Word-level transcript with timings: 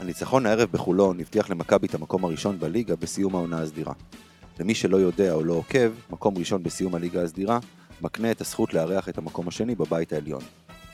הניצחון 0.00 0.46
הערב 0.46 0.68
בחולון 0.72 1.20
הבטיח 1.20 1.50
למכבי 1.50 1.86
את 1.86 1.94
המקום 1.94 2.24
הראשון 2.24 2.58
בליגה 2.58 2.96
בסיום 2.96 3.34
העונה 3.34 3.62
הסדירה. 3.62 3.92
למי 4.60 4.74
שלא 4.74 4.96
יודע 4.96 5.32
או 5.32 5.44
לא 5.44 5.52
עוקב, 5.52 5.92
מקום 6.10 6.38
ראשון 6.38 6.62
בסיום 6.62 6.94
הליגה 6.94 7.22
הסדירה 7.22 7.58
מקנה 8.00 8.30
את 8.30 8.40
הזכות 8.40 8.74
לארח 8.74 9.08
את 9.08 9.18
המקום 9.18 9.48
השני 9.48 9.74
בבית 9.74 10.12
העליון. 10.12 10.42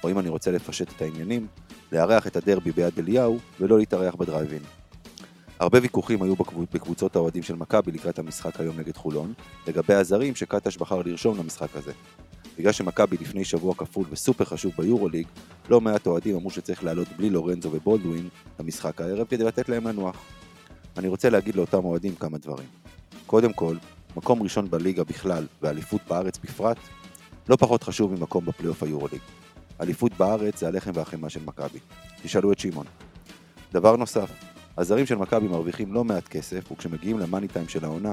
או 0.04 0.10
אם 0.10 0.18
אני 0.18 0.28
רוצה 0.28 0.50
לפשט 0.50 0.88
את 0.96 1.02
העניינים, 1.02 1.46
לארח 1.92 2.26
את 2.26 2.36
הדרבי 2.36 2.72
ביד 2.72 2.98
אליהו 2.98 3.38
ולא 3.60 3.78
להתארח 3.78 4.14
בדרייבין. 4.14 4.62
הרבה 5.58 5.78
ויכוחים 5.82 6.22
היו 6.22 6.34
בקבוצות 6.72 7.16
האוהדים 7.16 7.42
של 7.42 7.54
מכבי 7.54 7.92
לקראת 7.92 8.18
המשחק 8.18 8.60
היום 8.60 8.78
נגד 8.78 8.96
חולון, 8.96 9.32
לגבי 9.66 9.94
הזרים 9.94 10.34
שקטש 10.34 10.76
בחר 10.76 11.02
לרשום 11.02 11.38
למשחק 11.38 11.76
הזה. 11.76 11.92
בגלל 12.58 12.72
שמכבי 12.72 13.16
לפני 13.20 13.44
שבוע 13.44 13.74
כפול 13.74 14.06
וסופר 14.10 14.44
חשוב 14.44 14.72
ביורוליג, 14.78 15.26
לא 15.68 15.80
מעט 15.80 16.06
אוהדים 16.06 16.36
אמרו 16.36 16.50
שצריך 16.50 16.84
לעלות 16.84 17.08
בלי 17.16 17.30
לורנזו 17.30 17.70
ובולדווין 17.72 18.28
למשחק 18.60 19.00
הערב 19.00 19.26
כדי 19.26 19.44
לתת 19.44 19.68
להם 19.68 19.88
לנוח. 19.88 20.16
אני 20.98 21.08
רוצה 21.08 21.30
להגיד 21.30 21.56
לאותם 21.56 21.84
אוהדים 21.84 22.14
כמה 22.14 22.38
דברים. 22.38 22.68
קודם 23.26 23.52
כל, 23.52 23.76
מקום 24.16 24.42
ראשון 24.42 24.70
בליגה 24.70 25.04
בכלל 25.04 25.46
ואליפות 25.62 26.00
בארץ 26.08 26.38
בפרט, 26.38 26.76
לא 27.48 27.56
פחות 27.56 27.82
חשוב 27.82 28.12
ממקום 28.12 28.44
בפלייאוף 28.44 28.82
היורוליג. 28.82 29.20
אליפות 29.80 30.12
בארץ 30.14 30.60
זה 30.60 30.68
הלחם 30.68 30.90
והחמאה 30.94 31.30
של 31.30 31.40
מכבי. 31.44 31.78
תשאלו 32.22 32.52
את 32.52 32.58
שמעון. 32.58 32.86
דבר 33.72 33.96
נוסף, 33.96 34.30
הזרים 34.78 35.06
של 35.06 35.14
מכבי 35.14 35.48
מרוויחים 35.48 35.92
לא 35.92 36.04
מעט 36.04 36.28
כסף, 36.28 36.72
וכשמגיעים 36.72 37.18
למאני 37.18 37.48
טיים 37.48 37.68
של 37.68 37.84
העונה, 37.84 38.12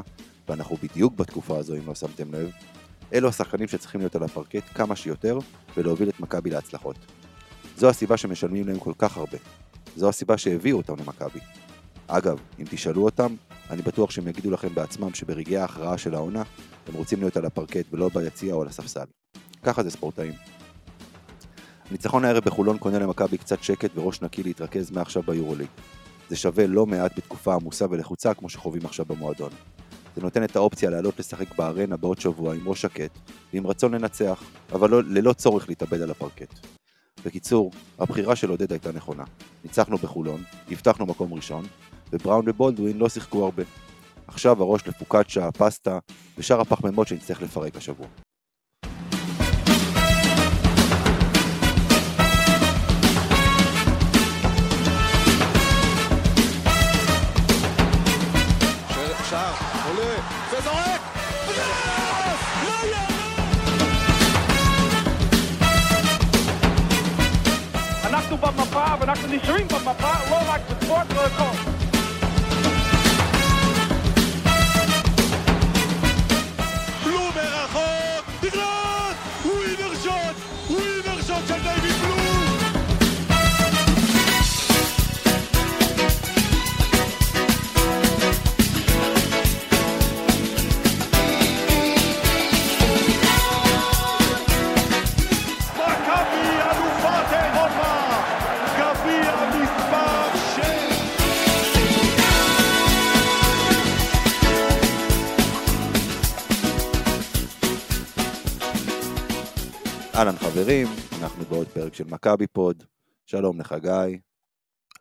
ואנחנו 0.50 0.78
בדיוק 0.84 1.14
בתקופה 1.14 1.58
הזו 1.58 1.76
אם 1.76 1.88
לא 1.88 1.96
שמתם 1.96 2.34
לב, 2.34 2.52
אלו 3.14 3.30
השחקנים 3.30 3.68
שצריכים 3.68 4.02
להיות 4.02 4.16
על 4.16 4.24
הפרקט 4.24 4.64
כמה 4.74 4.96
שיותר 4.96 5.40
ולהוביל 5.78 6.10
את 6.10 6.20
מכבי 6.20 6.50
להצלחות. 6.50 6.96
זו 7.78 7.90
הסיבה 7.90 8.18
שמשלמים 8.18 8.68
להם 8.68 8.80
כל 8.80 8.94
כך 8.98 9.18
הרבה. 9.18 9.38
זו 9.96 10.10
הסיבה 10.10 10.38
שהביאו 10.38 10.78
אותם 10.78 10.94
למכבי. 11.00 11.40
אגב, 12.08 12.40
אם 12.60 12.66
תשאלו 12.70 13.06
אותם, 13.06 13.36
אני 13.70 13.82
בטוח 13.82 14.12
שהם 14.12 14.28
יגידו 14.28 14.52
לכם 14.52 14.76
בעצמם 14.76 15.14
שברגעי 15.14 15.58
ההכרעה 15.58 15.98
של 15.98 16.16
העונה, 16.16 16.44
הם 16.88 16.94
רוצים 16.94 17.20
להיות 17.20 17.38
על 17.38 17.46
הפרקט 17.46 17.86
ולא 17.92 18.10
ביציע 18.14 18.54
או 18.54 18.62
על 18.62 18.68
הספסל. 18.68 19.06
ככה 19.64 19.84
זה 19.84 19.92
ספורטאים. 19.92 20.34
ניצחון 21.92 22.26
הערב 22.26 22.44
בחולון 22.44 22.78
קונה 22.78 23.00
למכבי 23.00 23.38
קצת 23.38 23.64
שקט 23.64 23.98
וראש 23.98 24.22
נקי 24.22 24.44
להתרכז 24.44 24.92
מעכשיו 24.92 25.24
ביורוליג. 25.24 25.68
זה 26.30 26.36
שווה 26.36 26.68
לא 26.68 26.86
מעט 26.86 27.18
בתקופה 27.18 27.54
עמוסה 27.54 27.86
ולחוצה 27.90 28.34
כמו 28.34 28.50
שחווים 28.50 28.86
עכשיו 28.86 29.06
במועדון. 29.06 29.52
זה 30.16 30.22
נותן 30.22 30.44
את 30.44 30.56
האופציה 30.56 30.90
לעלות 30.90 31.20
לשחק 31.20 31.56
בארנה 31.56 31.98
בעוד 31.98 32.20
שבוע 32.20 32.56
עם 32.56 32.68
ראש 32.68 32.82
שקט 32.82 33.12
ועם 33.54 33.68
רצון 33.68 33.96
לנצח, 33.96 34.44
אבל 34.72 34.90
לא, 34.90 35.04
ללא 35.04 35.34
צורך 35.34 35.70
להתאבד 35.70 36.02
על 36.02 36.12
הפרקט. 36.12 36.68
בקיצור, 37.26 37.72
הבחירה 38.00 38.36
של 38.36 38.50
עודד 38.50 38.72
הייתה 38.72 38.92
נכונה. 38.92 39.24
ניצחנו 39.64 39.98
בחולון, 39.98 40.44
הבטחנו 40.72 41.06
מקום 41.06 41.34
ראשון, 41.34 41.66
ובראון 42.12 42.50
ובולדווין 42.50 42.98
לא 42.98 43.10
שיחקו 43.10 43.44
הרבה. 43.44 43.64
עכשיו 44.28 44.62
הראש 44.62 44.88
לפוקאצ'ה, 44.88 45.52
פסטה 45.52 46.00
ושאר 46.38 46.62
הפחמימות 46.62 47.08
שנצטרך 47.08 47.42
לפרק 47.42 47.76
השבוע. 47.76 48.08
אנחנו 69.02 69.28
נשארים 69.28 69.68
במפה, 69.68 70.12
לא 70.30 70.38
רק 70.48 70.62
בספורט, 70.70 71.14
לא 71.14 71.26
הכל. 71.26 71.82
אהלן 81.52 81.91
אנחנו 111.32 111.46
בעוד 111.46 111.68
פרק 111.68 111.94
של 111.94 112.04
מכבי 112.04 112.48
פוד. 112.48 112.84
שלום 113.26 113.60
לך 113.60 113.76
גיא. 113.82 114.18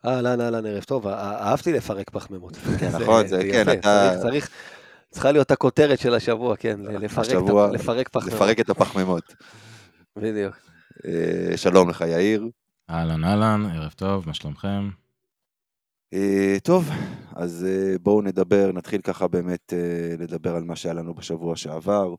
אהלן 0.05 0.41
אהלן 0.41 0.65
ערב 0.65 0.83
טוב, 0.83 1.07
אהבתי 1.07 1.73
לפרק 1.73 2.09
פחמימות. 2.09 2.57
כן 2.79 2.89
נכון, 3.01 3.27
זה 3.27 3.41
כן, 3.51 3.79
אתה... 3.79 4.15
צריך, 4.21 4.49
צריכה 5.09 5.31
להיות 5.31 5.51
הכותרת 5.51 5.99
של 5.99 6.13
השבוע, 6.13 6.55
כן, 6.55 6.79
לפרק 6.79 8.09
פחמימות. 8.09 8.35
לפרק 8.35 8.59
את 8.59 8.69
הפחמימות. 8.69 9.35
בדיוק. 10.15 10.55
אה, 11.05 11.57
שלום 11.57 11.89
לך 11.89 12.01
יאיר. 12.01 12.47
אהלן 12.89 13.23
אהלן, 13.23 13.65
ערב 13.75 13.91
טוב, 13.91 14.27
מה 14.27 14.33
שלומכם? 14.33 14.89
אה, 16.13 16.57
טוב, 16.63 16.89
אז 17.35 17.65
אה, 17.69 17.95
בואו 17.99 18.21
נדבר, 18.21 18.71
נתחיל 18.73 19.01
ככה 19.01 19.27
באמת 19.27 19.73
לדבר 20.19 20.55
על 20.55 20.63
מה 20.63 20.75
שהיה 20.75 20.93
לנו 20.93 21.13
בשבוע 21.13 21.55
שעבר. 21.55 22.15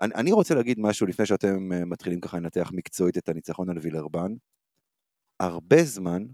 אני, 0.00 0.14
אני 0.14 0.32
רוצה 0.32 0.54
להגיד 0.54 0.78
משהו 0.80 1.06
לפני 1.06 1.26
שאתם 1.26 1.72
אה, 1.72 1.84
מתחילים 1.84 2.20
ככה 2.20 2.36
לנתח 2.36 2.70
מקצועית 2.74 3.18
את 3.18 3.28
הניצחון 3.28 3.70
על 3.70 3.78
וילרבן. 3.78 4.32
הרבה 5.40 5.84
זמן 5.84 6.26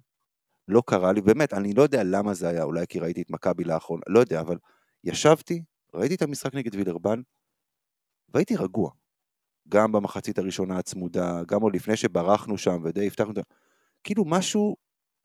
לא 0.69 0.83
קרה 0.87 1.13
לי, 1.13 1.21
באמת, 1.21 1.53
אני 1.53 1.73
לא 1.73 1.83
יודע 1.83 2.03
למה 2.05 2.35
זה 2.35 2.49
היה, 2.49 2.63
אולי 2.63 2.87
כי 2.89 2.99
ראיתי 2.99 3.23
את 3.23 3.31
מכבי 3.31 3.65
לאחרונה, 3.65 4.03
לא 4.09 4.21
יודע, 4.21 4.41
אבל 4.41 4.59
ישבתי, 5.05 5.63
ראיתי 5.95 6.15
את 6.15 6.23
המשחק 6.23 6.55
נגד 6.55 6.75
וילרבן, 6.75 7.21
והייתי 8.29 8.57
רגוע. 8.57 8.91
גם 9.69 9.93
במחצית 9.93 10.39
הראשונה 10.39 10.79
הצמודה, 10.79 11.45
גם 11.49 11.63
עוד 11.63 11.75
לפני 11.75 11.97
שברחנו 11.97 12.59
שם 12.59 12.83
ודי 12.85 13.07
הבטחנו 13.07 13.33
את 13.33 13.39
ה... 13.39 13.43
כאילו 14.05 14.25
משהו, 14.25 14.77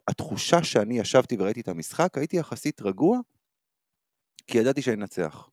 התחושה 0.08 0.64
שאני 0.64 0.98
ישבתי 0.98 1.36
וראיתי 1.38 1.60
את 1.60 1.68
המשחק, 1.68 2.18
הייתי 2.18 2.36
יחסית 2.36 2.82
רגוע, 2.82 3.18
כי 4.46 4.58
ידעתי 4.58 4.82
שאני 4.82 4.96
אנצח. 4.96 5.48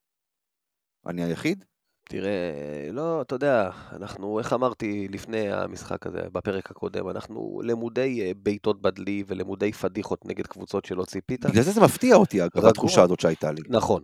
אני 1.05 1.23
היחיד? 1.23 1.65
תראה, 2.11 2.89
לא, 2.91 3.21
אתה 3.21 3.35
יודע, 3.35 3.69
אנחנו, 3.91 4.39
איך 4.39 4.53
אמרתי 4.53 5.07
לפני 5.11 5.51
המשחק 5.51 6.07
הזה, 6.07 6.21
בפרק 6.31 6.71
הקודם, 6.71 7.09
אנחנו 7.09 7.61
למודי 7.63 8.21
אה, 8.21 8.31
בעיטות 8.35 8.81
בדלי 8.81 9.23
ולמודי 9.27 9.71
פדיחות 9.71 10.25
נגד 10.25 10.47
קבוצות 10.47 10.85
שלא 10.85 11.03
ציפית. 11.03 11.45
בגלל 11.45 11.63
זה 11.63 11.71
זה 11.71 11.81
מפתיע 11.81 12.15
אותי, 12.15 12.45
אגב, 12.45 12.65
התחושה 12.65 13.01
הזאת 13.01 13.19
שהייתה 13.19 13.51
לי. 13.51 13.61
נכון. 13.69 14.03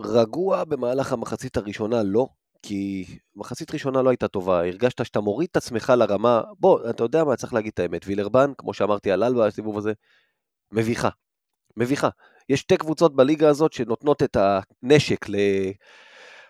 רגוע 0.00 0.64
במהלך 0.64 1.12
המחצית 1.12 1.56
הראשונה 1.56 2.02
לא, 2.02 2.26
כי 2.62 3.04
מחצית 3.36 3.72
ראשונה 3.72 4.02
לא 4.02 4.10
הייתה 4.10 4.28
טובה, 4.28 4.58
הרגשת 4.58 5.04
שאתה 5.04 5.20
מוריד 5.20 5.48
את 5.50 5.56
עצמך 5.56 5.92
לרמה, 5.96 6.42
בוא, 6.58 6.90
אתה 6.90 7.04
יודע 7.04 7.24
מה, 7.24 7.36
צריך 7.36 7.54
להגיד 7.54 7.70
את 7.74 7.78
האמת, 7.78 8.02
וילרבן, 8.06 8.52
כמו 8.58 8.74
שאמרתי 8.74 9.10
על 9.10 9.24
אלבה, 9.24 9.46
הסיבוב 9.46 9.78
הזה, 9.78 9.92
מביכה. 10.72 11.08
מביכה. 11.76 12.08
יש 12.48 12.60
שתי 12.60 12.76
קבוצות 12.76 13.16
בליגה 13.16 13.48
הזאת 13.48 13.72
שנותנות 13.72 14.22
את 14.22 14.36
הנשק 14.36 15.28
ל... 15.28 15.36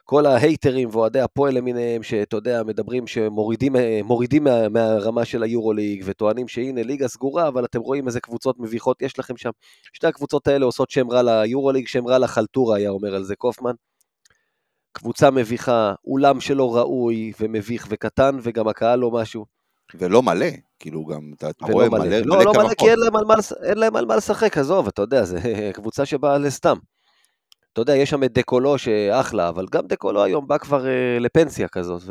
כל 0.05 0.27
ההייטרים 0.27 0.89
ואוהדי 0.93 1.21
הפועל 1.21 1.55
למיניהם, 1.55 2.03
שאתה 2.03 2.37
יודע, 2.37 2.63
מדברים 2.63 3.07
שמורידים 3.07 4.43
מה, 4.43 4.69
מהרמה 4.69 5.25
של 5.25 5.43
היורוליג, 5.43 6.03
וטוענים 6.07 6.49
שהנה 6.49 6.83
ליגה 6.83 7.09
סגורה, 7.09 7.49
אבל 7.49 7.65
אתם 7.65 7.81
רואים 7.81 8.07
איזה 8.07 8.21
קבוצות 8.21 8.59
מביכות 8.59 9.03
יש 9.03 9.19
לכם 9.19 9.37
שם. 9.37 9.51
שתי 9.93 10.07
הקבוצות 10.07 10.49
האלה 10.49 10.65
עושות 10.65 10.91
שם 10.91 11.11
רע 11.11 11.23
ליורוליג, 11.23 11.89
שם 11.89 12.07
רע 12.07 12.19
לחלטורה, 12.19 12.77
היה 12.77 12.91
אומר 12.91 13.15
על 13.15 13.25
זה 13.25 13.37
קופמן. 13.37 13.73
קבוצה 14.93 15.31
מביכה, 15.31 15.95
אולם 16.05 16.41
שלא 16.41 16.77
ראוי 16.77 17.33
ומביך 17.41 17.87
וקטן, 17.91 18.39
וגם 18.43 18.69
הקהל 18.69 18.99
לא 18.99 19.11
משהו. 19.11 19.45
ולא 19.95 20.23
מלא, 20.23 20.47
כאילו 20.79 21.05
גם, 21.05 21.33
אתה, 21.37 21.51
רואה 21.61 21.89
מלא, 21.89 22.05
מלא, 22.05 22.19
לא, 22.19 22.37
מלא 22.37 22.45
לא 22.45 22.53
מלא, 22.53 22.75
כי 22.75 22.91
אין 22.91 22.99
להם, 22.99 23.13
מה, 23.27 23.35
אין 23.63 23.79
להם 23.79 23.97
על 23.97 24.07
מה 24.07 24.17
לשחק, 24.17 24.59
עזוב, 24.59 24.87
אתה 24.87 25.03
יודע, 25.03 25.25
זו 25.25 25.37
קבוצה 25.75 26.07
שבאה 26.07 26.39
לסתם. 26.39 26.77
אתה 27.73 27.81
יודע, 27.81 27.97
יש 27.97 28.11
שם 28.11 28.25
את 28.25 28.33
דקולו 28.33 28.79
שאחלה, 28.79 29.49
אבל 29.49 29.67
גם 29.73 29.87
דקולו 29.87 30.25
היום 30.25 30.49
בא 30.49 30.59
כבר 30.59 30.85
uh, 30.85 31.21
לפנסיה 31.21 31.69
כזאת, 31.69 32.03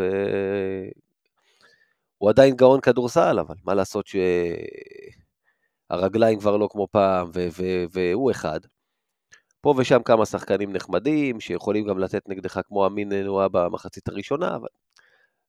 והוא 2.20 2.30
עדיין 2.30 2.56
גאון 2.56 2.82
כדורסל, 2.82 3.40
אבל 3.40 3.56
מה 3.64 3.74
לעשות 3.74 4.06
שהרגליים 5.92 6.40
כבר 6.40 6.58
לא 6.58 6.68
כמו 6.72 6.88
פעם, 6.92 7.30
ו- 7.34 7.48
ו- 7.58 7.86
והוא 7.92 8.32
אחד. 8.32 8.60
פה 9.62 9.74
ושם 9.78 10.04
כמה 10.04 10.26
שחקנים 10.26 10.74
נחמדים, 10.74 11.40
שיכולים 11.40 11.86
גם 11.86 12.00
לתת 12.00 12.30
נגדך 12.30 12.60
כמו 12.68 12.88
אמין 12.88 13.14
נועה 13.14 13.48
במחצית 13.50 14.08
הראשונה, 14.08 14.56
אבל 14.56 14.68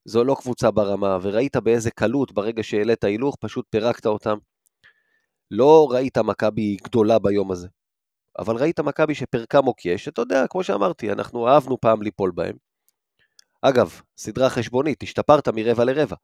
זו 0.05 0.25
לא 0.25 0.37
קבוצה 0.41 0.71
ברמה, 0.71 1.19
וראית 1.23 1.57
באיזה 1.57 1.91
קלות 1.91 2.33
ברגע 2.33 2.63
שהעלית 2.63 3.05
הילוך, 3.05 3.37
פשוט 3.41 3.67
פירקת 3.71 4.07
אותם. 4.07 4.39
לא 5.51 5.89
ראית 5.91 6.19
מכבי 6.19 6.77
גדולה 6.85 7.19
ביום 7.19 7.51
הזה, 7.53 7.69
אבל 8.39 8.57
ראית 8.57 8.81
מכבי 8.81 9.15
שפרקה 9.15 9.61
מוקש, 9.61 10.09
אתה 10.09 10.23
יודע, 10.23 10.47
כמו 10.51 10.65
שאמרתי, 10.65 11.13
אנחנו 11.13 11.49
אהבנו 11.49 11.81
פעם 11.81 12.03
ליפול 12.03 12.31
בהם. 12.35 12.57
אגב, 13.63 14.01
סדרה 14.17 14.51
חשבונית, 14.51 15.03
השתפרת 15.03 15.49
מרבע 15.49 15.85
לרבע. 15.85 16.17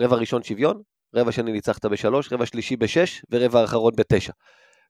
רבע 0.00 0.16
ראשון 0.16 0.42
שוויון, 0.42 0.82
רבע 1.14 1.32
שני 1.32 1.52
ניצחת 1.52 1.86
בשלוש, 1.86 2.32
רבע 2.32 2.46
שלישי 2.46 2.76
בשש, 2.76 3.22
ורבע 3.30 3.64
אחרון 3.64 3.92
בתשע. 3.96 4.32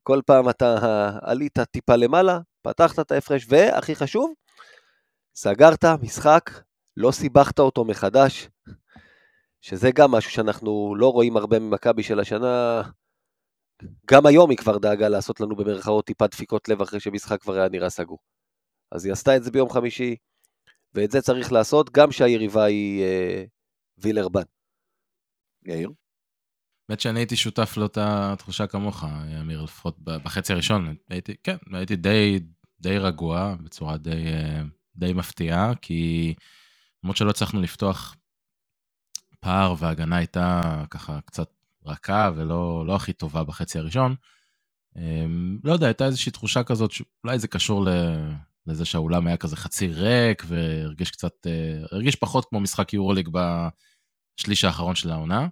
כל 0.03 0.21
פעם 0.27 0.49
אתה 0.49 0.77
עלית 1.23 1.59
טיפה 1.59 1.97
למעלה, 1.97 2.39
פתחת 2.63 2.99
את 2.99 3.13
ההפרש, 3.13 3.47
והכי 3.49 3.95
חשוב, 3.95 4.35
סגרת 5.35 5.85
משחק, 5.85 6.51
לא 6.97 7.11
סיבכת 7.11 7.59
אותו 7.59 7.85
מחדש, 7.85 8.49
שזה 9.61 9.91
גם 9.91 10.11
משהו 10.11 10.31
שאנחנו 10.31 10.95
לא 10.99 11.13
רואים 11.13 11.37
הרבה 11.37 11.59
ממכבי 11.59 12.03
של 12.03 12.21
השנה. 12.21 12.83
גם 14.11 14.27
היום 14.27 14.51
היא 14.51 14.59
כבר 14.59 14.79
דאגה 14.79 15.09
לעשות 15.09 15.41
לנו 15.41 15.57
במרכאות 15.57 16.07
טיפה 16.07 16.27
דפיקות 16.27 16.69
לב 16.69 16.83
אחרי 16.83 17.01
שמשחק 17.01 17.41
כבר 17.43 17.55
היה 17.55 17.69
נראה 17.69 17.91
סגור. 17.91 18.19
אז 18.93 19.05
היא 19.05 19.13
עשתה 19.13 19.37
את 19.37 19.45
זה 19.45 19.51
ביום 19.51 19.71
חמישי, 19.71 20.17
ואת 20.95 21.11
זה 21.11 21.21
צריך 21.21 21.53
לעשות 21.53 21.91
גם 21.91 22.13
שהיריבה 22.13 22.65
היא 22.65 23.03
אה, 23.03 23.45
וילרבן. 23.99 24.43
יאיר? 25.67 25.91
באמת 26.89 27.01
שאני 27.01 27.21
הייתי 27.21 27.37
שותף 27.37 27.77
לאותה 27.77 28.35
תחושה 28.39 28.67
כמוך, 28.67 29.05
אמיר, 29.41 29.63
לפחות 29.63 29.99
בחצי 29.99 30.53
הראשון. 30.53 30.97
הייתי, 31.11 31.35
כן, 31.43 31.57
הייתי 31.73 31.97
די, 31.97 32.41
די 32.81 32.99
רגוע, 32.99 33.55
בצורה 33.65 33.97
די, 33.97 34.27
אה, 34.27 34.63
די 34.97 35.13
מפתיעה, 35.13 35.75
כי 35.83 36.35
למרות 37.05 37.17
שלא 37.17 37.31
הצלחנו 37.31 37.63
לפתוח 37.63 38.17
פער 39.41 39.75
וההגנה 39.79 40.17
הייתה 40.17 40.61
ככה 40.91 41.21
קצת 41.21 41.51
רכה 41.87 42.31
ולא 42.37 42.85
לא 42.87 42.97
הכי 42.97 43.13
טובה 43.13 43.45
בחצי 43.45 43.79
הראשון, 43.79 44.15
אמ, 44.97 45.59
לא 45.65 45.73
יודע, 45.73 45.87
הייתה 45.87 46.07
איזושהי 46.07 46.33
תחושה 46.33 46.63
כזאת 46.63 46.91
שאולי 46.91 47.39
זה 47.39 47.49
קשור 47.49 47.87
לזה 48.67 48.85
שהאולם 48.85 49.27
היה 49.27 49.37
כזה 49.37 49.57
חצי 49.57 49.87
ריק 49.87 50.43
והרגיש 50.47 51.11
קצת, 51.11 51.47
אה, 51.47 51.53
הרגיש 51.93 52.17
פחות 52.17 52.45
כמו 52.45 52.61
משחק 52.61 52.93
יורוליג 52.93 53.29
בשליש 53.29 54.65
האחרון 54.65 54.95
של 54.95 55.11
העונה. 55.11 55.49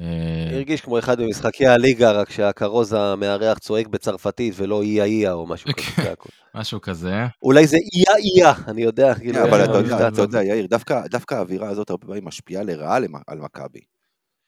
אה, 0.00 0.50
הרגיש 0.52 0.80
כמו 0.80 0.98
אחד 0.98 1.20
ממשחקי 1.20 1.66
הליגה, 1.66 2.12
רק 2.12 2.30
שהכרוז 2.30 2.92
המארח 2.92 3.58
צועק 3.58 3.86
בצרפתית 3.86 4.54
ולא 4.56 4.82
איה 4.82 5.04
איה 5.04 5.32
או 5.32 5.46
משהו 5.46 5.70
כזה. 5.76 6.14
משהו 6.54 6.80
כזה. 6.80 7.26
אולי 7.42 7.66
זה 7.66 7.76
איה 7.76 8.16
איה, 8.16 8.54
אני 8.68 8.82
יודע. 8.82 9.14
כאילו, 9.14 9.42
אבל 9.42 9.64
אתה 10.08 10.22
יודע, 10.22 10.42
יאיר, 10.42 10.66
דווקא 11.10 11.34
האווירה 11.34 11.68
הזאת 11.68 11.90
הרבה 11.90 12.06
פעמים 12.06 12.24
משפיעה 12.24 12.62
לרעה 12.62 12.96
על 13.26 13.38
מכבי. 13.38 13.80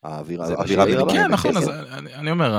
האווירה 0.07 0.87
בנקודה. 0.87 1.13
כן, 1.13 1.31
נכון, 1.31 1.57
אז 1.57 1.69
אני 2.15 2.31
אומר, 2.31 2.55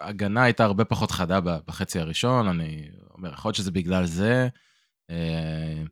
ההגנה 0.00 0.42
הייתה 0.42 0.64
הרבה 0.64 0.84
פחות 0.84 1.10
חדה 1.10 1.40
בחצי 1.40 2.00
הראשון, 2.00 2.48
אני 2.48 2.88
אומר, 3.14 3.32
יכול 3.32 3.48
להיות 3.48 3.56
שזה 3.56 3.70
בגלל 3.70 4.06
זה. 4.06 4.48
אה, 5.10 5.82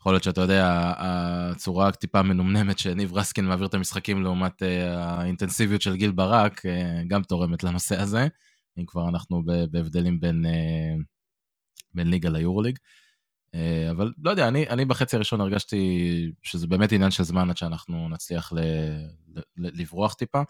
יכול 0.00 0.12
להיות 0.12 0.24
שאתה 0.24 0.40
יודע, 0.40 0.92
הצורה 0.98 1.92
טיפה 1.92 2.22
מנומנמת 2.22 2.78
שניב 2.78 3.14
רסקין 3.14 3.46
מעביר 3.46 3.66
את 3.66 3.74
המשחקים 3.74 4.22
לעומת 4.22 4.62
אה, 4.62 5.04
האינטנסיביות 5.04 5.82
של 5.82 5.96
גיל 5.96 6.10
ברק, 6.10 6.66
אה, 6.66 7.02
גם 7.08 7.22
תורמת 7.22 7.64
לנושא 7.64 8.00
הזה, 8.00 8.28
אם 8.78 8.84
כבר 8.86 9.08
אנחנו 9.08 9.42
בהבדלים 9.70 10.20
בין, 10.20 10.44
בין 11.94 12.10
ליגה 12.10 12.28
ליורוליג. 12.28 12.78
אבל 13.90 14.12
לא 14.22 14.30
יודע, 14.30 14.48
אני, 14.48 14.68
אני 14.68 14.84
בחצי 14.84 15.16
הראשון 15.16 15.40
הרגשתי 15.40 16.32
שזה 16.42 16.66
באמת 16.66 16.92
עניין 16.92 17.10
של 17.10 17.22
זמן 17.22 17.50
עד 17.50 17.56
שאנחנו 17.56 18.08
נצליח 18.08 18.52
ל, 18.52 18.58
ל, 19.36 19.40
לברוח 19.56 20.14
טיפה. 20.14 20.42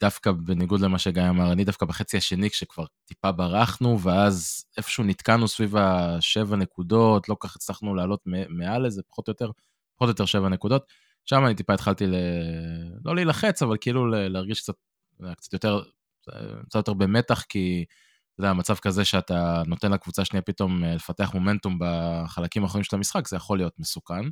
דווקא 0.00 0.32
בניגוד 0.32 0.80
למה 0.80 0.98
שגיא 0.98 1.28
אמר, 1.28 1.52
אני 1.52 1.64
דווקא 1.64 1.86
בחצי 1.86 2.16
השני, 2.16 2.50
כשכבר 2.50 2.84
טיפה 3.04 3.32
ברחנו, 3.32 4.00
ואז 4.00 4.64
איפשהו 4.76 5.04
נתקענו 5.04 5.48
סביב 5.48 5.76
השבע 5.76 6.56
נקודות, 6.56 7.28
לא 7.28 7.36
כך 7.40 7.56
הצלחנו 7.56 7.94
לעלות 7.94 8.20
מעל 8.48 8.86
לזה, 8.86 9.02
פחות 9.08 9.28
או 9.28 9.30
יותר, 9.30 9.50
פחות 9.96 10.08
או 10.08 10.10
יותר 10.10 10.24
שבע 10.24 10.48
נקודות. 10.48 10.92
שם 11.24 11.46
אני 11.46 11.54
טיפה 11.54 11.74
התחלתי 11.74 12.06
ל... 12.06 12.14
לא 13.04 13.14
להילחץ, 13.14 13.62
אבל 13.62 13.76
כאילו 13.80 14.06
להרגיש 14.06 14.60
קצת, 14.60 14.74
קצת 15.36 15.52
יותר, 15.52 15.82
קצת 16.66 16.74
יותר 16.74 16.92
במתח, 16.94 17.44
כי 17.48 17.84
אתה 18.38 18.46
יודע, 18.46 18.52
מצב 18.52 18.74
כזה 18.74 19.04
שאתה 19.04 19.62
נותן 19.66 19.92
לקבוצה 19.92 20.24
שנייה 20.24 20.42
פתאום 20.42 20.84
אה, 20.84 20.94
לפתח 20.94 21.34
מומנטום 21.34 21.78
בחלקים 21.80 22.62
האחרונים 22.62 22.84
של 22.84 22.96
המשחק, 22.96 23.28
זה 23.28 23.36
יכול 23.36 23.58
להיות 23.58 23.78
מסוכן. 23.78 24.22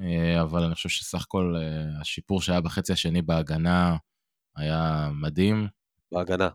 אה, 0.00 0.42
אבל 0.42 0.62
אני 0.62 0.74
חושב 0.74 0.88
שסך 0.88 1.22
הכל 1.22 1.54
אה, 1.56 2.00
השיפור 2.00 2.42
שהיה 2.42 2.60
בחצי 2.60 2.92
השני 2.92 3.22
בהגנה, 3.22 3.96
היה 4.56 5.10
מדהים. 5.14 5.68
בהגנה. 6.12 6.48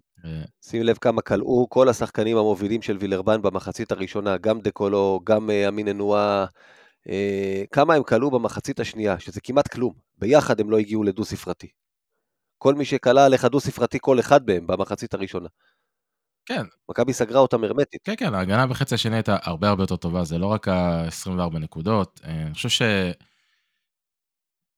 שים 0.61 0.83
לב 0.83 0.97
כמה 0.97 1.21
כלאו 1.21 1.69
כל 1.69 1.89
השחקנים 1.89 2.37
המובילים 2.37 2.81
של 2.81 2.97
וילרבן 2.97 3.41
במחצית 3.41 3.91
הראשונה, 3.91 4.37
גם 4.37 4.61
דקולו, 4.61 5.19
גם 5.23 5.49
אמין 5.49 5.87
אנואה, 5.87 6.45
אה, 7.09 7.63
כמה 7.71 7.93
הם 7.93 8.03
כלאו 8.03 8.31
במחצית 8.31 8.79
השנייה, 8.79 9.19
שזה 9.19 9.41
כמעט 9.41 9.67
כלום. 9.67 9.93
ביחד 10.17 10.59
הם 10.59 10.69
לא 10.69 10.77
הגיעו 10.77 11.03
לדו-ספרתי. 11.03 11.67
כל 12.57 12.75
מי 12.75 12.85
שכלה 12.85 13.25
עליך 13.25 13.45
דו-ספרתי, 13.45 13.97
כל 14.01 14.19
אחד 14.19 14.47
מהם 14.47 14.67
במחצית 14.67 15.13
הראשונה. 15.13 15.47
כן. 16.47 16.63
מכבי 16.89 17.13
סגרה 17.13 17.39
אותם 17.39 17.63
הרמטית. 17.63 18.01
כן, 18.03 18.13
כן, 18.17 18.33
ההגנה 18.33 18.67
בחצי 18.67 18.95
השני 18.95 19.15
הייתה 19.15 19.37
הרבה 19.41 19.69
הרבה 19.69 19.83
יותר 19.83 19.95
טובה, 19.95 20.23
זה 20.23 20.37
לא 20.37 20.45
רק 20.45 20.67
ה-24 20.67 21.59
נקודות. 21.59 22.21
אני 22.23 22.53
חושב 22.53 22.69
ש... 22.69 22.81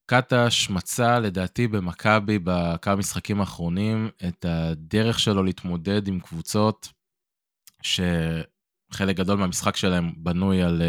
קטש 0.10 0.70
מצא 0.70 1.20
לדעתי 1.20 1.68
במכבי 1.68 2.40
בכמה 2.44 2.96
משחקים 2.96 3.40
האחרונים 3.40 4.10
את 4.28 4.46
הדרך 4.46 5.20
שלו 5.20 5.44
להתמודד 5.44 6.08
עם 6.08 6.20
קבוצות 6.20 6.90
שחלק 7.82 9.16
גדול 9.16 9.38
מהמשחק 9.38 9.76
שלהם 9.76 10.12
בנוי 10.18 10.62
על 10.62 10.82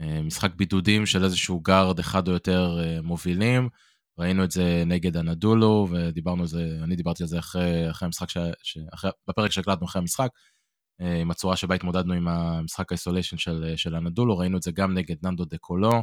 uh, 0.00 0.04
משחק 0.22 0.54
בידודים 0.54 1.06
של 1.06 1.24
איזשהו 1.24 1.60
גארד 1.60 1.98
אחד 1.98 2.28
או 2.28 2.32
יותר 2.32 2.78
מובילים. 3.02 3.68
ראינו 4.18 4.44
את 4.44 4.50
זה 4.50 4.82
נגד 4.86 5.16
הנדולו 5.16 5.88
ודיברנו 5.90 6.42
על 6.42 6.48
זה, 6.48 6.78
אני 6.82 6.96
דיברתי 6.96 7.22
על 7.22 7.28
זה 7.28 7.38
אחרי, 7.38 7.90
אחרי 7.90 8.06
המשחק, 8.06 8.30
ש, 8.30 8.38
ש, 8.62 8.78
אחרי, 8.94 9.10
בפרק 9.28 9.50
שהקלטנו 9.50 9.86
אחרי 9.86 10.00
המשחק, 10.00 10.30
uh, 11.02 11.04
עם 11.04 11.30
הצורה 11.30 11.56
שבה 11.56 11.74
התמודדנו 11.74 12.14
עם 12.14 12.28
המשחק 12.28 12.92
האיסוליישן 12.92 13.38
של, 13.38 13.72
של 13.76 13.94
הנדולו, 13.94 14.38
ראינו 14.38 14.56
את 14.56 14.62
זה 14.62 14.72
גם 14.72 14.94
נגד 14.94 15.16
ננדו 15.26 15.44
דה 15.44 15.58
קולו. 15.58 16.02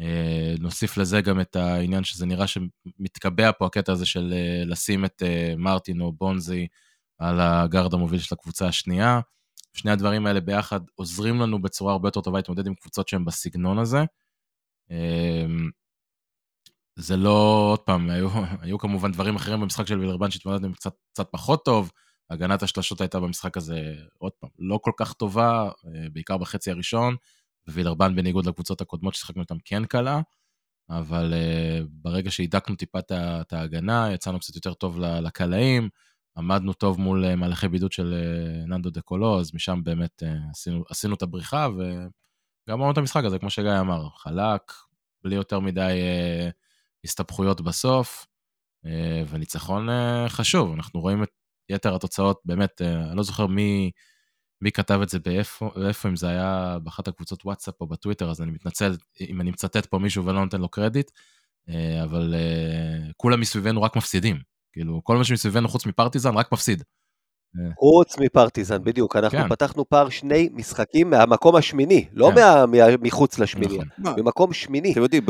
אה, 0.00 0.54
נוסיף 0.60 0.96
לזה 0.96 1.20
גם 1.20 1.40
את 1.40 1.56
העניין 1.56 2.04
שזה 2.04 2.26
נראה 2.26 2.46
שמתקבע 2.46 3.50
פה 3.58 3.66
הקטע 3.66 3.92
הזה 3.92 4.06
של 4.06 4.32
אה, 4.36 4.64
לשים 4.64 5.04
את 5.04 5.22
אה, 5.22 5.54
מרטין 5.56 6.00
או 6.00 6.12
בונזי 6.12 6.66
על 7.18 7.40
הגארד 7.40 7.94
המוביל 7.94 8.20
של 8.20 8.34
הקבוצה 8.34 8.68
השנייה. 8.68 9.20
שני 9.72 9.90
הדברים 9.90 10.26
האלה 10.26 10.40
ביחד 10.40 10.80
עוזרים 10.94 11.40
לנו 11.40 11.62
בצורה 11.62 11.92
הרבה 11.92 12.08
יותר 12.08 12.20
טובה 12.20 12.38
להתמודד 12.38 12.66
עם 12.66 12.74
קבוצות 12.74 13.08
שהן 13.08 13.24
בסגנון 13.24 13.78
הזה. 13.78 14.04
זה 16.96 17.16
לא, 17.16 17.68
עוד 17.70 17.80
פעם, 17.80 18.10
היו, 18.10 18.28
היו 18.62 18.78
כמובן 18.78 19.12
דברים 19.12 19.36
אחרים 19.36 19.60
במשחק 19.60 19.86
של 19.86 19.98
וילרבן 19.98 20.30
שהתמודדנו 20.30 20.74
קצת, 20.74 20.94
קצת 21.12 21.28
פחות 21.30 21.64
טוב. 21.64 21.92
הגנת 22.30 22.62
השלשות 22.62 23.00
הייתה 23.00 23.20
במשחק 23.20 23.56
הזה, 23.56 23.94
עוד 24.18 24.32
פעם, 24.32 24.50
לא 24.58 24.78
כל 24.82 24.92
כך 24.96 25.12
טובה, 25.12 25.70
בעיקר 26.12 26.38
בחצי 26.38 26.70
הראשון. 26.70 27.16
ווילרבן 27.68 28.16
בניגוד 28.16 28.46
לקבוצות 28.46 28.80
הקודמות 28.80 29.14
ששיחקנו 29.14 29.42
איתן 29.42 29.56
כן 29.64 29.84
קלה, 29.84 30.20
אבל 30.90 31.32
uh, 31.32 31.86
ברגע 31.90 32.30
שהידקנו 32.30 32.76
טיפה 32.76 32.98
את 33.10 33.52
ההגנה, 33.52 34.08
יצאנו 34.12 34.40
קצת 34.40 34.54
יותר 34.54 34.74
טוב 34.74 35.00
לקלעים, 35.00 35.88
עמדנו 36.36 36.72
טוב 36.72 37.00
מול 37.00 37.24
uh, 37.24 37.36
מהלכי 37.36 37.68
בידוד 37.68 37.92
של 37.92 38.14
ננדו 38.66 38.90
דה 38.90 39.00
קולו, 39.00 39.40
אז 39.40 39.54
משם 39.54 39.80
באמת 39.84 40.22
uh, 40.22 40.50
עשינו, 40.50 40.84
עשינו 40.88 41.14
את 41.14 41.22
הבריחה, 41.22 41.68
וגם 41.68 42.78
אמרנו 42.78 42.92
את 42.92 42.98
המשחק 42.98 43.24
הזה, 43.24 43.38
כמו 43.38 43.50
שגיא 43.50 43.80
אמר, 43.80 44.08
חלק, 44.16 44.72
בלי 45.24 45.34
יותר 45.34 45.60
מדי 45.60 46.00
uh, 46.50 46.63
הסתבכויות 47.04 47.60
בסוף, 47.60 48.26
uh, 48.86 48.88
וניצחון 49.28 49.88
uh, 49.88 50.28
חשוב. 50.28 50.72
אנחנו 50.72 51.00
רואים 51.00 51.22
את 51.22 51.30
יתר 51.68 51.94
התוצאות, 51.94 52.40
באמת, 52.44 52.80
uh, 52.80 53.08
אני 53.08 53.16
לא 53.16 53.22
זוכר 53.22 53.46
מי... 53.46 53.90
מי 54.64 54.72
כתב 54.72 55.00
את 55.02 55.08
זה 55.08 55.18
באיפה, 55.18 55.70
ואיפה, 55.76 56.08
אם 56.08 56.16
זה 56.16 56.28
היה 56.28 56.78
באחת 56.82 57.08
הקבוצות 57.08 57.44
וואטסאפ 57.44 57.74
או 57.80 57.86
בטוויטר, 57.86 58.30
אז 58.30 58.42
אני 58.42 58.50
מתנצל 58.50 58.96
אם 59.20 59.40
אני 59.40 59.50
מצטט 59.50 59.86
פה 59.86 59.98
מישהו 59.98 60.24
ולא 60.24 60.44
נותן 60.44 60.60
לו 60.60 60.68
קרדיט, 60.68 61.10
אה, 61.68 62.02
אבל 62.04 62.34
אה, 62.34 63.12
כולם 63.16 63.40
מסביבנו 63.40 63.82
רק 63.82 63.96
מפסידים. 63.96 64.40
כאילו, 64.72 65.04
כל 65.04 65.16
מה 65.16 65.24
שמסביבנו 65.24 65.68
חוץ 65.68 65.86
מפרטיזן 65.86 66.34
רק 66.34 66.52
מפסיד. 66.52 66.82
חוץ 67.78 68.18
מפרטיזן, 68.18 68.84
בדיוק. 68.84 69.16
אנחנו 69.16 69.38
כן. 69.38 69.48
פתחנו 69.48 69.88
פער 69.88 70.08
שני 70.08 70.48
משחקים 70.52 71.10
מהמקום 71.10 71.56
השמיני, 71.56 72.08
לא 72.12 72.30
כן. 72.34 72.40
מה, 72.40 72.66
מה, 72.66 72.96
מחוץ 73.02 73.38
לשמיני, 73.38 73.78
נכון. 73.98 74.20
ממקום 74.20 74.52
שמיני. 74.52 74.92
אתם 74.92 75.02
יודעים, 75.02 75.24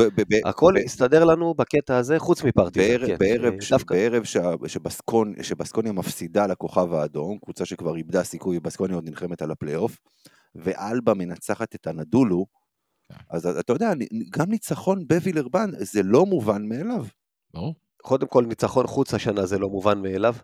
הכל 0.45 0.73
הסתדר 0.85 1.23
לנו 1.23 1.53
בקטע 1.53 1.97
הזה, 1.97 2.19
חוץ 2.19 2.43
מפרטיזן. 2.43 2.87
בערב, 2.87 3.07
כן, 3.07 3.15
בערב, 3.19 3.61
ש, 3.61 3.73
בערב 3.89 4.23
ש, 4.23 4.37
שבסקון, 4.67 5.33
שבסקוניה 5.41 5.91
מפסידה 5.91 6.47
לכוכב 6.47 6.93
האדום, 6.93 7.37
קבוצה 7.43 7.65
שכבר 7.65 7.95
איבדה 7.95 8.23
סיכוי, 8.23 8.59
בסקוניה 8.59 8.95
עוד 8.95 9.09
נלחמת 9.09 9.41
על 9.41 9.51
הפלייאוף, 9.51 9.97
ואלבה 10.55 11.13
מנצחת 11.13 11.75
את 11.75 11.87
הנדולו, 11.87 12.45
כן. 13.09 13.15
אז 13.29 13.45
אתה 13.45 13.73
יודע, 13.73 13.91
גם 14.29 14.49
ניצחון 14.49 15.07
בווילרבן 15.07 15.69
זה 15.79 16.03
לא 16.03 16.25
מובן 16.25 16.65
מאליו. 16.69 17.05
ברור. 17.53 17.75
קודם 18.01 18.27
כל, 18.27 18.45
ניצחון 18.45 18.87
חוץ 18.87 19.13
השנה 19.13 19.45
זה 19.45 19.59
לא 19.59 19.69
מובן 19.69 20.01
מאליו. 20.01 20.35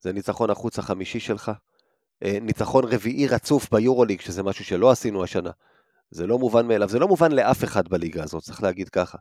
זה 0.00 0.12
ניצחון 0.12 0.50
החוץ 0.50 0.78
החמישי 0.78 1.20
שלך. 1.20 1.52
אה, 2.24 2.38
ניצחון 2.40 2.84
רביעי 2.84 3.26
רצוף 3.28 3.70
ביורוליג, 3.70 4.20
שזה 4.20 4.42
משהו 4.42 4.64
שלא 4.64 4.90
עשינו 4.90 5.24
השנה. 5.24 5.50
זה 6.10 6.26
לא 6.26 6.38
מובן 6.38 6.68
מאליו, 6.68 6.88
זה 6.88 6.98
לא 6.98 7.08
מובן 7.08 7.32
לאף 7.32 7.64
אחד 7.64 7.88
בליגה 7.88 8.24
הזאת, 8.24 8.42
צריך 8.42 8.62
להגיד 8.62 8.88
ככה. 8.88 9.18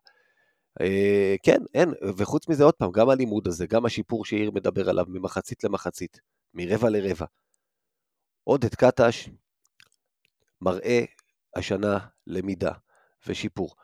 אה, 0.82 1.36
כן, 1.44 1.58
אין, 1.74 1.94
וחוץ 2.18 2.50
מזה 2.50 2.64
עוד 2.64 2.74
פעם, 2.74 2.92
גם 2.92 3.10
הלימוד 3.10 3.48
הזה, 3.48 3.68
גם 3.68 3.86
השיפור 3.86 4.26
שאיר 4.26 4.52
מדבר 4.52 4.90
עליו 4.90 5.06
ממחצית 5.08 5.64
למחצית, 5.64 6.20
מרבע 6.54 6.90
לרבע. 6.90 7.26
עודד 8.44 8.76
קטש 8.76 9.30
מראה 10.62 11.04
השנה 11.56 11.98
למידה 12.28 12.72
ושיפור. 13.28 13.76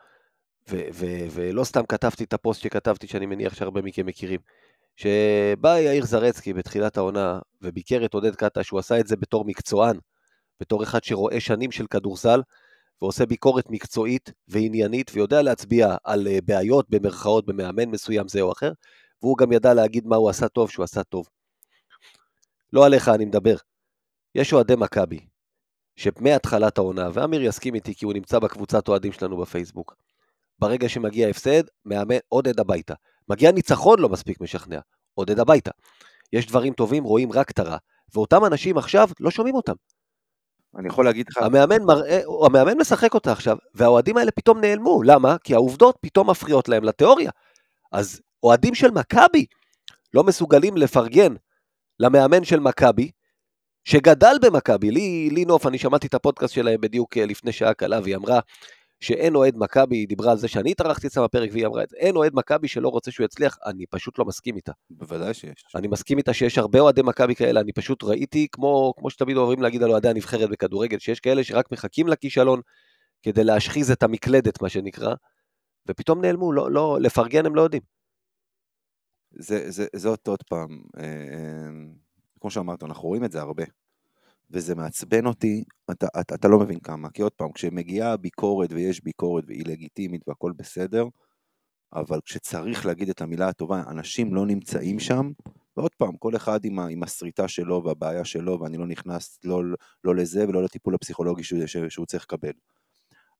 ולא 1.32 1.64
סתם 1.64 1.86
כתבתי 1.86 2.24
את 2.24 2.32
הפוסט 2.32 2.60
שכתבתי, 2.60 3.06
שאני 3.06 3.26
מניח 3.26 3.54
שהרבה 3.54 3.82
מכם 3.82 4.06
מכירים. 4.06 4.40
שבא 4.96 5.78
יאיר 5.78 6.04
זרצקי 6.04 6.52
בתחילת 6.52 6.96
העונה 6.96 7.38
וביקר 7.62 8.04
את 8.04 8.14
עודד 8.14 8.34
קטש, 8.34 8.70
הוא 8.70 8.80
עשה 8.80 9.00
את 9.00 9.06
זה 9.06 9.16
בתור 9.16 9.44
מקצוען, 9.44 9.98
בתור 10.60 10.82
אחד 10.82 11.04
שרואה 11.04 11.40
שנים 11.40 11.70
של 11.70 11.86
כדורסל, 11.86 12.42
ועושה 13.02 13.26
ביקורת 13.26 13.70
מקצועית 13.70 14.32
ועניינית, 14.48 15.10
ויודע 15.14 15.42
להצביע 15.42 15.96
על 16.04 16.28
אה, 16.28 16.38
בעיות 16.44 16.90
במרכאות 16.90 17.46
במאמן 17.46 17.84
מסוים 17.84 18.28
זה 18.28 18.40
או 18.40 18.52
אחר, 18.52 18.72
והוא 19.22 19.38
גם 19.38 19.52
ידע 19.52 19.74
להגיד 19.74 20.06
מה 20.06 20.16
הוא 20.16 20.30
עשה 20.30 20.48
טוב, 20.48 20.70
שהוא 20.70 20.84
עשה 20.84 21.02
טוב. 21.02 21.28
לא 22.72 22.86
עליך 22.86 23.08
אני 23.08 23.24
מדבר. 23.24 23.56
יש 24.34 24.52
אוהדי 24.52 24.74
מכבי, 24.76 25.20
שמהתחלת 25.96 26.78
העונה, 26.78 27.08
ואמיר 27.12 27.42
יסכים 27.42 27.74
איתי 27.74 27.94
כי 27.94 28.04
הוא 28.04 28.14
נמצא 28.14 28.38
בקבוצת 28.38 28.88
אוהדים 28.88 29.12
שלנו 29.12 29.36
בפייסבוק, 29.36 29.96
ברגע 30.58 30.88
שמגיע 30.88 31.28
הפסד, 31.28 31.62
מאמן 31.84 32.16
עודד 32.28 32.60
הביתה. 32.60 32.94
מגיע 33.28 33.52
ניצחון 33.52 33.98
לא 33.98 34.08
מספיק 34.08 34.40
משכנע, 34.40 34.78
עודד 35.14 35.38
הביתה. 35.38 35.70
יש 36.32 36.46
דברים 36.46 36.72
טובים, 36.72 37.04
רואים 37.04 37.32
רק 37.32 37.50
את 37.50 37.58
הרע, 37.58 37.76
ואותם 38.14 38.44
אנשים 38.44 38.78
עכשיו 38.78 39.08
לא 39.20 39.30
שומעים 39.30 39.54
אותם. 39.54 39.74
אני 40.78 40.88
יכול 40.88 41.04
להגיד 41.04 41.26
לך... 41.28 41.36
המאמן, 41.36 41.82
מראה, 41.82 42.20
המאמן 42.46 42.78
משחק 42.80 43.14
אותה 43.14 43.32
עכשיו, 43.32 43.56
והאוהדים 43.74 44.16
האלה 44.16 44.30
פתאום 44.30 44.60
נעלמו. 44.60 45.02
למה? 45.02 45.36
כי 45.44 45.54
העובדות 45.54 45.98
פתאום 46.00 46.30
מפריעות 46.30 46.68
להם 46.68 46.84
לתיאוריה. 46.84 47.30
אז 47.92 48.20
אוהדים 48.42 48.74
של 48.74 48.90
מכבי 48.90 49.46
לא 50.14 50.24
מסוגלים 50.24 50.76
לפרגן 50.76 51.34
למאמן 52.00 52.44
של 52.44 52.60
מכבי, 52.60 53.10
שגדל 53.84 54.36
במכבי. 54.42 54.90
לי, 54.90 55.30
לי 55.30 55.44
נוף, 55.44 55.66
אני 55.66 55.78
שמעתי 55.78 56.06
את 56.06 56.14
הפודקאסט 56.14 56.54
שלהם 56.54 56.80
בדיוק 56.80 57.18
אה, 57.18 57.26
לפני 57.26 57.52
שעה 57.52 57.74
קלה, 57.74 58.00
והיא 58.02 58.16
אמרה 58.16 58.40
שאין 59.02 59.34
אוהד 59.34 59.54
מכבי, 59.56 59.96
היא 59.96 60.08
דיברה 60.08 60.32
על 60.32 60.38
זה 60.38 60.48
שאני 60.48 60.70
התארחתי 60.70 61.06
אצלה 61.06 61.24
בפרק 61.24 61.50
והיא 61.52 61.66
אמרה 61.66 61.82
את 61.82 61.88
זה, 61.90 61.96
אין 61.96 62.16
אוהד 62.16 62.32
מכבי 62.34 62.68
שלא 62.68 62.88
רוצה 62.88 63.10
שהוא 63.10 63.24
יצליח, 63.24 63.58
אני 63.66 63.86
פשוט 63.86 64.18
לא 64.18 64.24
מסכים 64.24 64.56
איתה. 64.56 64.72
בוודאי 64.90 65.34
שיש. 65.34 65.64
אני 65.74 65.88
מסכים 65.88 66.18
איתה 66.18 66.32
שיש 66.32 66.58
הרבה 66.58 66.80
אוהדי 66.80 67.02
מכבי 67.02 67.34
כאלה, 67.34 67.60
אני 67.60 67.72
פשוט 67.72 68.04
ראיתי, 68.04 68.46
כמו, 68.52 68.94
כמו 68.96 69.10
שתמיד 69.10 69.36
אוהבים 69.36 69.62
להגיד 69.62 69.82
על 69.82 69.90
אוהדי 69.90 70.08
הנבחרת 70.08 70.50
בכדורגל, 70.50 70.98
שיש 70.98 71.20
כאלה 71.20 71.44
שרק 71.44 71.72
מחכים 71.72 72.08
לכישלון 72.08 72.60
כדי 73.22 73.44
להשחיז 73.44 73.90
את 73.90 74.02
המקלדת, 74.02 74.62
מה 74.62 74.68
שנקרא, 74.68 75.14
ופתאום 75.88 76.20
נעלמו, 76.20 76.52
לא, 76.52 76.70
לא, 76.70 76.98
לפרגן 77.00 77.46
הם 77.46 77.54
לא 77.54 77.62
יודעים. 77.62 77.82
זה, 79.30 79.70
זה, 79.70 79.86
זה 79.96 80.08
עוד, 80.08 80.18
עוד 80.26 80.42
פעם, 80.42 80.82
אה, 80.98 81.02
אה, 81.04 81.70
כמו 82.40 82.50
שאמרת, 82.50 82.82
אנחנו 82.82 83.08
רואים 83.08 83.24
את 83.24 83.32
זה 83.32 83.40
הרבה. 83.40 83.64
וזה 84.52 84.74
מעצבן 84.74 85.26
אותי, 85.26 85.64
אתה, 85.90 86.06
אתה, 86.20 86.34
אתה 86.34 86.48
לא 86.48 86.58
מבין 86.58 86.80
כמה, 86.80 87.10
כי 87.10 87.22
עוד 87.22 87.32
פעם, 87.32 87.52
כשמגיעה 87.52 88.16
ביקורת 88.16 88.72
ויש 88.72 89.04
ביקורת 89.04 89.44
והיא 89.46 89.66
לגיטימית 89.66 90.28
והכל 90.28 90.52
בסדר, 90.56 91.04
אבל 91.92 92.20
כשצריך 92.24 92.86
להגיד 92.86 93.08
את 93.08 93.20
המילה 93.20 93.48
הטובה, 93.48 93.82
אנשים 93.88 94.34
לא 94.34 94.46
נמצאים 94.46 94.98
שם, 95.00 95.30
ועוד 95.76 95.94
פעם, 95.94 96.16
כל 96.16 96.36
אחד 96.36 96.64
עם, 96.64 96.78
עם 96.78 97.02
הסריטה 97.02 97.48
שלו 97.48 97.84
והבעיה 97.84 98.24
שלו, 98.24 98.60
ואני 98.60 98.76
לא 98.76 98.86
נכנס 98.86 99.38
לא, 99.44 99.62
לא 100.04 100.16
לזה 100.16 100.48
ולא 100.48 100.62
לטיפול 100.62 100.94
הפסיכולוגי 100.94 101.42
שהוא, 101.42 101.88
שהוא 101.88 102.06
צריך 102.06 102.24
לקבל. 102.24 102.52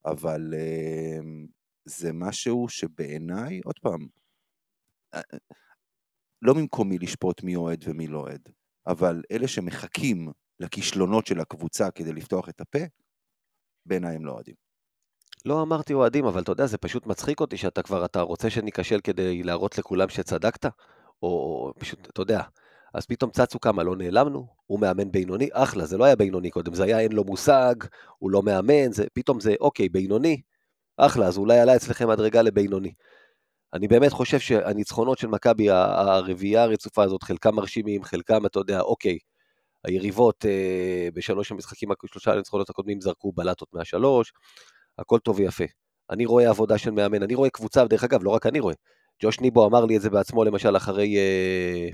אבל 0.05 0.53
אמ, 0.53 1.47
זה 1.85 2.13
משהו 2.13 2.69
שבעיניי, 2.69 3.61
עוד 3.65 3.79
פעם, 3.79 4.07
אה, 5.13 5.21
לא 6.41 6.55
ממקומי 6.55 6.97
לשפוט 6.97 7.43
מי 7.43 7.55
אוהד 7.55 7.83
ומי 7.87 8.07
לא 8.07 8.19
אוהד, 8.19 8.49
אבל 8.87 9.21
אלה 9.31 9.47
שמחכים 9.47 10.31
לכישלונות 10.59 11.27
של 11.27 11.39
הקבוצה 11.39 11.91
כדי 11.91 12.13
לפתוח 12.13 12.49
את 12.49 12.61
הפה, 12.61 12.79
בעיניי 13.85 14.15
הם 14.15 14.25
לא 14.25 14.31
אוהדים. 14.31 14.55
לא 15.45 15.61
אמרתי 15.61 15.93
אוהדים, 15.93 16.25
אבל 16.25 16.41
אתה 16.41 16.51
יודע, 16.51 16.65
זה 16.65 16.77
פשוט 16.77 17.07
מצחיק 17.07 17.39
אותי 17.39 17.57
שאתה 17.57 17.81
כבר, 17.81 18.05
אתה 18.05 18.21
רוצה 18.21 18.49
שניכשל 18.49 18.99
כדי 19.03 19.43
להראות 19.43 19.77
לכולם 19.77 20.09
שצדקת? 20.09 20.65
או 21.21 21.71
פשוט, 21.79 22.07
אתה 22.09 22.21
יודע, 22.21 22.41
אז 22.93 23.05
פתאום 23.05 23.31
צצו 23.31 23.59
כמה, 23.59 23.83
לא 23.83 23.95
נעלמנו? 23.95 24.47
הוא 24.65 24.79
מאמן 24.79 25.11
בינוני? 25.11 25.49
אחלה, 25.53 25.85
זה 25.85 25.97
לא 25.97 26.05
היה 26.05 26.15
בינוני 26.15 26.49
קודם, 26.49 26.73
זה 26.73 26.83
היה 26.83 26.99
אין 26.99 27.11
לו 27.11 27.23
מושג, 27.23 27.75
הוא 28.17 28.31
לא 28.31 28.43
מאמן, 28.43 28.91
זה, 28.91 29.05
פתאום 29.13 29.39
זה, 29.39 29.53
אוקיי, 29.59 29.89
בינוני, 29.89 30.41
אחלה, 30.97 31.27
אז 31.27 31.37
אולי 31.37 31.59
עלה 31.59 31.75
אצלכם 31.75 32.09
מדרגה 32.09 32.41
לבינוני. 32.41 32.93
אני 33.73 33.87
באמת 33.87 34.11
חושב 34.11 34.39
שהניצחונות 34.39 35.17
של 35.17 35.27
מכבי, 35.27 35.69
הרביעייה 35.69 36.63
הרצופה 36.63 37.03
הזאת, 37.03 37.23
חלקם 37.23 37.55
מרשימים, 37.55 38.03
חלקם, 38.03 38.45
אתה 38.45 38.59
יודע, 38.59 38.81
אוקיי, 38.81 39.17
היריבות 39.83 40.45
אה, 40.45 41.07
בשלוש 41.13 41.51
המשחקים, 41.51 41.89
שלושה 42.05 42.31
הניצחונות 42.31 42.69
הקודמים 42.69 43.01
זרקו 43.01 43.31
בלטות 43.31 43.73
מהשלוש, 43.73 44.33
הכל 44.99 45.19
טוב 45.19 45.39
ויפה. 45.39 45.63
אני 46.09 46.25
רואה 46.25 46.49
עבודה 46.49 46.77
של 46.77 46.91
מאמן, 46.91 47.23
אני 47.23 47.35
רואה 47.35 47.49
קבוצה, 47.49 47.85
דרך 47.85 48.03
אגב, 48.03 48.23
לא 48.23 48.29
רק 48.29 48.45
אני 48.45 48.59
רואה. 48.59 48.75
ג'וש 49.23 49.39
ניבו 49.39 49.67
אמר 49.67 49.85
לי 49.85 49.97
את 49.97 50.01
זה 50.01 50.09
בעצמו, 50.09 50.43
למשל, 50.43 50.77
אחרי 50.77 51.17
אה, 51.17 51.89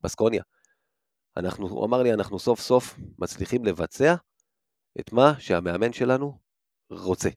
בסקוניה. 0.00 0.42
אנחנו, 1.36 1.68
הוא 1.68 1.84
אמר 1.84 2.02
לי, 2.02 2.12
אנחנו 2.12 2.38
סוף 2.38 2.60
סוף 2.60 2.94
מצליחים 3.18 3.64
לבצע 3.64 4.14
את 5.00 5.12
מה 5.12 5.34
שהמאמן 5.38 5.92
שלנו 5.92 6.38
רוצה. 6.90 7.28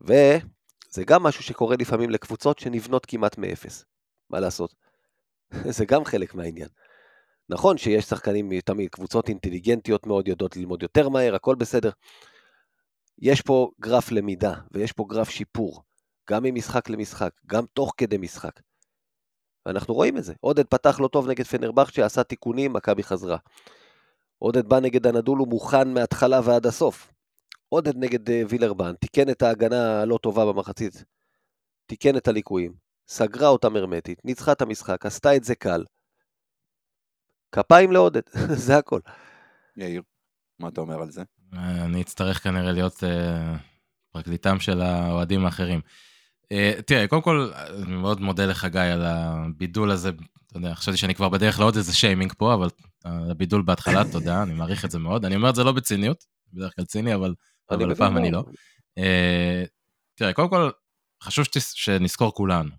וזה 0.00 1.04
גם 1.06 1.22
משהו 1.22 1.42
שקורה 1.42 1.76
לפעמים 1.80 2.10
לקבוצות 2.10 2.58
שנבנות 2.58 3.06
כמעט 3.06 3.38
מאפס. 3.38 3.84
מה 4.30 4.40
לעשות? 4.40 4.74
זה 5.76 5.84
גם 5.84 6.04
חלק 6.04 6.34
מהעניין. 6.34 6.68
נכון 7.48 7.78
שיש 7.78 8.04
שחקנים, 8.04 8.60
תמיד 8.60 8.88
קבוצות 8.90 9.28
אינטליגנטיות 9.28 10.06
מאוד, 10.06 10.28
יודעות 10.28 10.56
ללמוד 10.56 10.82
יותר 10.82 11.08
מהר, 11.08 11.34
הכל 11.34 11.54
בסדר. 11.54 11.90
יש 13.18 13.42
פה 13.42 13.70
גרף 13.80 14.10
למידה, 14.10 14.54
ויש 14.72 14.92
פה 14.92 15.04
גרף 15.08 15.30
שיפור, 15.30 15.82
גם 16.30 16.42
ממשחק 16.42 16.90
למשחק, 16.90 17.30
גם 17.46 17.64
תוך 17.72 17.94
כדי 17.96 18.18
משחק. 18.18 18.60
ואנחנו 19.66 19.94
רואים 19.94 20.16
את 20.16 20.24
זה. 20.24 20.34
עודד 20.40 20.66
פתח 20.66 21.00
לא 21.00 21.08
טוב 21.08 21.28
נגד 21.28 21.44
פנרבכצ'ה, 21.44 22.04
עשה 22.04 22.22
תיקונים, 22.22 22.72
מכבי 22.72 23.02
חזרה. 23.02 23.36
עודד 24.38 24.68
בא 24.68 24.80
נגד 24.80 25.06
הנדולו 25.06 25.46
מוכן 25.46 25.94
מההתחלה 25.94 26.40
ועד 26.44 26.66
הסוף. 26.66 27.12
עודד 27.68 27.96
נגד 27.96 28.30
אה, 28.30 28.42
וילרבן, 28.48 28.94
תיקן 28.94 29.30
את 29.30 29.42
ההגנה 29.42 30.00
הלא 30.02 30.18
טובה 30.22 30.46
במחצית, 30.46 31.04
תיקן 31.86 32.16
את 32.16 32.28
הליקויים, 32.28 32.74
סגרה 33.08 33.48
אותם 33.48 33.76
הרמטית, 33.76 34.24
ניצחה 34.24 34.52
את 34.52 34.62
המשחק, 34.62 35.06
עשתה 35.06 35.36
את 35.36 35.44
זה 35.44 35.54
קל. 35.54 35.84
כפיים 37.56 37.92
לעודד, 37.92 38.20
זה 38.66 38.78
הכל. 38.78 39.00
יאיר, 39.76 40.02
מה 40.58 40.68
אתה 40.68 40.80
אומר 40.80 41.02
על 41.02 41.10
זה? 41.10 41.22
אני 41.52 42.02
אצטרך 42.02 42.42
כנראה 42.42 42.72
להיות 42.72 42.94
uh, 42.94 43.58
פרקליטם 44.12 44.60
של 44.60 44.80
האוהדים 44.80 45.44
האחרים. 45.44 45.80
Uh, 46.44 46.82
תראה, 46.82 47.08
קודם 47.08 47.22
כל, 47.22 47.50
אני 47.82 47.96
מאוד 47.96 48.20
מודה 48.20 48.46
לך, 48.46 48.64
גיא, 48.64 48.80
על 48.80 49.04
הבידול 49.04 49.90
הזה. 49.90 50.10
אתה 50.46 50.56
יודע, 50.56 50.74
חשבתי 50.74 50.96
שאני 50.96 51.14
כבר 51.14 51.28
בדרך 51.28 51.60
לעוד 51.60 51.76
איזה 51.76 51.94
שיימינג 51.94 52.32
פה, 52.38 52.54
אבל 52.54 52.68
הבידול 53.04 53.62
בהתחלה, 53.62 54.02
תודה, 54.12 54.42
אני 54.42 54.54
מעריך 54.54 54.84
את 54.84 54.90
זה 54.90 54.98
מאוד. 54.98 55.24
אני 55.24 55.36
אומר 55.36 55.50
את 55.50 55.54
זה 55.54 55.64
לא 55.64 55.72
בציניות, 55.72 56.24
בדרך 56.52 56.72
כלל 56.76 56.84
ציני, 56.84 57.14
אבל, 57.14 57.34
אבל 57.70 57.92
הפעם 57.92 58.16
אני 58.16 58.30
לא. 58.30 58.44
Uh, 58.98 59.68
תראה, 60.14 60.32
קודם 60.32 60.48
כל, 60.48 60.70
חשוב 61.22 61.44
שנזכור 61.54 62.34
כולנו. 62.34 62.70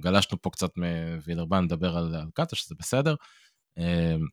גלשנו 0.00 0.42
פה 0.42 0.50
קצת 0.50 0.70
מווילרבן 0.76 1.64
לדבר 1.64 1.96
על, 1.96 2.14
על 2.14 2.28
קאטה, 2.34 2.56
שזה 2.56 2.74
בסדר. 2.78 3.14
אמ, 3.78 4.26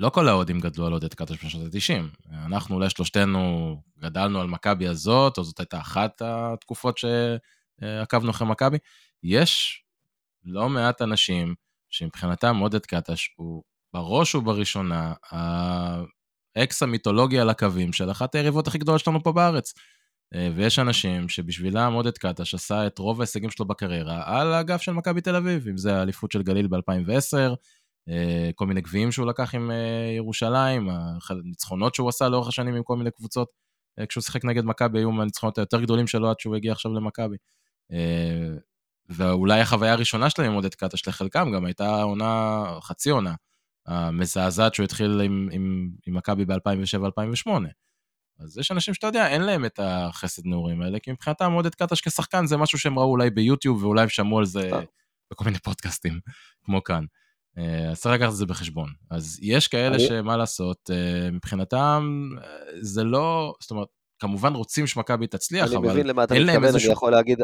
לא 0.00 0.10
כל 0.10 0.28
האוהדים 0.28 0.60
גדלו 0.60 0.86
על 0.86 0.92
עודד 0.92 1.14
קטש 1.14 1.44
בשנות 1.44 1.74
ה-90. 1.74 2.32
אנחנו 2.46 2.74
אולי 2.74 2.90
שלושתנו 2.90 3.76
גדלנו 3.98 4.40
על 4.40 4.46
מכבי 4.46 4.88
הזאת, 4.88 5.38
או 5.38 5.44
זאת 5.44 5.60
הייתה 5.60 5.80
אחת 5.80 6.22
התקופות 6.24 6.98
שעקבנו 6.98 8.30
אחרי 8.30 8.48
מכבי. 8.48 8.78
יש 9.22 9.82
לא 10.44 10.68
מעט 10.68 11.02
אנשים 11.02 11.54
שמבחינתם 11.90 12.56
עודד 12.56 12.86
קטש 12.86 13.28
הוא 13.36 13.62
בראש 13.92 14.34
ובראשונה 14.34 15.14
האקס 15.30 16.82
המיתולוגי 16.82 17.38
על 17.38 17.50
הקווים 17.50 17.92
של 17.92 18.10
אחת 18.10 18.34
היריבות 18.34 18.68
הכי 18.68 18.78
גדולות 18.78 19.00
שלנו 19.00 19.22
פה 19.22 19.32
בארץ. 19.32 19.74
אה, 20.34 20.48
ויש 20.56 20.78
אנשים 20.78 21.28
שבשבילם 21.28 21.92
עודד 21.92 22.18
קטש 22.18 22.54
עשה 22.54 22.86
את 22.86 22.98
רוב 22.98 23.20
ההישגים 23.20 23.50
שלו 23.50 23.66
בקריירה 23.66 24.22
על 24.26 24.54
הגב 24.54 24.78
של 24.78 24.92
מכבי 24.92 25.20
תל 25.20 25.36
אביב, 25.36 25.68
אם 25.68 25.76
זה 25.76 25.96
האליפות 25.96 26.32
של 26.32 26.42
גליל 26.42 26.66
ב-2010, 26.66 27.34
אה, 27.38 27.54
כל 28.54 28.66
מיני 28.66 28.80
גביעים 28.80 29.12
שהוא 29.12 29.26
לקח 29.26 29.54
עם 29.54 29.70
אה, 29.70 30.12
ירושלים, 30.16 30.88
הניצחונות 31.30 31.94
שהוא 31.94 32.08
עשה 32.08 32.28
לאורך 32.28 32.48
השנים 32.48 32.74
עם 32.74 32.82
כל 32.82 32.96
מיני 32.96 33.10
קבוצות. 33.10 33.48
אה, 33.98 34.06
כשהוא 34.06 34.22
שיחק 34.22 34.44
נגד 34.44 34.64
מכבי 34.64 34.98
היו 34.98 35.12
מהניצחונות 35.12 35.58
היותר 35.58 35.80
גדולים 35.80 36.06
שלו 36.06 36.30
עד 36.30 36.40
שהוא 36.40 36.56
הגיע 36.56 36.72
עכשיו 36.72 36.94
למכבי. 36.94 37.36
ואולי 39.08 39.60
החוויה 39.60 39.92
הראשונה 39.92 40.30
שלהם 40.30 40.50
עם 40.50 40.54
עודד 40.54 40.74
קטש 40.74 41.08
לחלקם 41.08 41.52
גם 41.54 41.64
הייתה 41.64 42.02
עונה, 42.02 42.64
חצי 42.80 43.10
עונה, 43.10 43.34
המזעזעת 43.86 44.74
שהוא 44.74 44.84
התחיל 44.84 45.20
עם 45.20 45.90
מכבי 46.06 46.44
ב-2007-2008. 46.44 47.50
אז 48.40 48.58
יש 48.58 48.70
אנשים 48.72 48.94
שאתה 48.94 49.06
יודע, 49.06 49.28
אין 49.28 49.42
להם 49.42 49.64
את 49.64 49.80
החסד 49.82 50.42
נעורים 50.46 50.82
האלה, 50.82 50.98
כי 50.98 51.12
מבחינתם 51.12 51.52
עודד 51.52 51.74
קטש 51.74 52.00
כשחקן 52.00 52.46
זה 52.46 52.56
משהו 52.56 52.78
שהם 52.78 52.98
ראו 52.98 53.10
אולי 53.10 53.30
ביוטיוב, 53.30 53.84
ואולי 53.84 54.02
הם 54.02 54.08
שמעו 54.08 54.38
על 54.38 54.44
זה 54.44 54.70
אה. 54.72 54.80
בכל 55.30 55.44
מיני 55.44 55.58
פודקאסטים, 55.58 56.20
כמו 56.64 56.84
כאן. 56.84 57.04
אה, 57.58 57.90
אז 57.90 58.00
צריך 58.00 58.14
לקחת 58.14 58.30
את 58.30 58.36
זה 58.36 58.46
בחשבון. 58.46 58.88
אז 59.10 59.38
יש 59.42 59.68
כאלה 59.68 59.98
שמה 59.98 60.36
לעשות, 60.36 60.90
אה, 60.90 61.30
מבחינתם 61.30 62.30
זה 62.80 63.04
לא, 63.04 63.54
זאת 63.60 63.70
אומרת, 63.70 63.88
כמובן 64.18 64.54
רוצים 64.54 64.86
שמכבי 64.86 65.26
תצליח, 65.26 65.72
אבל 65.72 65.74
אין 65.74 65.76
להם 65.76 65.84
איזשהו... 65.84 65.92
אני 65.92 66.00
מבין 66.00 66.06
למה 66.06 66.24
אתה 66.24 66.34
מתכוון, 66.34 66.74
אני 66.74 66.92
יכול 66.92 67.12
להגיד, 67.12 67.38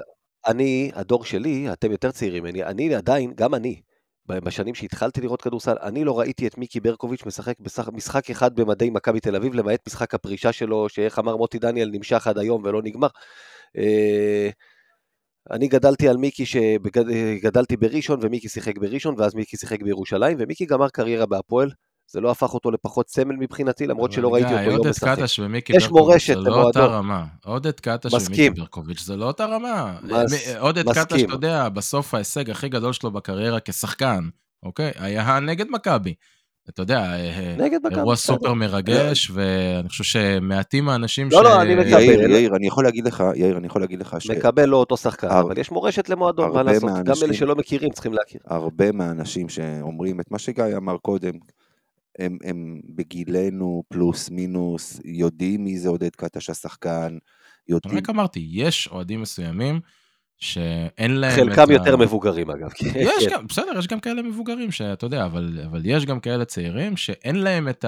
אני, 0.47 0.91
הדור 0.95 1.25
שלי, 1.25 1.73
אתם 1.73 1.91
יותר 1.91 2.11
צעירים 2.11 2.43
ממני, 2.43 2.65
אני 2.65 2.95
עדיין, 2.95 3.33
גם 3.37 3.55
אני, 3.55 3.81
בשנים 4.29 4.75
שהתחלתי 4.75 5.21
לראות 5.21 5.43
כדורסל, 5.43 5.77
אני 5.83 6.05
לא 6.05 6.19
ראיתי 6.19 6.47
את 6.47 6.59
מיקי 6.59 6.81
ברקוביץ' 6.81 7.27
משחק 7.27 7.55
משחק 7.93 8.31
אחד 8.31 8.55
במדי 8.55 8.91
מכבי 8.91 9.21
תל 9.21 9.37
אביב, 9.37 9.55
למעט 9.55 9.81
משחק 9.89 10.15
הפרישה 10.15 10.53
שלו, 10.53 10.89
שאיך 10.89 11.19
אמר 11.19 11.37
מוטי 11.37 11.59
דניאל, 11.59 11.91
נמשך 11.93 12.27
עד 12.27 12.39
היום 12.39 12.63
ולא 12.65 12.83
נגמר. 12.83 13.09
אני 15.51 15.69
גדלתי 15.69 16.09
על 16.09 16.17
מיקי, 16.17 16.47
שגדלתי 16.47 17.77
בראשון, 17.77 18.19
ומיקי 18.23 18.49
שיחק 18.49 18.79
בראשון, 18.79 19.15
ואז 19.19 19.35
מיקי 19.35 19.57
שיחק 19.57 19.83
בירושלים, 19.83 20.37
ומיקי 20.41 20.67
גמר 20.67 20.89
קריירה 20.89 21.27
בהפועל. 21.27 21.71
זה 22.11 22.21
לא 22.21 22.31
הפך 22.31 22.55
אותו 22.55 22.71
לפחות 22.71 23.09
סמל 23.09 23.37
מבחינתי, 23.37 23.87
למרות 23.87 24.13
שלא 24.13 24.35
ראיתי 24.35 24.53
אותו 24.53 24.71
יום 24.71 24.89
משחק. 24.89 25.09
עודד 25.09 25.23
קטש 25.23 25.39
ומיקי 25.39 25.73
ברקוביץ' 25.79 26.27
זה 26.27 26.37
לא 26.37 26.63
אותה 26.63 26.87
רמה. 26.87 27.25
עודד 27.45 27.81
קטש 27.81 28.13
ומיקי 28.13 28.51
ברקוביץ' 28.51 29.01
זה 29.01 29.17
לא 29.17 29.25
אותה 29.25 29.47
רמה. 29.47 29.99
עודד 30.59 30.93
קטש, 30.93 31.23
אתה 31.23 31.33
יודע, 31.33 31.69
בסוף 31.69 32.15
ההישג 32.15 32.51
הכי 32.51 32.69
גדול 32.69 32.93
שלו 32.93 33.11
בקריירה 33.11 33.61
כשחקן, 33.61 34.29
אוקיי? 34.63 34.93
היה 34.97 35.41
נגד 35.41 35.67
מכבי. 35.71 36.15
אתה 36.69 36.83
יודע, 36.83 36.99
אה, 36.99 37.57
אירוע 37.91 38.17
סופר 38.17 38.55
מרגש, 38.55 39.31
ואני 39.31 39.89
חושב 39.89 40.05
שמעטים 40.05 40.89
האנשים 40.89 41.31
ש... 41.31 41.35
לא, 41.35 41.45
לא, 41.45 41.63
אני 41.63 41.75
מקבל. 41.75 42.31
יאיר, 42.31 42.57
אני 42.57 42.67
יכול 42.67 42.85
להגיד 42.85 43.07
לך, 43.07 43.25
יאיר, 43.35 43.59
אני 43.59 43.67
יכול 43.67 43.81
להגיד 43.81 44.01
לך 44.01 44.17
ש... 44.19 44.31
מקבל 44.31 44.65
לא 44.65 44.77
אותו 44.77 44.97
שחקן, 44.97 45.29
אבל 45.29 45.59
יש 45.59 45.71
מורשת 45.71 46.09
למועדון, 46.09 46.53
מה 46.53 46.63
לעשות? 46.63 46.91
גם 47.05 47.15
אלה 47.25 47.35
שלא 47.35 47.57
מכירים 47.57 47.91
צריכים 47.91 48.13
להכיר. 48.13 48.41
הרבה 48.47 48.93
מהאנשים 48.93 49.49
שאומרים 49.49 50.21
את 50.21 50.31
מה 50.31 50.39
שגיא 50.39 50.77
אמר 50.77 50.97
קודם, 50.97 51.33
הם, 52.19 52.39
הם 52.45 52.81
בגילנו 52.89 53.83
פלוס 53.89 54.31
מינוס, 54.31 55.01
יודעים 55.05 55.65
מי 55.65 55.79
זה 55.79 55.89
עודד 55.89 56.11
קטש 56.17 56.51
השחקן, 56.51 57.19
יודעים... 57.69 57.97
רק 57.99 58.11
אמרתי, 58.11 58.49
יש 58.53 58.89
אוהדים 58.93 59.21
מסוימים 59.21 59.81
שאין 60.39 61.17
להם 61.17 61.37
חלקם 61.37 61.71
יותר 61.71 61.95
ה... 61.95 61.97
מבוגרים 61.97 62.51
אגב. 62.51 62.71
יש 62.95 63.27
כן. 63.27 63.31
גם, 63.31 63.47
בסדר, 63.47 63.79
יש 63.79 63.87
גם 63.87 64.01
כאלה 64.01 64.23
מבוגרים 64.23 64.73
שאתה 64.73 65.07
יודע, 65.07 65.25
אבל, 65.25 65.61
אבל 65.71 65.81
יש 65.85 66.07
גם 66.07 66.21
כאלה 66.21 66.45
צעירים 66.45 66.97
שאין 66.97 67.37
להם 67.37 67.69
את. 67.69 67.85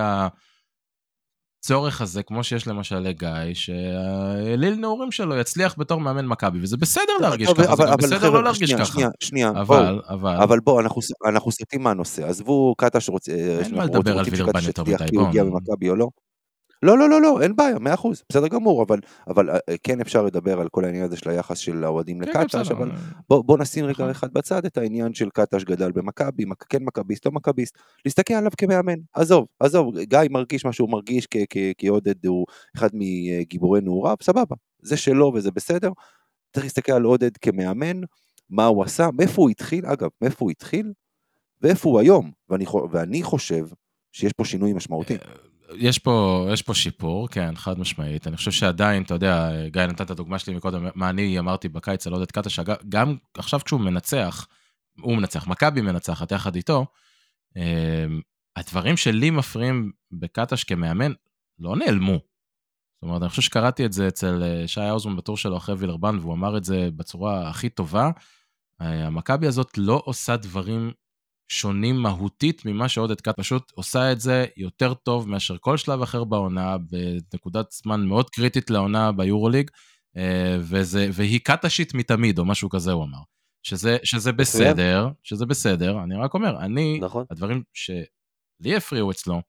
הצורך 1.60 2.00
הזה, 2.00 2.22
כמו 2.22 2.44
שיש 2.44 2.66
למשל 2.66 2.98
לגיא, 2.98 3.28
שהאליל 3.54 4.74
נעורים 4.74 5.12
שלו 5.12 5.36
יצליח 5.36 5.74
בתור 5.78 6.00
מאמן 6.00 6.26
מכבי, 6.26 6.58
וזה 6.62 6.76
בסדר 6.76 7.12
להרגיש 7.20 7.48
ככה, 7.48 7.76
זה 7.76 7.82
גם 7.82 7.96
בסדר 7.98 8.30
לא 8.30 8.44
להרגיש 8.44 8.74
ככה. 8.74 8.84
שנייה, 8.84 9.08
שנייה, 9.20 9.50
אבל, 9.50 10.00
אבל... 10.08 10.36
אבל 10.36 10.60
בואו, 10.60 10.80
אנחנו 11.26 11.52
סוטים 11.52 11.82
מהנושא, 11.82 12.26
עזבו 12.26 12.74
קאטה 12.78 13.00
שרוצה... 13.00 13.32
אין 13.32 13.74
מה 13.74 13.84
לדבר 13.84 14.18
על 14.18 14.24
וילרבן 14.30 14.60
יותר 14.66 14.82
מדי, 14.82 15.04
בואו. 15.14 16.27
לא, 16.82 16.98
לא, 16.98 17.08
לא, 17.08 17.22
לא, 17.22 17.42
אין 17.42 17.56
בעיה, 17.56 17.78
מאה 17.78 17.94
אחוז, 17.94 18.22
בסדר 18.28 18.48
גמור, 18.48 18.82
אבל, 18.82 18.98
אבל 19.26 19.50
אה, 19.50 19.58
כן 19.82 20.00
אפשר 20.00 20.22
לדבר 20.22 20.60
על 20.60 20.68
כל 20.68 20.84
העניין 20.84 21.04
הזה 21.04 21.16
של 21.16 21.30
היחס 21.30 21.58
של 21.58 21.84
האוהדים 21.84 22.20
כן, 22.20 22.30
לקטש, 22.30 22.70
אבל 22.70 22.90
בוא, 23.28 23.44
בוא 23.44 23.58
נשים 23.58 23.84
רגע 23.84 23.92
נכון. 23.92 24.10
אחד 24.10 24.32
בצד 24.32 24.64
את 24.64 24.78
העניין 24.78 25.14
של 25.14 25.30
קטש 25.30 25.64
גדל 25.64 25.92
במכבי, 25.92 26.44
כן 26.68 26.82
מכביסט, 26.82 27.26
לא 27.26 27.32
מכביסט, 27.32 27.78
להסתכל 28.04 28.34
עליו 28.34 28.50
כמאמן, 28.56 28.98
עזוב, 29.12 29.46
עזוב, 29.60 29.98
גיא 29.98 30.18
מרגיש 30.30 30.64
מה 30.64 30.72
שהוא 30.72 30.90
מרגיש 30.90 31.26
כי 31.78 31.88
עודד 31.88 32.26
הוא 32.26 32.46
אחד 32.76 32.88
מגיבורי 32.92 33.80
נעוריו, 33.80 34.16
סבבה, 34.22 34.56
זה 34.82 34.96
שלו 34.96 35.32
וזה 35.34 35.50
בסדר, 35.50 35.90
צריך 36.52 36.64
להסתכל 36.64 36.92
על 36.92 37.02
עודד 37.02 37.36
כמאמן, 37.36 38.00
מה 38.50 38.66
הוא 38.66 38.84
עשה, 38.84 39.08
מאיפה 39.18 39.42
הוא 39.42 39.50
התחיל, 39.50 39.86
אגב, 39.86 40.08
מאיפה 40.22 40.44
הוא 40.44 40.50
התחיל, 40.50 40.92
ואיפה 41.62 41.88
הוא 41.88 42.00
היום, 42.00 42.30
ואני, 42.48 42.64
ואני 42.90 43.22
חושב 43.22 43.66
שיש 44.12 44.32
פה 44.32 44.44
שינוי 44.44 44.72
משמעותי. 44.72 45.16
יש 45.74 45.98
פה, 45.98 46.46
יש 46.52 46.62
פה 46.62 46.74
שיפור, 46.74 47.28
כן, 47.28 47.56
חד 47.56 47.78
משמעית. 47.78 48.26
אני 48.26 48.36
חושב 48.36 48.50
שעדיין, 48.50 49.02
אתה 49.02 49.14
יודע, 49.14 49.50
גיא 49.66 49.82
נתן 49.82 50.04
את 50.04 50.10
הדוגמה 50.10 50.38
שלי 50.38 50.54
מקודם, 50.54 50.86
מה 50.94 51.10
אני 51.10 51.38
אמרתי 51.38 51.68
בקיץ 51.68 52.06
על 52.06 52.12
עודד 52.12 52.30
קטש, 52.30 52.60
גם 52.88 53.16
עכשיו 53.34 53.60
כשהוא 53.64 53.80
מנצח, 53.80 54.46
הוא 55.00 55.16
מנצח, 55.16 55.46
מכבי 55.46 55.80
מנצחת 55.80 56.32
יחד 56.32 56.56
איתו, 56.56 56.86
אמ, 57.56 58.20
הדברים 58.56 58.96
שלי 58.96 59.30
מפריעים 59.30 59.92
בקטש 60.12 60.64
כמאמן 60.64 61.12
לא 61.58 61.76
נעלמו. 61.76 62.12
זאת 62.12 63.02
אומרת, 63.02 63.22
אני 63.22 63.30
חושב 63.30 63.42
שקראתי 63.42 63.86
את 63.86 63.92
זה 63.92 64.08
אצל 64.08 64.42
אה, 64.42 64.68
שי 64.68 64.80
האוזמן 64.80 65.16
בטור 65.16 65.36
שלו 65.36 65.56
אחרי 65.56 65.74
וילרבן, 65.74 66.18
והוא 66.18 66.34
אמר 66.34 66.56
את 66.56 66.64
זה 66.64 66.88
בצורה 66.96 67.48
הכי 67.48 67.68
טובה. 67.68 68.10
אה, 68.80 69.06
המכבי 69.06 69.46
הזאת 69.46 69.78
לא 69.78 70.02
עושה 70.04 70.36
דברים 70.36 70.92
שונים 71.48 71.96
מהותית 71.96 72.62
ממה 72.64 72.88
שעודד 72.88 73.20
קאט 73.20 73.40
פשוט 73.40 73.72
עושה 73.74 74.12
את 74.12 74.20
זה 74.20 74.46
יותר 74.56 74.94
טוב 74.94 75.28
מאשר 75.28 75.56
כל 75.60 75.76
שלב 75.76 76.02
אחר 76.02 76.24
בעונה, 76.24 76.76
בנקודת 77.32 77.72
זמן 77.72 78.06
מאוד 78.06 78.30
קריטית 78.30 78.70
לעונה 78.70 79.12
ביורוליג, 79.12 79.70
אה, 80.16 80.56
וזה, 80.60 81.08
והיא 81.12 81.40
קאטשית 81.44 81.94
מתמיד, 81.94 82.38
או 82.38 82.44
משהו 82.44 82.70
כזה 82.70 82.92
הוא 82.92 83.04
אמר. 83.04 83.18
שזה, 83.62 83.96
שזה 84.04 84.32
בסדר, 84.32 85.08
שזה 85.22 85.46
בסדר, 85.46 86.02
אני 86.02 86.16
רק 86.16 86.34
אומר, 86.34 86.58
אני, 86.60 86.98
נכון. 87.02 87.24
הדברים 87.30 87.62
שלי 87.74 88.76
הפריעו 88.76 89.10
אצלו, 89.10 89.40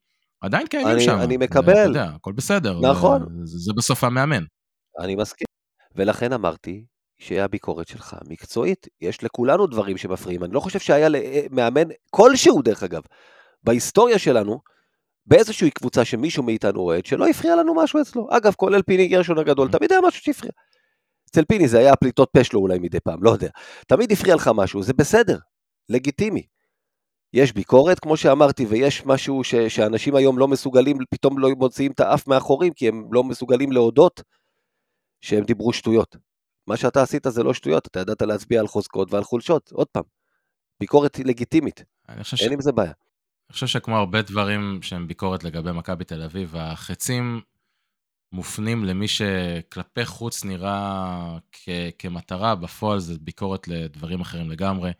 עדיין 0.41 0.67
קיימים 0.67 0.99
שם. 0.99 1.17
אני 1.19 1.37
מקבל. 1.37 1.73
אתה 1.73 1.79
יודע, 1.79 2.05
הכל 2.15 2.31
בסדר. 2.31 2.79
נכון. 2.91 3.45
זה, 3.45 3.57
זה 3.57 3.73
בסוף 3.77 4.03
המאמן. 4.03 4.43
אני 4.99 5.15
מסכים. 5.15 5.45
ולכן 5.95 6.33
אמרתי, 6.33 6.85
שהביקורת 7.19 7.87
שלך 7.87 8.15
מקצועית. 8.27 8.87
יש 9.01 9.23
לכולנו 9.23 9.67
דברים 9.67 9.97
שמפריעים. 9.97 10.43
אני 10.43 10.53
לא 10.53 10.59
חושב 10.59 10.79
שהיה 10.79 11.07
למאמן 11.09 11.87
כלשהו, 12.09 12.61
דרך 12.61 12.83
אגב, 12.83 13.01
בהיסטוריה 13.63 14.19
שלנו, 14.19 14.59
באיזושהי 15.25 15.71
קבוצה 15.71 16.05
שמישהו 16.05 16.43
מאיתנו 16.43 16.81
אוהד, 16.81 17.05
שלא 17.05 17.27
הפריע 17.27 17.55
לנו 17.55 17.75
משהו 17.75 18.01
אצלו. 18.01 18.27
אגב, 18.31 18.53
כולל 18.53 18.81
פיני 18.81 19.07
גרשון 19.07 19.37
הגדול, 19.37 19.67
mm. 19.67 19.71
תמיד 19.71 19.91
היה 19.91 20.01
משהו 20.01 20.23
שהפריע. 20.23 20.51
אצל 21.29 21.45
פיני 21.45 21.67
זה 21.67 21.79
היה 21.79 21.95
פליטות 21.95 22.29
פה 22.33 22.43
שלו 22.43 22.59
אולי 22.59 22.79
מדי 22.79 22.99
פעם, 22.99 23.23
לא 23.23 23.29
יודע. 23.29 23.49
תמיד 23.87 24.11
הפריע 24.11 24.35
לך 24.35 24.49
משהו, 24.55 24.83
זה 24.83 24.93
בסדר, 24.93 25.37
לגיטימי. 25.89 26.43
יש 27.33 27.53
ביקורת, 27.53 27.99
כמו 27.99 28.17
שאמרתי, 28.17 28.65
ויש 28.65 29.05
משהו 29.05 29.43
ש- 29.43 29.55
שאנשים 29.55 30.15
היום 30.15 30.37
לא 30.37 30.47
מסוגלים, 30.47 30.97
פתאום 31.09 31.39
לא 31.39 31.49
מוציאים 31.49 31.91
את 31.91 31.99
האף 31.99 32.27
מאחורים, 32.27 32.73
כי 32.73 32.87
הם 32.87 33.07
לא 33.11 33.23
מסוגלים 33.23 33.71
להודות 33.71 34.21
שהם 35.21 35.43
דיברו 35.43 35.73
שטויות. 35.73 36.28
מה 36.69 36.77
שאתה 36.77 37.01
עשית 37.01 37.23
זה 37.29 37.43
לא 37.43 37.53
שטויות, 37.53 37.87
אתה 37.87 37.99
ידעת 37.99 38.21
להצביע 38.21 38.59
על 38.59 38.67
חוזקות 38.67 39.13
ועל 39.13 39.23
חולשות. 39.23 39.71
עוד 39.71 39.87
פעם, 39.87 40.03
ביקורת 40.79 41.15
היא 41.15 41.25
לגיטימית, 41.25 41.83
אין 42.09 42.23
ש... 42.23 42.41
עם 42.41 42.61
זה 42.61 42.71
בעיה. 42.71 42.91
אני 43.49 43.53
חושב 43.53 43.67
שכמו 43.67 43.97
הרבה 43.97 44.21
דברים 44.21 44.79
שהם 44.81 45.07
ביקורת 45.07 45.43
לגבי 45.43 45.71
מכבי 45.71 46.03
תל 46.03 46.21
אביב, 46.21 46.55
החצים 46.55 47.41
מופנים 48.31 48.85
למי 48.85 49.07
שכלפי 49.07 50.05
חוץ 50.05 50.45
נראה 50.45 51.37
כ- 51.51 51.69
כמטרה, 51.97 52.55
בפועל 52.55 52.99
זה 52.99 53.13
ביקורת 53.21 53.67
לדברים 53.67 54.21
אחרים 54.21 54.49
לגמרי. 54.49 54.91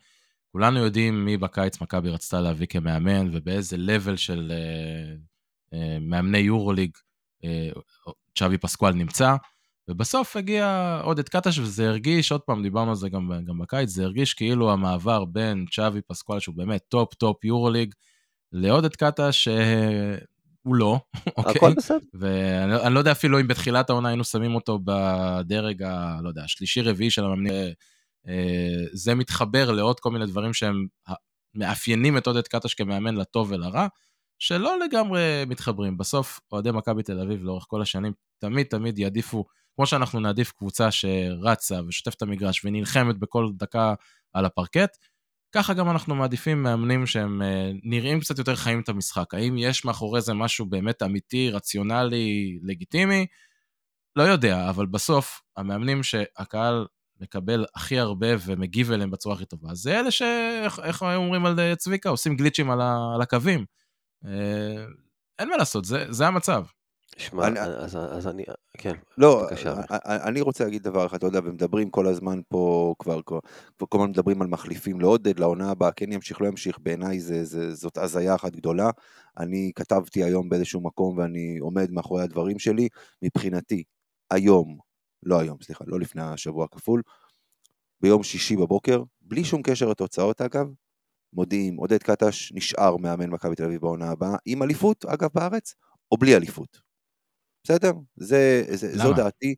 כולנו 0.52 0.78
יודעים 0.78 1.24
מי 1.24 1.36
בקיץ 1.36 1.80
מכבי 1.80 2.10
רצתה 2.10 2.40
להביא 2.40 2.66
כמאמן 2.66 3.28
ובאיזה 3.32 3.76
level 3.76 4.16
של 4.16 4.52
uh, 4.52 5.74
uh, 5.74 5.78
מאמני 6.00 6.38
יורוליג 6.38 6.90
uh, 7.42 8.10
צ'אבי 8.38 8.58
פסקואל 8.58 8.92
נמצא. 8.94 9.36
ובסוף 9.90 10.36
הגיע 10.36 11.00
עודד 11.02 11.28
קטש, 11.28 11.58
וזה 11.58 11.88
הרגיש, 11.88 12.32
עוד 12.32 12.40
פעם, 12.40 12.62
דיברנו 12.62 12.90
על 12.90 12.96
זה 12.96 13.08
גם, 13.08 13.32
גם 13.44 13.58
בקיץ, 13.58 13.88
זה 13.88 14.04
הרגיש 14.04 14.34
כאילו 14.34 14.72
המעבר 14.72 15.24
בין 15.24 15.64
צ'אבי 15.72 16.00
פסקואל, 16.00 16.40
שהוא 16.40 16.54
באמת 16.54 16.82
טופ 16.88 17.14
טופ 17.14 17.44
יורוליג, 17.44 17.94
לעודד 18.52 18.96
קטש, 18.96 19.44
שהוא 19.44 20.74
לא, 20.74 21.00
אוקיי? 21.36 21.52
הכל 21.56 21.74
בסדר. 21.74 21.98
ואני 22.14 22.94
לא 22.94 22.98
יודע 22.98 23.12
אפילו 23.12 23.40
אם 23.40 23.48
בתחילת 23.48 23.90
העונה 23.90 24.08
היינו 24.08 24.24
שמים 24.24 24.54
אותו 24.54 24.78
בדרג, 24.84 25.82
ה, 25.82 26.18
לא 26.22 26.28
יודע, 26.28 26.44
השלישי-רביעי 26.44 27.10
של 27.10 27.24
המאמנים. 27.24 27.52
אה, 28.28 28.84
זה 28.92 29.14
מתחבר 29.14 29.70
לעוד 29.70 30.00
כל 30.00 30.10
מיני 30.10 30.26
דברים 30.26 30.52
שהם 30.52 30.86
מאפיינים 31.54 32.18
את 32.18 32.26
עודד 32.26 32.48
קטש 32.48 32.74
כמאמן 32.74 33.16
לטוב 33.16 33.50
ולרע. 33.50 33.86
שלא 34.38 34.78
לגמרי 34.78 35.44
מתחברים. 35.46 35.96
בסוף, 35.96 36.40
אוהדי 36.52 36.70
מכבי 36.70 37.02
תל 37.02 37.20
אביב 37.20 37.44
לאורך 37.44 37.64
כל 37.68 37.82
השנים, 37.82 38.12
תמיד 38.38 38.66
תמיד 38.66 38.98
יעדיפו 38.98 39.44
כמו 39.80 39.86
שאנחנו 39.86 40.20
נעדיף 40.20 40.52
קבוצה 40.52 40.90
שרצה 40.90 41.80
ושוטפת 41.88 42.16
את 42.16 42.22
המגרש 42.22 42.64
ונלחמת 42.64 43.18
בכל 43.18 43.50
דקה 43.56 43.94
על 44.32 44.44
הפרקט, 44.44 44.96
ככה 45.52 45.74
גם 45.74 45.90
אנחנו 45.90 46.14
מעדיפים 46.14 46.62
מאמנים 46.62 47.06
שהם 47.06 47.42
אה, 47.42 47.70
נראים 47.82 48.20
קצת 48.20 48.38
יותר 48.38 48.56
חיים 48.56 48.80
את 48.80 48.88
המשחק. 48.88 49.34
האם 49.34 49.58
יש 49.58 49.84
מאחורי 49.84 50.20
זה 50.20 50.34
משהו 50.34 50.66
באמת 50.66 51.02
אמיתי, 51.02 51.50
רציונלי, 51.50 52.58
לגיטימי? 52.62 53.26
לא 54.16 54.22
יודע, 54.22 54.70
אבל 54.70 54.86
בסוף, 54.86 55.42
המאמנים 55.56 56.02
שהקהל 56.02 56.86
מקבל 57.20 57.64
הכי 57.74 57.98
הרבה 57.98 58.28
ומגיב 58.46 58.92
אליהם 58.92 59.10
בצורה 59.10 59.34
הכי 59.34 59.44
טובה, 59.44 59.74
זה 59.74 60.00
אלה 60.00 60.10
ש... 60.10 60.22
איך, 60.64 60.80
איך 60.84 61.02
אומרים 61.02 61.46
על 61.46 61.60
אה, 61.60 61.76
צביקה? 61.76 62.08
עושים 62.08 62.36
גליצ'ים 62.36 62.70
על, 62.70 62.80
ה... 62.80 62.96
על 63.14 63.22
הקווים. 63.22 63.64
אה, 64.24 64.84
אין 65.38 65.48
מה 65.48 65.56
לעשות, 65.56 65.84
זה, 65.84 66.06
זה 66.08 66.26
המצב. 66.26 66.64
שמע, 67.16 67.46
אני- 67.46 67.60
אז, 67.60 67.96
אז 67.96 68.26
אני, 68.28 68.44
כן, 68.78 68.94
לא, 69.18 69.42
בבקשה. 69.42 69.72
אני- 69.90 70.22
אני 70.22 70.40
רוצה 70.40 70.64
להגיד 70.64 70.82
דבר 70.82 71.06
אחד, 71.06 71.16
אתה 71.16 71.26
יודע, 71.26 71.40
ומדברים 71.44 71.90
כל 71.90 72.06
הזמן 72.06 72.40
פה, 72.48 72.94
כבר 72.98 73.22
כבר 73.22 73.38
כבר 73.78 73.86
כל 73.88 73.98
הזמן 73.98 74.10
מדברים 74.10 74.42
על 74.42 74.48
מחליפים 74.48 75.00
לעודד, 75.00 75.38
לעונה 75.38 75.70
הבאה, 75.70 75.92
כן 75.92 76.12
ימשיך, 76.12 76.40
לא 76.40 76.46
ימשיך, 76.46 76.78
בעיניי 76.78 77.20
זה- 77.20 77.44
זה- 77.44 77.74
זאת 77.74 77.98
הזיה 77.98 78.34
אחת 78.34 78.52
גדולה. 78.56 78.90
אני 79.38 79.72
כתבתי 79.74 80.24
היום 80.24 80.48
באיזשהו 80.48 80.80
מקום 80.80 81.18
ואני 81.18 81.58
עומד 81.58 81.90
מאחורי 81.90 82.22
הדברים 82.22 82.58
שלי, 82.58 82.88
מבחינתי, 83.22 83.82
היום, 84.30 84.78
לא 85.22 85.40
היום, 85.40 85.56
סליחה, 85.62 85.84
לא 85.88 86.00
לפני 86.00 86.22
השבוע 86.22 86.64
הכפול, 86.64 87.02
ביום 88.00 88.22
שישי 88.22 88.56
בבוקר, 88.56 89.02
בלי 89.20 89.44
שום 89.44 89.62
קשר 89.62 89.88
לתוצאות 89.88 90.40
אגב, 90.40 90.66
מודיעים, 91.32 91.76
עודד 91.76 92.02
קטש 92.02 92.52
נשאר 92.52 92.96
מאמן 92.96 93.30
מכבי 93.30 93.54
תל 93.54 93.64
אביב 93.64 93.80
בעונה 93.80 94.10
הבאה, 94.10 94.36
עם 94.46 94.62
אליפות, 94.62 95.04
אגב, 95.04 95.28
בארץ, 95.34 95.74
או 96.12 96.16
בלי 96.16 96.36
אליפות. 96.36 96.89
בסדר? 97.64 97.92
זה, 98.16 98.64
זה, 98.68 98.98
זו 98.98 99.08
למה? 99.08 99.16
דעתי. 99.16 99.54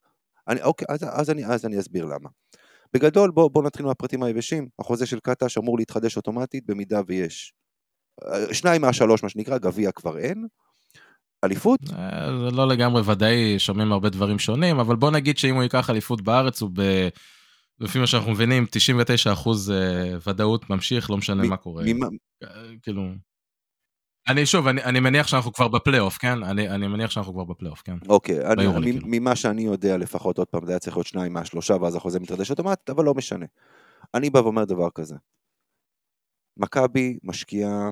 אני, 0.48 0.62
אוקיי, 0.62 0.86
אז, 0.90 1.00
אז, 1.10 1.30
אני, 1.30 1.46
אז 1.46 1.66
אני 1.66 1.78
אסביר 1.78 2.04
למה. 2.04 2.28
בגדול, 2.94 3.30
בואו 3.30 3.50
בוא 3.50 3.62
נתחיל 3.62 3.86
מהפרטים 3.86 4.22
היבשים. 4.22 4.68
החוזה 4.78 5.06
של 5.06 5.20
קטש 5.20 5.58
אמור 5.58 5.78
להתחדש 5.78 6.16
אוטומטית 6.16 6.66
במידה 6.66 7.00
ויש. 7.06 7.52
אה, 8.24 8.54
שניים 8.54 8.82
מהשלוש, 8.82 9.22
מה 9.22 9.28
שנקרא, 9.28 9.58
גביע 9.58 9.92
כבר 9.92 10.18
אין. 10.18 10.46
אליפות, 11.44 11.80
אה, 11.92 12.26
זה 12.38 12.56
לא 12.56 12.68
לגמרי 12.68 13.02
ודאי, 13.06 13.58
שומעים 13.58 13.92
הרבה 13.92 14.10
דברים 14.10 14.38
שונים, 14.38 14.78
אבל 14.78 14.96
בוא 14.96 15.10
נגיד 15.10 15.38
שאם 15.38 15.54
הוא 15.54 15.62
ייקח 15.62 15.90
אליפות 15.90 16.22
בארץ, 16.22 16.62
הוא 16.62 16.70
ב... 16.74 17.08
לפי 17.80 17.98
מה 17.98 18.06
שאנחנו 18.06 18.30
מבינים, 18.30 18.66
99 18.70 19.32
אחוז 19.32 19.70
אה, 19.70 20.16
ודאות 20.26 20.70
ממשיך, 20.70 21.10
לא 21.10 21.16
משנה 21.16 21.42
מ- 21.42 21.48
מה 21.48 21.56
קורה. 21.56 21.84
ממה, 21.86 22.06
כאילו... 22.82 23.02
אני 24.28 24.46
שוב, 24.46 24.66
אני, 24.66 24.84
אני 24.84 25.00
מניח 25.00 25.26
שאנחנו 25.26 25.52
כבר 25.52 25.68
בפלייאוף, 25.68 26.18
כן? 26.18 26.42
אני, 26.42 26.70
אני 26.70 26.86
מניח 26.88 27.10
שאנחנו 27.10 27.32
כבר 27.32 27.44
בפלייאוף, 27.44 27.82
כן? 27.82 27.96
אוקיי, 28.08 28.46
אני, 28.46 28.66
מ- 28.66 28.82
כאילו. 28.82 29.06
ממה 29.06 29.36
שאני 29.36 29.62
יודע 29.62 29.96
לפחות, 29.96 30.38
עוד 30.38 30.48
פעם, 30.48 30.66
זה 30.66 30.72
היה 30.72 30.78
צריך 30.78 30.96
להיות 30.96 31.06
שניים 31.06 31.32
מהשלושה, 31.32 31.74
ואז 31.80 31.96
החוזה 31.96 32.20
מתחדש 32.20 32.50
אוטומטית, 32.50 32.90
אבל 32.90 33.04
לא 33.04 33.14
משנה. 33.14 33.46
אני 34.14 34.30
בא 34.30 34.38
ואומר 34.38 34.64
דבר 34.64 34.90
כזה. 34.90 35.16
מכבי 36.56 37.18
משקיעה, 37.22 37.90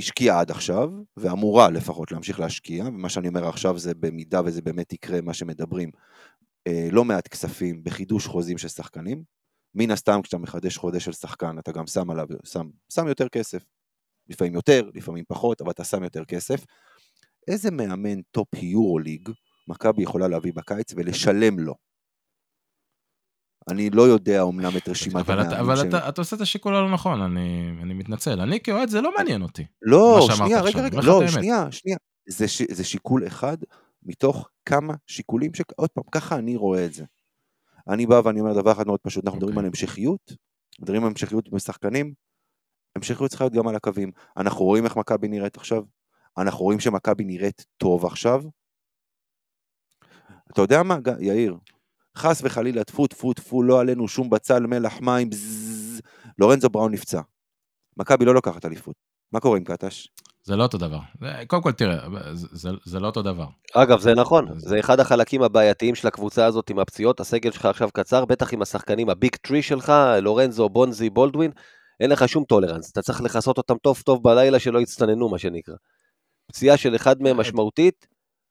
השקיעה 0.00 0.40
עד 0.40 0.50
עכשיו, 0.50 0.90
ואמורה 1.16 1.70
לפחות 1.70 2.12
להמשיך 2.12 2.40
להשקיע, 2.40 2.84
ומה 2.84 3.08
שאני 3.08 3.28
אומר 3.28 3.48
עכשיו 3.48 3.78
זה 3.78 3.94
במידה 3.94 4.40
וזה 4.44 4.62
באמת 4.62 4.92
יקרה, 4.92 5.20
מה 5.20 5.34
שמדברים, 5.34 5.90
אה, 6.66 6.88
לא 6.92 7.04
מעט 7.04 7.28
כספים 7.28 7.84
בחידוש 7.84 8.26
חוזים 8.26 8.58
של 8.58 8.68
שחקנים. 8.68 9.22
מן 9.74 9.90
הסתם 9.90 10.20
כשאתה 10.22 10.38
מחדש 10.38 10.76
חוזה 10.76 11.00
של 11.00 11.12
שחקן, 11.12 11.58
אתה 11.58 11.72
גם 11.72 11.86
שם 11.86 12.10
עליו, 12.10 12.26
שם, 12.44 12.68
שם 12.92 13.08
יותר 13.08 13.28
כסף. 13.28 13.64
לפעמים 14.28 14.54
יותר, 14.54 14.90
לפעמים 14.94 15.24
פחות, 15.28 15.60
אבל 15.60 15.70
אתה 15.70 15.84
שם 15.84 16.02
יותר 16.02 16.24
כסף. 16.24 16.64
איזה 17.48 17.70
מאמן 17.70 18.22
טופ 18.30 18.48
יורוליג 18.62 19.28
מכבי 19.68 20.02
יכולה 20.02 20.28
להביא 20.28 20.52
בקיץ 20.54 20.92
ולשלם 20.96 21.58
לו? 21.58 21.74
אני 23.70 23.90
לא 23.90 24.02
יודע 24.02 24.40
אומנם 24.40 24.76
את 24.76 24.88
רשימת 24.88 25.16
אבל, 25.16 25.34
אתה, 25.34 25.42
המאמנים 25.42 25.64
אבל 25.64 25.76
שהם- 25.76 25.88
אתה, 25.88 26.08
אתה 26.08 26.20
עושה 26.20 26.36
את 26.36 26.40
השיקול 26.40 26.74
הלא 26.74 26.92
נכון, 26.92 27.20
אני, 27.22 27.70
אני 27.82 27.94
מתנצל. 27.94 28.40
אני 28.40 28.60
כאוהד, 28.60 28.88
זה 28.88 29.00
לא 29.00 29.10
מעניין 29.16 29.42
אותי. 29.42 29.66
לא, 29.82 30.28
שנייה, 30.36 30.60
רגע, 30.62 30.80
רגע, 30.80 31.00
לא. 31.02 31.28
שנייה, 31.28 31.72
שנייה. 31.72 31.96
זה, 32.28 32.48
ש, 32.48 32.62
זה 32.70 32.84
שיקול 32.84 33.26
אחד 33.26 33.56
מתוך 34.02 34.48
כמה 34.64 34.94
שיקולים 35.06 35.54
ש... 35.54 35.60
עוד 35.76 35.90
פעם, 35.90 36.04
ככה 36.12 36.36
אני 36.36 36.56
רואה 36.56 36.84
את 36.86 36.92
זה. 36.94 37.04
אני 37.88 38.06
בא 38.06 38.20
ואני 38.24 38.40
אומר 38.40 38.52
דבר 38.60 38.72
אחד 38.72 38.86
מאוד 38.86 39.00
פשוט, 39.00 39.24
אנחנו 39.24 39.36
מדברים 39.38 39.56
אוקיי. 39.56 39.66
על 39.66 39.70
המשכיות, 39.70 40.32
מדברים 40.80 41.02
על 41.02 41.08
המשכיות 41.08 41.48
בשחקנים, 41.50 42.14
המשכיות 42.96 43.30
צריכה 43.30 43.44
להיות 43.44 43.54
גם 43.54 43.68
על 43.68 43.76
הקווים. 43.76 44.10
אנחנו 44.36 44.64
רואים 44.64 44.84
איך 44.84 44.96
מכבי 44.96 45.28
נראית 45.28 45.56
עכשיו, 45.56 45.82
אנחנו 46.38 46.64
רואים 46.64 46.80
שמכבי 46.80 47.24
נראית 47.24 47.66
טוב 47.76 48.06
עכשיו. 48.06 48.42
אתה 50.52 50.62
יודע 50.62 50.82
מה, 50.82 50.98
יאיר? 51.20 51.56
חס 52.16 52.40
וחלילה, 52.44 52.84
טפו 52.84 53.06
טפו 53.06 53.32
טפו, 53.32 53.62
לא 53.62 53.80
עלינו 53.80 54.08
שום 54.08 54.30
בצל, 54.30 54.66
מלח, 54.66 55.00
מים, 55.00 55.30
בזז. 55.30 56.00
לורנזו 56.38 56.70
בראון 56.70 56.92
נפצע. 56.92 57.20
מכבי 57.96 58.24
לא 58.24 58.34
לוקחת 58.34 58.64
אליפות. 58.66 58.94
מה 59.32 59.40
קורה 59.40 59.58
עם 59.58 59.64
קטש? 59.64 60.08
זה 60.42 60.56
לא 60.56 60.62
אותו 60.62 60.78
דבר. 60.78 60.98
זה, 61.20 61.26
קודם 61.46 61.62
כל, 61.62 61.72
תראה, 61.72 62.08
זה, 62.34 62.46
זה, 62.52 62.68
זה 62.84 63.00
לא 63.00 63.06
אותו 63.06 63.22
דבר. 63.22 63.46
אגב, 63.74 64.00
זה 64.00 64.14
נכון, 64.14 64.48
אז- 64.48 64.62
זה 64.62 64.80
אחד 64.80 65.00
החלקים 65.00 65.42
הבעייתיים 65.42 65.94
של 65.94 66.08
הקבוצה 66.08 66.46
הזאת 66.46 66.70
עם 66.70 66.78
הפציעות, 66.78 67.20
הסגל 67.20 67.50
שלך 67.50 67.64
עכשיו 67.64 67.88
קצר, 67.94 68.24
בטח 68.24 68.52
עם 68.52 68.62
השחקנים 68.62 69.08
הביג 69.08 69.36
טרי 69.36 69.62
שלך, 69.62 69.92
לורנזו, 70.22 70.68
בונזי, 70.68 71.10
בולדווין, 71.10 71.50
אין 72.00 72.10
לך 72.10 72.28
שום 72.28 72.44
טולרנס, 72.44 72.90
אתה 72.92 73.02
צריך 73.02 73.20
לכסות 73.20 73.58
אותם 73.58 73.76
טוב 73.82 74.02
טוב 74.04 74.22
בלילה 74.22 74.58
שלא 74.58 74.78
יצטננו, 74.78 75.28
מה 75.28 75.38
שנקרא. 75.38 75.74
פציעה 76.46 76.76
של 76.76 76.96
אחד 76.96 77.22
מהם 77.22 77.36
משמעותית, 77.36 78.06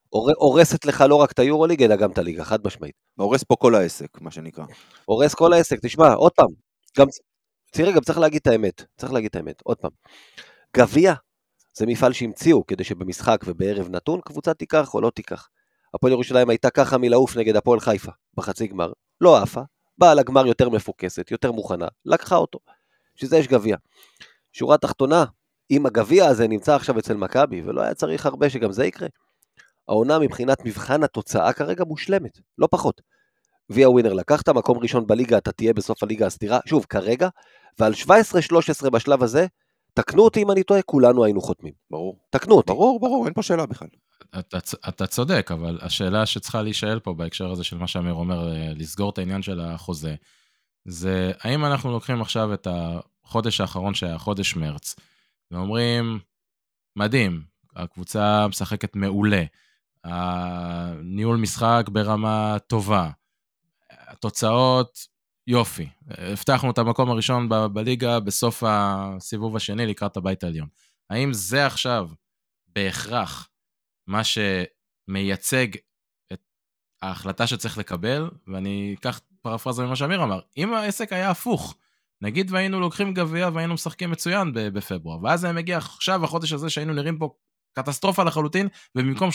הור- 0.09 0.31
הורסת 0.37 0.85
לך 0.85 1.01
לא 1.09 1.15
רק 1.15 1.31
את 1.31 1.39
היורוליג, 1.39 1.83
אלא 1.83 1.95
גם 1.95 2.11
את 2.11 2.17
הליגה, 2.17 2.43
חד 2.43 2.59
משמעית. 2.65 2.95
הורס 3.15 3.43
פה 3.43 3.55
כל 3.55 3.75
העסק, 3.75 4.21
מה 4.21 4.31
שנקרא. 4.31 4.65
הורס 5.05 5.33
כל 5.33 5.53
העסק, 5.53 5.79
תשמע, 5.81 6.13
עוד 6.13 6.31
פעם, 6.31 6.47
גם, 6.97 7.07
תראה, 7.71 7.91
גם 7.91 8.01
צריך 8.01 8.17
להגיד 8.19 8.41
את 8.41 8.47
האמת, 8.47 8.83
צריך 8.97 9.13
להגיד 9.13 9.29
את 9.29 9.35
האמת, 9.35 9.61
עוד 9.63 9.77
פעם. 9.77 9.91
גביע 10.77 11.13
זה 11.77 11.85
מפעל 11.85 12.13
שהמציאו 12.13 12.65
כדי 12.65 12.83
שבמשחק 12.83 13.41
ובערב 13.45 13.89
נתון 13.89 14.21
קבוצה 14.21 14.53
תיקח 14.53 14.93
או 14.93 15.01
לא 15.01 15.09
תיקח. 15.15 15.49
הפועל 15.93 16.13
ירושלים 16.13 16.49
הייתה 16.49 16.69
ככה 16.69 16.97
מלעוף 16.97 17.37
נגד 17.37 17.55
הפועל 17.55 17.79
חיפה 17.79 18.11
בחצי 18.37 18.67
גמר, 18.67 18.91
לא 19.21 19.37
עפה, 19.37 19.61
באה 19.97 20.13
לגמר 20.13 20.47
יותר 20.47 20.69
מפוקסת, 20.69 21.31
יותר 21.31 21.51
מוכנה, 21.51 21.87
לקחה 22.05 22.35
אותו. 22.35 22.59
בשביל 23.15 23.29
זה 23.29 23.37
יש 23.37 23.47
גביע. 23.47 23.77
שורה 24.53 24.77
תחתונה, 24.77 25.25
אם 25.71 25.85
הגביע 25.85 26.25
הזה 26.25 26.47
נמצא 26.47 26.75
עכשיו 26.75 26.99
אצל 26.99 27.13
מכבי, 27.13 27.61
ולא 27.61 27.81
היה 27.81 27.93
צריך 27.93 28.25
הרבה 28.25 28.49
שגם 28.49 28.71
זה 28.71 28.85
יקרה, 28.85 29.07
העונה 29.87 30.19
מבחינת 30.19 30.65
מבחן 30.65 31.03
התוצאה 31.03 31.53
כרגע 31.53 31.83
מושלמת, 31.83 32.39
לא 32.57 32.67
פחות. 32.71 33.01
גביע 33.71 33.89
ווינר 33.89 34.13
לקחת, 34.13 34.49
מקום 34.49 34.77
ראשון 34.77 35.07
בליגה, 35.07 35.37
אתה 35.37 35.51
תהיה 35.51 35.73
בסוף 35.73 36.03
הליגה 36.03 36.27
הסדירה, 36.27 36.59
שוב, 36.65 36.85
כרגע, 36.89 37.29
ועל 37.79 37.93
17-13 37.93 38.89
בשלב 38.89 39.23
הזה, 39.23 39.47
תקנו 39.93 40.23
אותי 40.23 40.43
אם 40.43 40.51
אני 40.51 40.63
טועה, 40.63 40.81
כולנו 40.81 41.23
היינו 41.23 41.41
חותמים. 41.41 41.73
ברור. 41.91 42.19
תקנו 42.29 42.55
אותי. 42.55 42.71
ברור, 42.71 42.99
ברור, 42.99 43.25
אין 43.25 43.33
פה 43.33 43.43
שאלה 43.43 43.65
בכלל. 43.65 43.87
אתה, 44.39 44.57
אתה 44.89 45.07
צודק, 45.07 45.49
אבל 45.53 45.79
השאלה 45.81 46.25
שצריכה 46.25 46.61
להישאל 46.61 46.99
פה 46.99 47.13
בהקשר 47.13 47.51
הזה 47.51 47.63
של 47.63 47.77
מה 47.77 47.87
שאמיר 47.87 48.13
אומר, 48.13 48.51
אה, 48.51 48.71
לסגור 48.75 49.09
את 49.09 49.17
העניין 49.17 49.41
של 49.41 49.59
החוזה, 49.59 50.15
זה 50.85 51.31
האם 51.39 51.65
אנחנו 51.65 51.91
לוקחים 51.91 52.21
עכשיו 52.21 52.53
את 52.53 52.67
החודש 52.71 53.61
האחרון 53.61 53.93
שהיה 53.93 54.17
חודש 54.17 54.55
מרץ, 54.55 54.95
ואומרים, 55.51 56.19
מדהים, 56.95 57.43
הקבוצה 57.75 58.47
משחקת 58.47 58.95
מעולה, 58.95 59.43
הניהול 60.03 61.37
משחק 61.37 61.85
ברמה 61.91 62.57
טובה, 62.67 63.09
התוצאות, 63.89 65.07
יופי. 65.47 65.89
הבטחנו 66.07 66.71
את 66.71 66.77
המקום 66.77 67.09
הראשון 67.09 67.49
ב- 67.49 67.65
בליגה 67.65 68.19
בסוף 68.19 68.63
הסיבוב 68.67 69.55
השני 69.55 69.85
לקראת 69.85 70.17
הבית 70.17 70.43
העליון. 70.43 70.67
האם 71.09 71.33
זה 71.33 71.65
עכשיו 71.65 72.09
בהכרח 72.67 73.49
מה 74.07 74.21
שמייצג 74.23 75.67
את 76.33 76.41
ההחלטה 77.01 77.47
שצריך 77.47 77.77
לקבל, 77.77 78.29
ואני 78.47 78.95
אקח 78.99 79.19
פרפרזה 79.45 79.83
ממה 79.85 79.95
שאמיר 79.95 80.23
אמר, 80.23 80.39
אם 80.57 80.73
העסק 80.73 81.13
היה 81.13 81.29
הפוך, 81.31 81.75
נגיד 82.21 82.51
והיינו 82.51 82.79
לוקחים 82.79 83.13
גביע 83.13 83.49
והיינו 83.53 83.73
משחקים 83.73 84.11
מצוין 84.11 84.51
בפברואר, 84.53 85.23
ואז 85.23 85.43
היה 85.43 85.53
מגיע 85.53 85.77
עכשיו 85.77 86.23
החודש 86.23 86.53
הזה 86.53 86.69
שהיינו 86.69 86.93
נראים 86.93 87.17
פה 87.17 87.29
קטסטרופה 87.73 88.23
לחלוטין, 88.23 88.67
ובמקום 88.95 89.29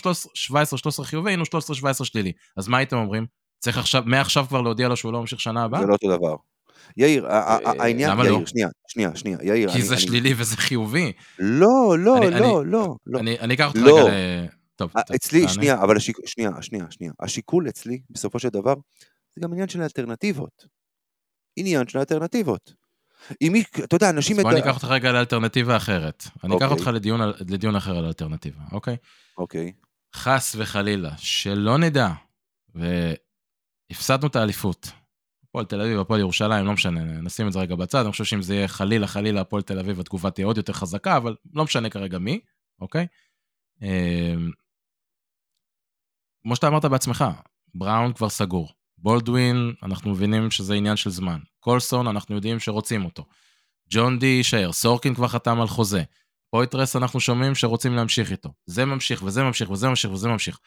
17-13 1.01 1.05
חיובי 1.05 1.31
היינו 1.31 1.45
13-17 1.45 2.05
שלילי. 2.05 2.33
אז 2.57 2.69
מה 2.69 2.79
הייתם 2.79 2.97
אומרים? 2.97 3.27
צריך 3.59 3.79
עכשיו, 3.79 4.03
מעכשיו 4.07 4.47
כבר 4.49 4.61
להודיע 4.63 4.89
לו 4.89 4.97
שהוא 4.97 5.13
לא 5.13 5.21
ממשיך 5.21 5.41
שנה 5.41 5.65
הבאה? 5.65 5.81
זה 5.81 5.87
לא 5.87 5.93
אותו 5.93 6.17
דבר. 6.17 6.35
יאיר, 6.97 7.27
אה, 7.27 7.59
העניין, 7.65 8.11
למה 8.11 8.25
לא? 8.25 8.29
יאיר, 8.29 8.47
שנייה, 8.47 8.69
שנייה, 8.89 9.11
שנייה, 9.15 9.39
יאיר, 9.43 9.69
כי 9.71 9.75
אני- 9.75 9.83
זה 9.85 9.95
אני- 9.95 10.03
שלילי 10.03 10.35
וזה 10.37 10.57
חיובי. 10.57 11.13
לא, 11.39 11.69
לא, 11.99 12.17
אני- 12.19 12.31
לא, 12.31 12.61
אני- 12.61 12.71
לא, 12.71 12.95
לא. 13.07 13.19
אני 13.21 13.39
אני 13.41 13.55
אקח 13.55 13.69
אותך 13.69 13.81
לא. 13.83 13.99
רגע 13.99 14.09
ל... 14.11 14.47
טוב, 14.77 14.91
טוב, 14.93 15.03
אצלי. 15.17 15.49
שנייה, 15.49 15.83
אבל 15.83 15.97
השיק... 15.97 16.17
שנייה, 16.27 16.51
שנייה, 16.61 16.85
שנייה. 16.91 17.13
השיקול 17.21 17.69
אצלי, 17.69 18.01
בסופו 18.11 18.39
של 18.39 18.49
דבר, 18.49 18.75
זה 19.41 19.45
גם 19.45 19.53
עניין 19.53 19.69
של 19.69 19.83
אלטרנטיבות. 19.83 20.67
עניין 21.57 21.89
של 21.89 21.99
אלטרנטיבות. 21.99 22.75
אם 23.43 23.51
מי, 23.53 23.63
אתה 23.85 23.97
יודע, 23.97 24.11
אנשים... 24.11 24.37
אז 24.37 24.43
בוא 24.43 24.51
אני 24.51 24.61
אקח 24.61 24.75
אותך 24.75 24.85
רגע 24.85 25.13
לאלטרנטיבה 25.13 25.77
אחרת. 25.77 26.25
אני 26.45 26.57
אקח 26.57 26.71
אוקיי. 26.71 26.79
אותך 26.79 26.91
לדיון 27.51 27.77
אחר 27.77 27.99
על 27.99 28.05
אלטרנטיבה, 28.05 28.63
אוקיי? 28.73 28.97
אוקיי, 29.39 29.73
חס 30.15 30.57
וחלילה, 30.59 31.11
שלא 31.17 31.79
נדע, 31.79 32.09
והפסדנו 32.75 34.27
את 34.27 34.37
האליפות. 34.37 34.91
הפועל 35.45 35.65
תל 35.65 35.81
אביב, 35.81 36.01
הפועל 36.01 36.21
ירושלים, 36.21 36.67
לא 36.67 36.73
משנה, 36.73 37.01
נשים 37.05 37.47
את 37.47 37.53
זה 37.53 37.59
רגע 37.59 37.75
בצד, 37.77 38.01
אני 38.03 38.11
חושב 38.11 38.25
שאם 38.25 38.43
זה 38.43 38.55
יהיה 38.55 38.69
חלילה 38.69 39.07
חלילה 39.07 39.41
הפועל 39.41 39.63
תל 39.63 39.79
אביב, 39.79 40.01
התגובה 40.01 40.31
תהיה 40.31 40.47
עוד 40.47 40.57
יותר 40.57 40.73
חזקה, 40.73 41.17
אבל 41.17 41.37
לא 41.55 41.65
משנה 41.65 41.91
כרגע 41.91 42.19
מי, 42.19 42.41
אוקיי? 42.81 43.07
אמ, 43.83 44.51
כמו 46.43 46.57
שאתה 46.57 46.69
אמרת 46.69 46.85
בעצמך, 46.85 47.25
בראון 47.75 48.13
כבר 48.13 48.29
סגור, 48.29 48.73
בולדווין, 49.03 49.73
אנחנו 49.83 50.11
מבינים 50.11 50.51
שזה 50.51 50.75
עניין 50.75 50.97
של 50.97 51.11
זמן. 51.11 51.39
קולסון, 51.61 52.07
אנחנו 52.07 52.35
יודעים 52.35 52.61
שרוצים 52.61 53.05
אותו. 53.05 53.25
ג'ון 53.91 54.19
די 54.19 54.27
יישאר, 54.27 54.73
סורקין 54.73 55.15
כבר 55.15 55.29
חתם 55.29 55.61
על 55.61 55.67
חוזה. 55.67 56.03
פויתרס, 56.51 56.97
אנחנו 56.97 57.21
שומעים 57.21 57.55
שרוצים 57.55 57.95
להמשיך 57.95 58.31
איתו. 58.31 58.53
זה 58.67 58.85
ממשיך, 58.85 59.23
וזה 59.23 59.43
ממשיך, 59.43 59.71
וזה 59.71 59.89
ממשיך, 59.89 60.11
וזה 60.11 60.29
ממשיך. 60.29 60.59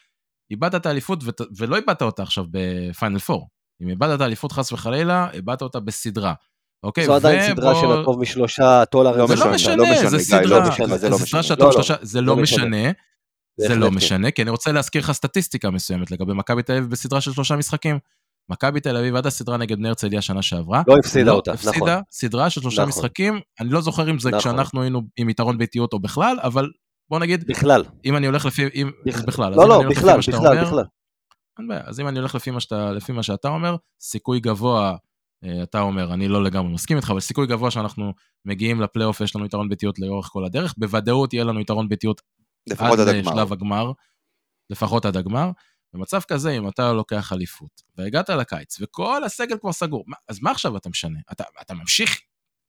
איבדת 0.51 0.75
את 0.75 0.85
האליפות, 0.85 1.19
ות... 1.23 1.41
ולא 1.57 1.75
איבדת 1.75 2.01
אותה 2.01 2.23
עכשיו 2.23 2.45
בפיינל 2.51 3.17
4. 3.29 3.43
אם 3.81 3.89
איבדת 3.89 4.15
את 4.15 4.21
האליפות 4.21 4.51
חס 4.51 4.71
וחלילה, 4.71 5.27
איבדת 5.33 5.61
אותה 5.61 5.79
בסדרה. 5.79 6.33
אוקיי, 6.83 7.05
זו 7.05 7.15
עדיין 7.15 7.53
סדרה 7.53 7.75
של 7.75 7.91
הטוב 7.91 8.19
משלושה 8.21 8.83
דולרים. 8.91 9.27
זה 9.27 9.35
לא 9.35 9.51
משנה, 9.51 10.09
זה 10.09 10.19
סדרה. 10.19 10.69
זה 11.01 11.09
לא 11.09 11.17
משנה. 11.21 11.97
זה 12.01 12.21
לא 12.21 12.35
משנה. 12.35 12.91
זה 13.57 13.75
לא 13.75 13.91
משנה, 13.91 14.31
כי 14.31 14.41
אני 14.41 14.49
רוצה 14.49 14.71
להזכיר 14.71 15.01
לך 15.01 15.11
סטטיסטיקה 15.11 15.69
מסוימת 15.69 16.11
לגבי 16.11 16.33
מכבי 16.33 16.63
תל 16.63 16.73
אביב 16.73 16.89
בסדרה 16.89 17.21
של 17.21 17.33
שלושה 17.33 17.55
משחקים. 17.55 17.99
מכבי 18.49 18.79
תל 18.79 18.97
אביב 18.97 19.15
עד 19.15 19.25
הסדרה 19.25 19.58
נגד 19.58 19.77
בני 19.77 19.88
הרצליה 19.88 20.21
שנה 20.21 20.41
שעברה. 20.41 20.84
לא 20.88 20.95
הפסידה 20.99 21.32
אותה, 21.32 21.53
נכון. 21.53 21.69
הפסידה 21.69 21.99
סדרה 22.12 22.49
של 22.49 22.62
שלושה 22.62 22.86
משחקים, 22.86 23.39
אני 23.60 23.69
לא 23.69 23.82
זוכר 23.82 24.10
אם 24.10 24.19
זה 24.19 24.32
כשאנחנו 24.39 24.82
היינו 24.82 25.01
עם 25.17 25.29
יתרון 25.29 25.58
ביתיות 25.58 25.93
או 25.93 25.99
בכלל, 25.99 26.38
אבל 26.43 26.69
בוא 27.10 27.19
נגיד, 27.19 27.47
בכלל. 27.47 27.84
אם 28.06 28.15
אני 28.17 28.25
הולך 28.25 28.45
לפי, 28.45 28.65
אם, 28.75 28.91
בכלל, 29.06 29.53
לא, 29.56 29.67
לא, 29.67 29.84
בכלל, 29.89 30.19
בכלל, 30.19 30.65
בכלל. 30.65 30.84
אין 31.60 31.67
בעיה, 31.67 31.82
אז 31.86 31.99
אם 31.99 32.08
אני 32.08 32.19
הולך 32.19 32.36
לפי 32.36 32.51
מה, 32.51 32.60
שאתה, 32.60 32.91
לפי 32.91 33.12
מה 33.12 33.23
שאתה 33.23 33.47
אומר, 33.47 33.75
סיכוי 34.01 34.39
גבוה, 34.39 34.95
אתה 35.63 35.82
אומר, 35.82 36.13
אני 36.13 36.27
לא 36.27 36.43
לגמרי 36.43 36.73
מסכים 36.73 36.97
איתך, 36.97 37.10
אבל 37.10 37.19
סיכוי 37.19 37.47
גבוה 37.47 37.71
שאנחנו 37.71 38.13
מגיעים 38.45 38.82
לפלייאוף, 38.82 39.21
יש 39.21 39.36
לנו 39.36 39.45
יתרון 39.45 39.69
ביתיות 39.69 39.99
לאורך 39.99 40.25
כל 40.25 40.45
הדרך, 40.45 40.73
בוודאות 40.77 41.34
יהיה 41.34 41.43
לנו 41.43 41.60
יתרון 41.60 41.89
ביתיות 41.89 42.21
לפחות 42.69 42.99
עד 42.99 43.08
הגמר. 43.08 43.34
שלב 43.34 43.53
הגמר, 43.53 43.91
לפחות 44.69 45.06
עד 45.06 45.17
הגמר. 45.17 45.51
במצב 45.93 46.21
כזה, 46.21 46.51
אם 46.51 46.67
אתה 46.67 46.93
לוקח 46.93 47.34
אליפות, 47.34 47.82
והגעת 47.97 48.29
לקיץ, 48.29 48.77
וכל 48.82 49.23
הסגל 49.23 49.58
כבר 49.58 49.71
סגור, 49.71 50.06
אז 50.29 50.39
מה 50.41 50.51
עכשיו 50.51 50.77
אתה 50.77 50.89
משנה? 50.89 51.19
אתה, 51.32 51.43
אתה 51.62 51.73
ממשיך 51.73 52.19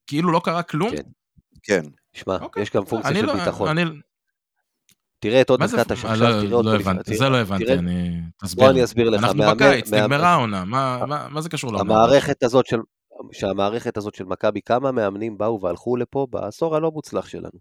כאילו 0.07 0.31
לא 0.31 0.41
קרה 0.43 0.63
כלום? 0.63 0.91
כן. 0.91 1.03
כן. 1.63 1.83
שמע, 2.13 2.37
אוקיי. 2.41 2.63
יש 2.63 2.69
גם 2.69 2.85
פונקציה 2.85 3.15
של 3.15 3.25
לא, 3.25 3.33
ביטחון. 3.33 3.67
אני... 3.67 3.83
תראה 5.19 5.41
את 5.41 5.49
עוד 5.49 5.63
דקת 5.63 5.87
שעכשיו, 5.87 6.15
לא, 6.15 6.41
תראה 6.41 6.55
עוד... 6.55 6.65
לא 6.65 6.75
הבנתי, 6.75 7.17
זה 7.17 7.29
לא 7.29 7.37
הבנתי, 7.37 7.73
אני... 7.73 8.21
תסביר. 8.41 8.63
בוא 8.65 8.71
אני 8.71 8.83
אסביר 8.83 9.09
לך. 9.09 9.23
אנחנו 9.23 9.43
בקיץ, 9.43 9.93
נגמרה 9.93 10.29
העונה, 10.29 10.65
מה 11.29 11.41
זה 11.41 11.49
קשור 11.49 11.73
לעונה? 11.73 11.93
המערכת 11.93 12.43
הזאת 12.43 12.65
של... 12.65 12.77
שהמערכת 13.31 13.97
הזאת 13.97 14.15
של 14.15 14.23
מכבי, 14.23 14.61
כמה 14.61 14.91
מאמנים 14.91 15.37
באו 15.37 15.61
והלכו 15.61 15.97
לפה 15.97 16.27
בעשור 16.29 16.75
הלא 16.75 16.91
מוצלח 16.91 17.27
שלנו. 17.27 17.59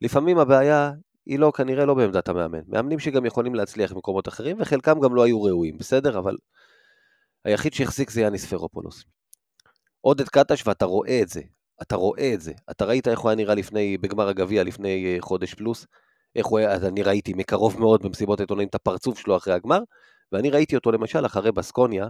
לפעמים 0.00 0.38
הבעיה 0.38 0.90
היא 1.26 1.38
לא, 1.38 1.52
כנראה 1.56 1.84
לא 1.84 1.94
בעמדת 1.94 2.28
המאמן. 2.28 2.60
מאמנים 2.68 2.98
שגם 2.98 3.26
יכולים 3.26 3.54
להצליח 3.54 3.92
במקומות 3.92 4.28
אחרים, 4.28 4.56
וחלקם 4.60 5.00
גם 5.00 5.14
לא 5.14 5.24
היו 5.24 5.42
ראויים, 5.42 5.78
בסדר? 5.78 6.18
אבל 6.18 6.36
היחיד 7.44 7.74
שהחזיק 7.74 8.10
זה 8.10 8.20
יאניס 8.20 8.44
פרופולוס. 8.44 9.04
עודד 10.00 10.28
קטש, 10.28 10.66
ואתה 10.66 10.84
רואה 10.84 11.20
את 11.22 11.28
זה, 11.28 11.40
אתה 11.82 11.96
רואה 11.96 12.34
את 12.34 12.40
זה. 12.40 12.52
אתה 12.70 12.84
ראית 12.84 13.08
איך 13.08 13.18
הוא 13.18 13.30
היה 13.30 13.36
נראה 13.36 13.54
לפני, 13.54 13.98
בגמר 13.98 14.28
הגביע 14.28 14.64
לפני 14.64 15.06
אה, 15.06 15.16
חודש 15.20 15.54
פלוס, 15.54 15.86
איך 16.36 16.46
הוא 16.46 16.58
היה, 16.58 16.76
אני 16.76 17.02
ראיתי 17.02 17.32
מקרוב 17.34 17.80
מאוד 17.80 18.02
במסיבות 18.02 18.40
העיתונאים 18.40 18.68
את 18.68 18.74
הפרצוף 18.74 19.18
שלו 19.18 19.36
אחרי 19.36 19.54
הגמר, 19.54 19.80
ואני 20.32 20.50
ראיתי 20.50 20.76
אותו 20.76 20.92
למשל 20.92 21.26
אחרי 21.26 21.52
בסקוניה, 21.52 22.08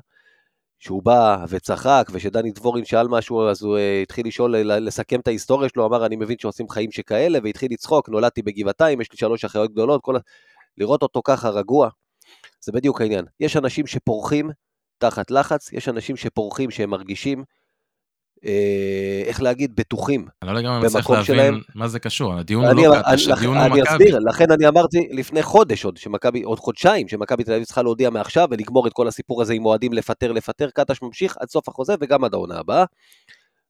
שהוא 0.78 1.02
בא 1.02 1.44
וצחק, 1.48 2.06
ושדני 2.12 2.50
דבורין 2.50 2.84
שאל 2.84 3.08
משהו, 3.08 3.48
אז 3.48 3.62
הוא 3.62 3.76
uh, 3.76 4.02
התחיל 4.02 4.26
לשאול, 4.26 4.56
לסכם 4.56 5.20
את 5.20 5.28
ההיסטוריה 5.28 5.68
שלו, 5.68 5.86
אמר, 5.86 6.06
אני 6.06 6.16
מבין 6.16 6.36
שעושים 6.38 6.68
חיים 6.68 6.92
שכאלה, 6.92 7.38
והתחיל 7.44 7.68
לצחוק, 7.72 8.08
נולדתי 8.08 8.42
בגבעתיים, 8.42 9.00
יש 9.00 9.12
לי 9.12 9.18
שלוש 9.18 9.44
אחיות 9.44 9.72
גדולות, 9.72 10.00
כל... 10.02 10.16
לראות 10.78 11.02
אותו 11.02 11.20
ככה 11.24 11.48
רגוע, 11.48 11.88
זה 12.60 12.72
בדיוק 12.72 13.00
העניין. 13.00 13.24
יש 13.40 13.56
אנשים 13.56 13.86
שפורחים 13.86 14.50
תחת 14.98 15.30
לחץ, 15.30 15.72
יש 15.72 15.88
אנשים 15.88 16.16
שפורחים 16.16 16.70
שהם 16.70 16.90
מרגישים 16.90 17.38
אה, 17.38 17.44
איך 19.26 19.42
להגיד, 19.42 19.76
בטוחים 19.76 20.26
אני 20.42 20.50
לא 20.50 20.56
לגמרי 20.56 20.86
מצליח 20.86 21.10
להבין 21.10 21.60
מה 21.74 21.88
זה 21.88 21.98
קשור, 21.98 22.34
הדיון 22.34 22.64
הוא 22.64 22.86
לא 22.86 23.02
קטש, 23.02 23.28
הדיון 23.28 23.56
הוא 23.56 23.66
מכבי. 23.66 23.80
אני 23.80 23.90
אסביר, 23.90 24.18
לכן 24.18 24.50
אני 24.50 24.68
אמרתי 24.68 25.08
לפני 25.10 25.42
חודש 25.42 25.84
עוד, 25.84 25.96
שמכבי, 25.96 26.42
עוד 26.42 26.58
חודשיים, 26.58 27.08
שמכבי 27.08 27.44
תל 27.44 27.52
אביב 27.52 27.64
צריכה 27.64 27.82
להודיע 27.82 28.10
מעכשיו 28.10 28.48
ולגמור 28.50 28.86
את 28.86 28.92
כל 28.92 29.08
הסיפור 29.08 29.42
הזה 29.42 29.52
עם 29.52 29.66
אוהדים 29.66 29.92
לפטר, 29.92 30.32
לפטר, 30.32 30.70
קטש 30.70 31.02
ממשיך 31.02 31.36
עד 31.40 31.48
סוף 31.48 31.68
החוזה 31.68 31.94
וגם 32.00 32.24
עד 32.24 32.34
העונה 32.34 32.58
הבאה. 32.58 32.84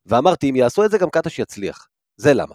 ואמרתי, 0.06 0.50
אם 0.50 0.56
יעשו 0.56 0.84
את 0.84 0.90
זה, 0.90 0.98
גם 0.98 1.10
קטש 1.10 1.38
יצליח. 1.38 1.88
זה 2.16 2.34
למה. 2.34 2.54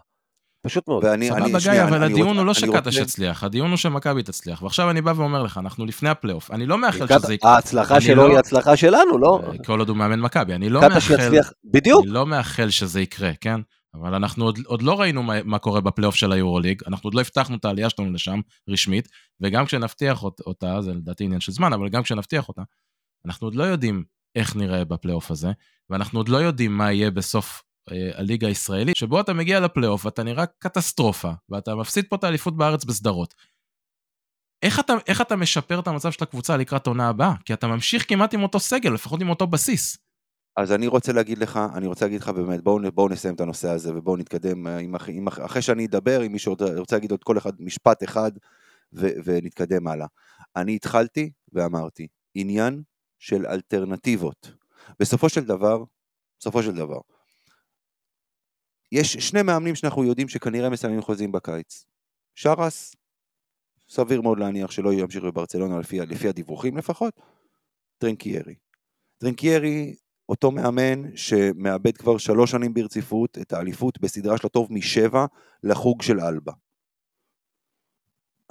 פשוט 0.62 0.88
מאוד. 0.88 1.04
ואני, 1.04 1.28
סבבה 1.28 1.60
גיא, 1.60 1.84
אבל 1.84 2.04
הדיון 2.04 2.38
הוא 2.38 2.46
לא 2.46 2.54
שקטש 2.54 2.96
יצליח, 2.96 3.44
הדיון 3.44 3.70
הוא 3.70 3.78
שמכבי 3.78 4.24
תצליח. 4.24 4.62
ועכשיו 4.62 4.90
אני 4.90 5.02
בא 5.02 5.14
ואומר 5.16 5.44
לך, 5.44 5.58
אנחנו 5.58 5.86
לפני 5.86 6.10
הפלייאוף, 6.10 6.52
אני 6.52 6.66
לא 6.66 6.78
מאחל 6.78 7.08
שזה 7.20 7.34
יקרה. 7.34 7.56
ההצלחה 7.56 8.02
שלו 8.02 8.28
היא 8.28 8.38
הצלחה 8.38 8.76
שלנו, 8.76 9.18
לא? 9.18 9.42
אה, 9.44 9.64
כל 9.66 9.80
עוד 9.80 9.90
הוא 9.90 9.98
מאמן 9.98 10.20
מכבי, 10.20 10.54
אני 10.54 10.70
לא 10.70 10.82
מאחל... 10.82 11.16
בדיוק. 11.74 12.04
אני 12.04 12.12
לא 12.12 12.26
מאחל 12.26 12.70
שזה 12.70 13.02
יקרה, 13.02 13.32
כן? 13.42 13.62
אבל 13.96 14.14
אנחנו 14.14 14.46
עוד, 14.46 14.60
עוד 14.66 14.82
לא 14.82 15.00
ראינו 15.00 15.24
מה, 15.24 15.44
מה 15.44 15.60
קורה 15.60 15.82
בפלייאוף 15.82 16.16
של 16.16 16.32
היורוליג, 16.32 16.82
אנחנו 16.88 17.08
עוד 17.08 17.14
לא 17.14 17.22
הבטחנו 17.22 17.56
את 17.56 17.66
העלייה 17.66 17.90
שלנו 17.90 18.14
לשם, 18.14 18.40
רשמית, 18.70 19.08
וגם 19.42 19.66
כשנבטיח 19.66 20.24
אותה, 20.24 20.82
זה 20.82 20.94
לדעתי 20.94 21.24
עניין 21.24 21.40
של 21.40 21.52
זמן, 21.52 21.74
אבל 21.74 21.90
גם 21.90 22.04
כשנבטיח 22.04 22.50
אותה, 22.50 22.62
אנחנו 23.26 23.48
עוד 23.48 23.56
לא 23.56 23.64
יודעים 23.64 24.04
איך 24.36 24.56
נראה 24.56 24.86
בפלייאוף 24.86 25.32
הזה, 25.32 25.52
ואנחנו 25.90 26.20
עוד 26.20 26.30
לא 26.30 26.38
יודעים 26.38 26.78
מה 26.78 26.92
יהיה 26.92 27.12
בסוף 27.12 27.64
הליגה 28.14 28.48
הישראלית, 28.48 28.96
שבו 28.96 29.20
אתה 29.20 29.34
מגיע 29.34 29.60
לפלייאוף 29.60 30.06
ואתה 30.06 30.24
נראה 30.24 30.46
קטסטרופה, 30.46 31.32
ואתה 31.50 31.76
מפסיד 31.76 32.06
פה 32.10 32.16
את 32.16 32.24
האליפות 32.24 32.58
בארץ 32.58 32.86
בסדרות. 32.86 33.34
איך 34.64 34.80
אתה, 34.80 34.94
איך 35.08 35.22
אתה 35.22 35.36
משפר 35.36 35.80
את 35.80 35.88
המצב 35.88 36.12
של 36.12 36.24
הקבוצה 36.24 36.58
לקראת 36.58 36.88
עונה 36.88 37.10
הבאה? 37.10 37.34
כי 37.46 37.54
אתה 37.54 37.68
ממשיך 37.68 38.10
כמעט 38.10 38.34
עם 38.34 38.44
אותו 38.44 38.60
סגל, 38.60 38.94
לפחות 38.94 39.22
עם 39.22 39.30
אותו 39.30 39.48
בסיס. 39.48 39.98
אז 40.58 40.72
אני 40.72 40.88
רוצה 40.88 41.14
להגיד 41.14 41.38
לך, 41.38 41.60
אני 41.76 41.88
רוצה 41.88 42.06
להגיד 42.06 42.22
לך 42.22 42.30
באמת, 42.30 42.64
בואו 42.64 42.92
בוא 42.92 43.10
נסיים 43.10 43.36
את 43.36 43.42
הנושא 43.42 43.70
הזה 43.70 43.96
ובואו 43.96 44.18
נתקדם, 44.18 44.68
אה, 44.68 44.78
עם, 44.78 44.96
עם, 45.08 45.28
אחרי 45.28 45.62
שאני 45.62 45.86
אדבר, 45.86 46.26
אם 46.26 46.32
מישהו 46.32 46.56
רוצה 46.78 46.96
להגיד 46.96 47.12
עוד 47.12 47.24
כל 47.24 47.38
אחד 47.38 47.52
משפט 47.60 48.04
אחד 48.04 48.32
ו, 48.94 49.08
ונתקדם 49.24 49.88
הלאה. 49.88 50.08
אני 50.56 50.76
התחלתי 50.76 51.32
ואמרתי, 51.54 52.08
עניין 52.36 52.82
של 53.20 53.46
אלטרנטיבות. 53.46 54.52
בסופו 55.00 55.30
של 55.30 55.44
דבר, 55.44 55.84
בסופו 56.40 56.64
של 56.64 56.76
דבר, 56.76 57.00
יש 58.92 59.14
שני 59.14 59.42
מאמנים 59.42 59.76
שאנחנו 59.76 60.04
יודעים 60.04 60.28
שכנראה 60.28 60.70
מסיימים 60.70 61.02
חוזים 61.02 61.32
בקיץ. 61.32 61.86
שרס, 62.36 62.96
סביר 63.90 64.22
מאוד 64.22 64.40
להניח 64.40 64.72
שלא 64.72 64.94
ימשיך 64.94 65.24
בברצלונה 65.24 65.80
לפי, 65.80 66.00
לפי 66.00 66.30
הדיווחים 66.30 66.78
לפחות, 66.78 67.14
טרנקיירי. 67.98 68.56
טרנקיירי, 69.18 69.96
אותו 70.30 70.52
מאמן 70.52 71.18
שמאבד 71.18 71.98
כבר 71.98 72.18
שלוש 72.18 72.52
שנים 72.52 72.74
ברציפות 72.74 73.38
את 73.42 73.54
האליפות 73.54 74.00
בסדרה 74.00 74.38
שלו 74.38 74.50
טוב 74.50 74.74
משבע 74.74 75.26
לחוג 75.64 76.02
של 76.02 76.20
אלבה. 76.20 76.52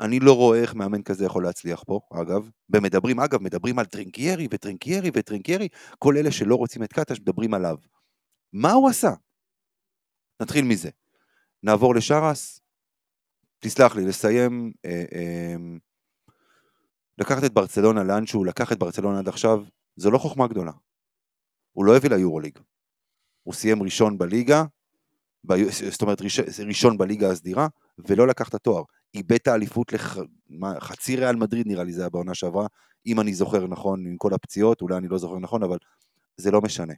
אני 0.00 0.20
לא 0.20 0.36
רואה 0.36 0.58
איך 0.58 0.74
מאמן 0.74 1.02
כזה 1.02 1.24
יכול 1.24 1.44
להצליח 1.44 1.82
פה, 1.86 2.00
אגב. 2.12 2.50
ומדברים, 2.70 3.20
אגב, 3.20 3.42
מדברים 3.42 3.78
על 3.78 3.84
טרנקיירי 3.84 4.48
וטרנקיירי 4.50 5.10
וטרנקיירי, 5.14 5.68
כל 5.98 6.16
אלה 6.16 6.30
שלא 6.30 6.54
רוצים 6.54 6.82
את 6.82 6.92
קטש 6.92 7.20
מדברים 7.20 7.54
עליו. 7.54 7.76
מה 8.52 8.72
הוא 8.72 8.88
עשה? 8.88 9.10
נתחיל 10.40 10.64
מזה. 10.64 10.90
נעבור 11.62 11.94
לשרס, 11.94 12.60
תסלח 13.58 13.96
לי, 13.96 14.04
לסיים, 14.04 14.72
אה, 14.84 15.04
אה, 15.12 15.56
לקחת 17.18 17.44
את 17.44 17.54
ברצלונה 17.54 18.04
לאן 18.04 18.26
שהוא 18.26 18.46
לקח 18.46 18.72
את 18.72 18.78
ברצלונה 18.78 19.18
עד 19.18 19.28
עכשיו, 19.28 19.64
זו 19.96 20.10
לא 20.10 20.18
חוכמה 20.18 20.46
גדולה. 20.46 20.72
הוא 21.72 21.84
לא 21.84 21.96
הביא 21.96 22.10
ליורוליג. 22.10 22.58
הוא 23.42 23.54
סיים 23.54 23.82
ראשון 23.82 24.18
בליגה, 24.18 24.64
ב... 25.44 25.54
זאת 25.90 26.02
אומרת 26.02 26.22
ראש... 26.22 26.40
ראשון 26.66 26.98
בליגה 26.98 27.30
הסדירה, 27.30 27.68
ולא 28.08 28.26
לקח 28.26 28.48
את 28.48 28.54
התואר. 28.54 28.82
איבד 29.14 29.32
את 29.32 29.48
האליפות 29.48 29.92
לחצי 29.92 31.16
לח... 31.16 31.22
ריאל 31.22 31.36
מדריד 31.36 31.66
נראה 31.66 31.84
לי 31.84 31.92
זה 31.92 32.00
היה 32.02 32.10
בעונה 32.10 32.34
שעברה, 32.34 32.66
אם 33.06 33.20
אני 33.20 33.34
זוכר 33.34 33.66
נכון 33.66 34.06
עם 34.06 34.16
כל 34.16 34.34
הפציעות, 34.34 34.80
אולי 34.82 34.96
אני 34.96 35.08
לא 35.08 35.18
זוכר 35.18 35.38
נכון, 35.38 35.62
אבל 35.62 35.78
זה 36.36 36.50
לא 36.50 36.60
משנה. 36.60 36.94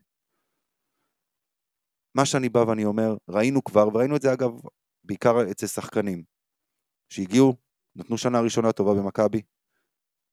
מה 2.14 2.24
שאני 2.24 2.48
בא 2.48 2.58
ואני 2.58 2.84
אומר, 2.84 3.16
ראינו 3.28 3.64
כבר, 3.64 3.88
וראינו 3.88 4.16
את 4.16 4.22
זה 4.22 4.32
אגב 4.32 4.50
בעיקר 5.04 5.50
אצל 5.50 5.66
שחקנים, 5.66 6.22
שהגיעו, 7.08 7.56
נתנו 7.96 8.18
שנה 8.18 8.40
ראשונה 8.40 8.72
טובה 8.72 8.94
במכבי, 8.94 9.42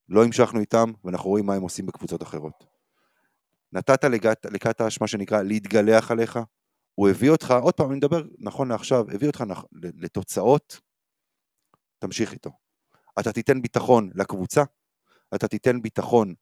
לא 0.09 0.23
המשכנו 0.23 0.59
איתם, 0.59 0.91
ואנחנו 1.03 1.29
רואים 1.29 1.45
מה 1.45 1.53
הם 1.53 1.61
עושים 1.61 1.85
בקבוצות 1.85 2.23
אחרות. 2.23 2.65
נתת 3.71 4.03
לקטש 4.51 5.01
מה 5.01 5.07
שנקרא 5.07 5.41
להתגלח 5.41 6.11
עליך, 6.11 6.39
הוא 6.95 7.09
הביא 7.09 7.29
אותך, 7.29 7.53
עוד 7.61 7.73
פעם 7.73 7.89
אני 7.89 7.97
מדבר 7.97 8.23
נכון 8.39 8.67
לעכשיו, 8.69 9.05
הביא 9.13 9.27
אותך 9.27 9.41
נח, 9.41 9.65
לתוצאות, 9.73 10.79
תמשיך 11.99 12.33
איתו. 12.33 12.51
אתה 13.19 13.33
תיתן 13.33 13.61
ביטחון 13.61 14.09
לקבוצה, 14.15 14.63
אתה 15.35 15.47
תיתן 15.47 15.81
ביטחון 15.81 16.33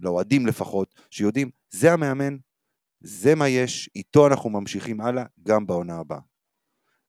לאוהדים 0.00 0.46
לפחות, 0.46 0.94
שיודעים, 1.10 1.50
זה 1.70 1.92
המאמן, 1.92 2.36
זה 3.00 3.34
מה 3.34 3.48
יש, 3.48 3.90
איתו 3.94 4.26
אנחנו 4.26 4.50
ממשיכים 4.50 5.00
הלאה 5.00 5.24
גם 5.46 5.66
בעונה 5.66 5.96
הבאה. 5.96 6.20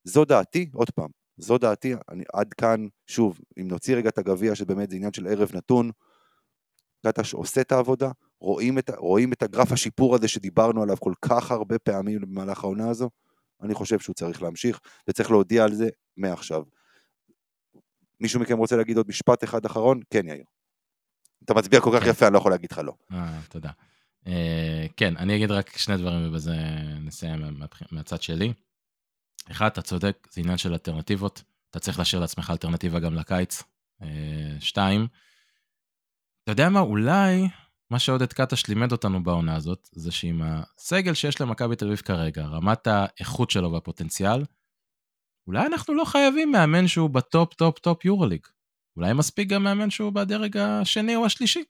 זו 0.03 0.25
דעתי, 0.25 0.69
עוד 0.73 0.89
פעם, 0.89 1.09
זו 1.37 1.57
דעתי, 1.57 1.93
אני, 2.09 2.23
עד 2.33 2.53
כאן, 2.53 2.87
שוב, 3.07 3.39
אם 3.59 3.67
נוציא 3.67 3.95
רגע 3.95 4.09
את 4.09 4.17
הגביע, 4.17 4.55
שבאמת 4.55 4.89
זה 4.89 4.95
עניין 4.95 5.13
של 5.13 5.27
ערב 5.27 5.51
נתון, 5.53 5.91
קטש 7.05 7.33
עושה 7.33 7.61
את 7.61 7.71
העבודה, 7.71 8.11
רואים 8.39 8.79
את, 8.79 8.89
רואים 8.97 9.33
את 9.33 9.43
הגרף 9.43 9.71
השיפור 9.71 10.15
הזה 10.15 10.27
שדיברנו 10.27 10.83
עליו 10.83 10.97
כל 10.99 11.13
כך 11.21 11.51
הרבה 11.51 11.79
פעמים 11.79 12.21
במהלך 12.21 12.63
העונה 12.63 12.89
הזו? 12.89 13.09
אני 13.61 13.73
חושב 13.73 13.99
שהוא 13.99 14.13
צריך 14.13 14.41
להמשיך, 14.41 14.79
וצריך 15.09 15.31
להודיע 15.31 15.63
על 15.63 15.73
זה 15.73 15.89
מעכשיו. 16.17 16.63
מישהו 18.19 18.39
מכם 18.39 18.57
רוצה 18.57 18.75
להגיד 18.75 18.97
עוד 18.97 19.07
משפט 19.09 19.43
אחד 19.43 19.65
אחרון? 19.65 19.99
כן, 20.09 20.27
יאיר. 20.27 20.43
אתה 21.45 21.53
מצביע 21.53 21.81
כל 21.81 21.91
כך 21.95 22.03
כן. 22.03 22.09
יפה, 22.09 22.25
אני 22.25 22.33
לא 22.33 22.37
יכול 22.37 22.51
להגיד 22.51 22.71
לך 22.71 22.77
לא. 22.77 22.93
אה, 23.11 23.39
תודה. 23.49 23.69
אה, 24.27 24.85
כן, 24.97 25.17
אני 25.17 25.35
אגיד 25.35 25.51
רק 25.51 25.77
שני 25.77 25.97
דברים 25.97 26.27
ובזה 26.29 26.55
נסיים 26.99 27.41
מה- 27.59 27.65
מהצד 27.91 28.21
שלי. 28.21 28.53
אחד, 29.51 29.67
אתה 29.67 29.81
צודק, 29.81 30.27
זה 30.31 30.41
עניין 30.41 30.57
של 30.57 30.71
אלטרנטיבות. 30.71 31.43
אתה 31.69 31.79
צריך 31.79 31.99
להשאיר 31.99 32.21
לעצמך 32.21 32.49
אלטרנטיבה 32.49 32.99
גם 32.99 33.15
לקיץ. 33.15 33.63
אה, 34.01 34.07
שתיים, 34.59 35.07
אתה 36.43 36.51
יודע 36.51 36.69
מה, 36.69 36.79
אולי 36.79 37.47
מה 37.89 37.99
שעודד 37.99 38.33
קטש 38.33 38.67
לימד 38.67 38.91
אותנו 38.91 39.23
בעונה 39.23 39.55
הזאת, 39.55 39.89
זה 39.91 40.11
שעם 40.11 40.41
הסגל 40.43 41.13
שיש 41.13 41.41
למכבי 41.41 41.75
תל 41.75 41.85
אביב 41.85 41.97
כרגע, 41.99 42.45
רמת 42.45 42.87
האיכות 42.87 43.51
שלו 43.51 43.71
והפוטנציאל, 43.71 44.43
אולי 45.47 45.65
אנחנו 45.67 45.93
לא 45.93 46.05
חייבים 46.05 46.51
מאמן 46.51 46.87
שהוא 46.87 47.09
בטופ 47.09 47.53
טופ 47.53 47.79
טופ 47.79 48.05
יורוליג. 48.05 48.47
אולי 48.97 49.13
מספיק 49.13 49.49
גם 49.49 49.63
מאמן 49.63 49.89
שהוא 49.89 50.13
בדרג 50.13 50.57
השני 50.57 51.15
או 51.15 51.25
השלישי. 51.25 51.63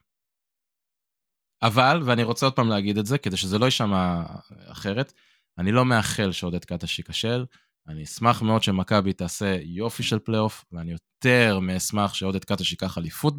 אבל, 1.63 2.01
ואני 2.05 2.23
רוצה 2.23 2.45
עוד 2.45 2.53
פעם 2.53 2.69
להגיד 2.69 2.97
את 2.97 3.05
זה, 3.05 3.17
כדי 3.17 3.37
שזה 3.37 3.59
לא 3.59 3.65
יישמע 3.65 4.23
אחרת, 4.65 5.13
אני 5.57 5.71
לא 5.71 5.85
מאחל 5.85 6.31
שעודד 6.31 6.65
קטש 6.65 6.99
ייכשל, 6.99 7.45
אני 7.87 8.03
אשמח 8.03 8.41
מאוד 8.41 8.63
שמכבי 8.63 9.13
תעשה 9.13 9.57
יופי 9.61 10.03
של 10.03 10.19
פלייאוף, 10.19 10.65
ואני 10.71 10.91
יותר 10.91 11.59
מאשמח 11.59 12.13
שעודד 12.13 12.45
קטש 12.45 12.71
ייקח 12.71 12.97
אליפות 12.97 13.33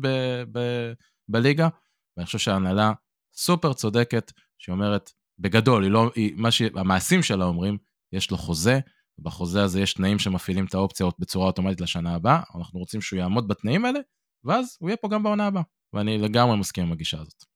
בליגה, 1.29 1.69
ואני 2.17 2.27
חושב 2.27 2.39
שההנהלה 2.39 2.93
סופר 3.35 3.73
צודקת, 3.73 4.33
שאומרת, 4.59 5.11
בגדול, 5.39 5.83
היא 5.83 5.91
לא, 5.91 6.11
היא, 6.15 6.35
מה 6.37 6.51
שהמעשים 6.51 7.23
שלה 7.23 7.45
אומרים, 7.45 7.79
יש 8.13 8.31
לו 8.31 8.37
חוזה, 8.37 8.81
ובחוזה 9.19 9.63
הזה 9.63 9.81
יש 9.81 9.95
תנאים 9.95 10.19
שמפעילים 10.19 10.65
את 10.65 10.75
האופציות 10.75 11.15
בצורה 11.19 11.47
אוטומטית 11.47 11.81
לשנה 11.81 12.15
הבאה, 12.15 12.43
אנחנו 12.59 12.81
רוצים 12.81 13.01
שהוא 13.01 13.19
יעמוד 13.19 13.49
בתנאים 13.49 13.85
האלה, 13.85 14.01
ואז 14.45 14.77
הוא 14.81 14.89
יהיה 14.89 14.97
פה 14.97 15.09
גם 15.09 15.23
בעונה 15.23 15.47
הבאה. 15.47 15.63
ואני 15.93 16.19
לגמרי 16.19 16.57
מסכים 16.57 16.85
עם 16.85 16.93
הגישה 16.93 17.21
הזאת. 17.21 17.52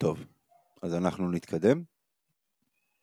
טוב, 0.00 0.18
אז 0.82 0.94
אנחנו 0.94 1.30
נתקדם. 1.30 1.82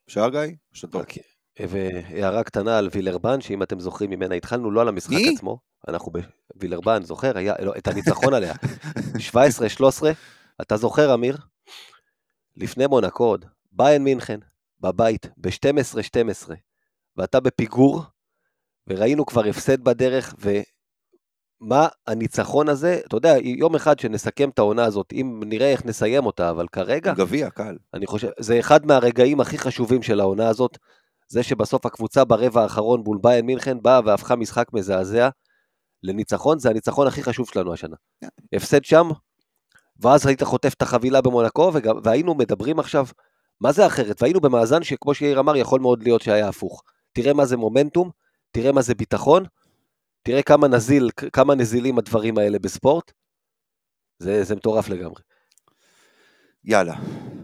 אפשר 0.08 0.30
גיא? 0.30 0.56
שאתה- 0.74 0.98
רק 0.98 1.14
והערה 1.60 2.44
קטנה 2.44 2.78
על 2.78 2.90
וילרבן, 2.92 3.42
שאם 3.42 3.64
אתם 3.64 3.80
זוכרים 3.80 4.10
ממנה 4.10 4.36
התחלנו, 4.36 4.72
לא 4.72 4.82
על 4.82 4.88
המשחק 4.88 5.14
מי? 5.14 5.34
עצמו, 5.36 5.60
אנחנו 5.88 6.12
בווילרבן, 6.56 7.04
זוכר? 7.04 7.38
היה, 7.38 7.54
לא, 7.62 7.74
את 7.78 7.88
הניצחון 7.88 8.34
עליה. 8.34 8.54
17-13, 9.32 9.36
אתה 10.62 10.78
זוכר, 10.78 11.14
אמיר? 11.14 11.38
לפני 12.58 12.88
מונקו 12.88 13.24
עוד, 13.24 13.46
ביין 13.72 14.04
מינכן, 14.04 14.40
בבית, 14.80 15.26
ב-12-12, 15.38 16.50
ואתה 17.18 17.40
בפיגור, 17.40 18.02
וראינו 18.88 19.26
כבר 19.26 19.46
הפסד 19.46 19.84
בדרך, 19.84 20.36
ומה 21.62 21.88
הניצחון 22.08 22.70
הזה, 22.70 23.00
אתה 23.08 23.18
יודע, 23.18 23.36
יום 23.44 23.76
אחד 23.76 24.00
שנסכם 24.00 24.50
את 24.50 24.60
העונה 24.60 24.86
הזאת, 24.86 25.14
אם 25.14 25.44
נראה 25.46 25.72
איך 25.72 25.86
נסיים 25.86 26.26
אותה, 26.26 26.50
אבל 26.50 26.68
כרגע, 26.68 27.14
גביע, 27.14 27.50
קל. 27.50 27.78
אני 27.94 28.08
חושב, 28.08 28.30
זה 28.40 28.60
אחד 28.60 28.86
מהרגעים 28.86 29.42
הכי 29.42 29.58
חשובים 29.58 30.04
של 30.04 30.20
העונה 30.20 30.50
הזאת, 30.50 30.78
זה 31.28 31.44
שבסוף 31.44 31.86
הקבוצה 31.86 32.26
ברבע 32.26 32.62
האחרון 32.62 33.02
מול 33.06 33.18
ביין 33.22 33.46
מינכן 33.46 33.82
באה 33.82 34.00
והפכה 34.06 34.36
משחק 34.36 34.74
מזעזע 34.74 35.30
לניצחון, 36.04 36.60
זה 36.60 36.70
הניצחון 36.70 37.08
הכי 37.08 37.24
חשוב 37.24 37.48
שלנו 37.48 37.74
השנה. 37.74 37.96
הפסד 38.54 38.84
שם, 38.84 39.10
ואז 40.00 40.28
היית 40.28 40.44
חוטף 40.44 40.74
את 40.74 40.82
החבילה 40.82 41.22
במונקו, 41.22 41.72
וגם, 41.74 42.00
והיינו 42.04 42.36
מדברים 42.36 42.80
עכשיו, 42.80 43.06
מה 43.62 43.72
זה 43.72 43.86
אחרת? 43.86 44.22
והיינו 44.22 44.42
במאזן 44.42 44.84
שכמו 44.84 45.14
שיאיר 45.14 45.40
אמר, 45.40 45.56
יכול 45.56 45.80
מאוד 45.80 46.04
להיות 46.04 46.22
שהיה 46.22 46.48
הפוך. 46.48 46.84
תראה 47.14 47.34
מה 47.34 47.46
זה 47.46 47.58
מומנטום, 47.58 48.10
תראה 48.52 48.72
מה 48.72 48.82
זה 48.82 48.96
ביטחון, 48.96 49.44
תראה 50.26 50.44
כמה 50.44 50.68
נזיל, 50.68 51.10
כמה 51.34 51.56
נזילים 51.56 51.98
הדברים 51.98 52.38
האלה 52.38 52.60
בספורט. 52.60 53.12
זה, 54.20 54.44
זה 54.44 54.56
מטורף 54.56 54.90
לגמרי. 54.90 55.22
יאללה, 56.64 56.96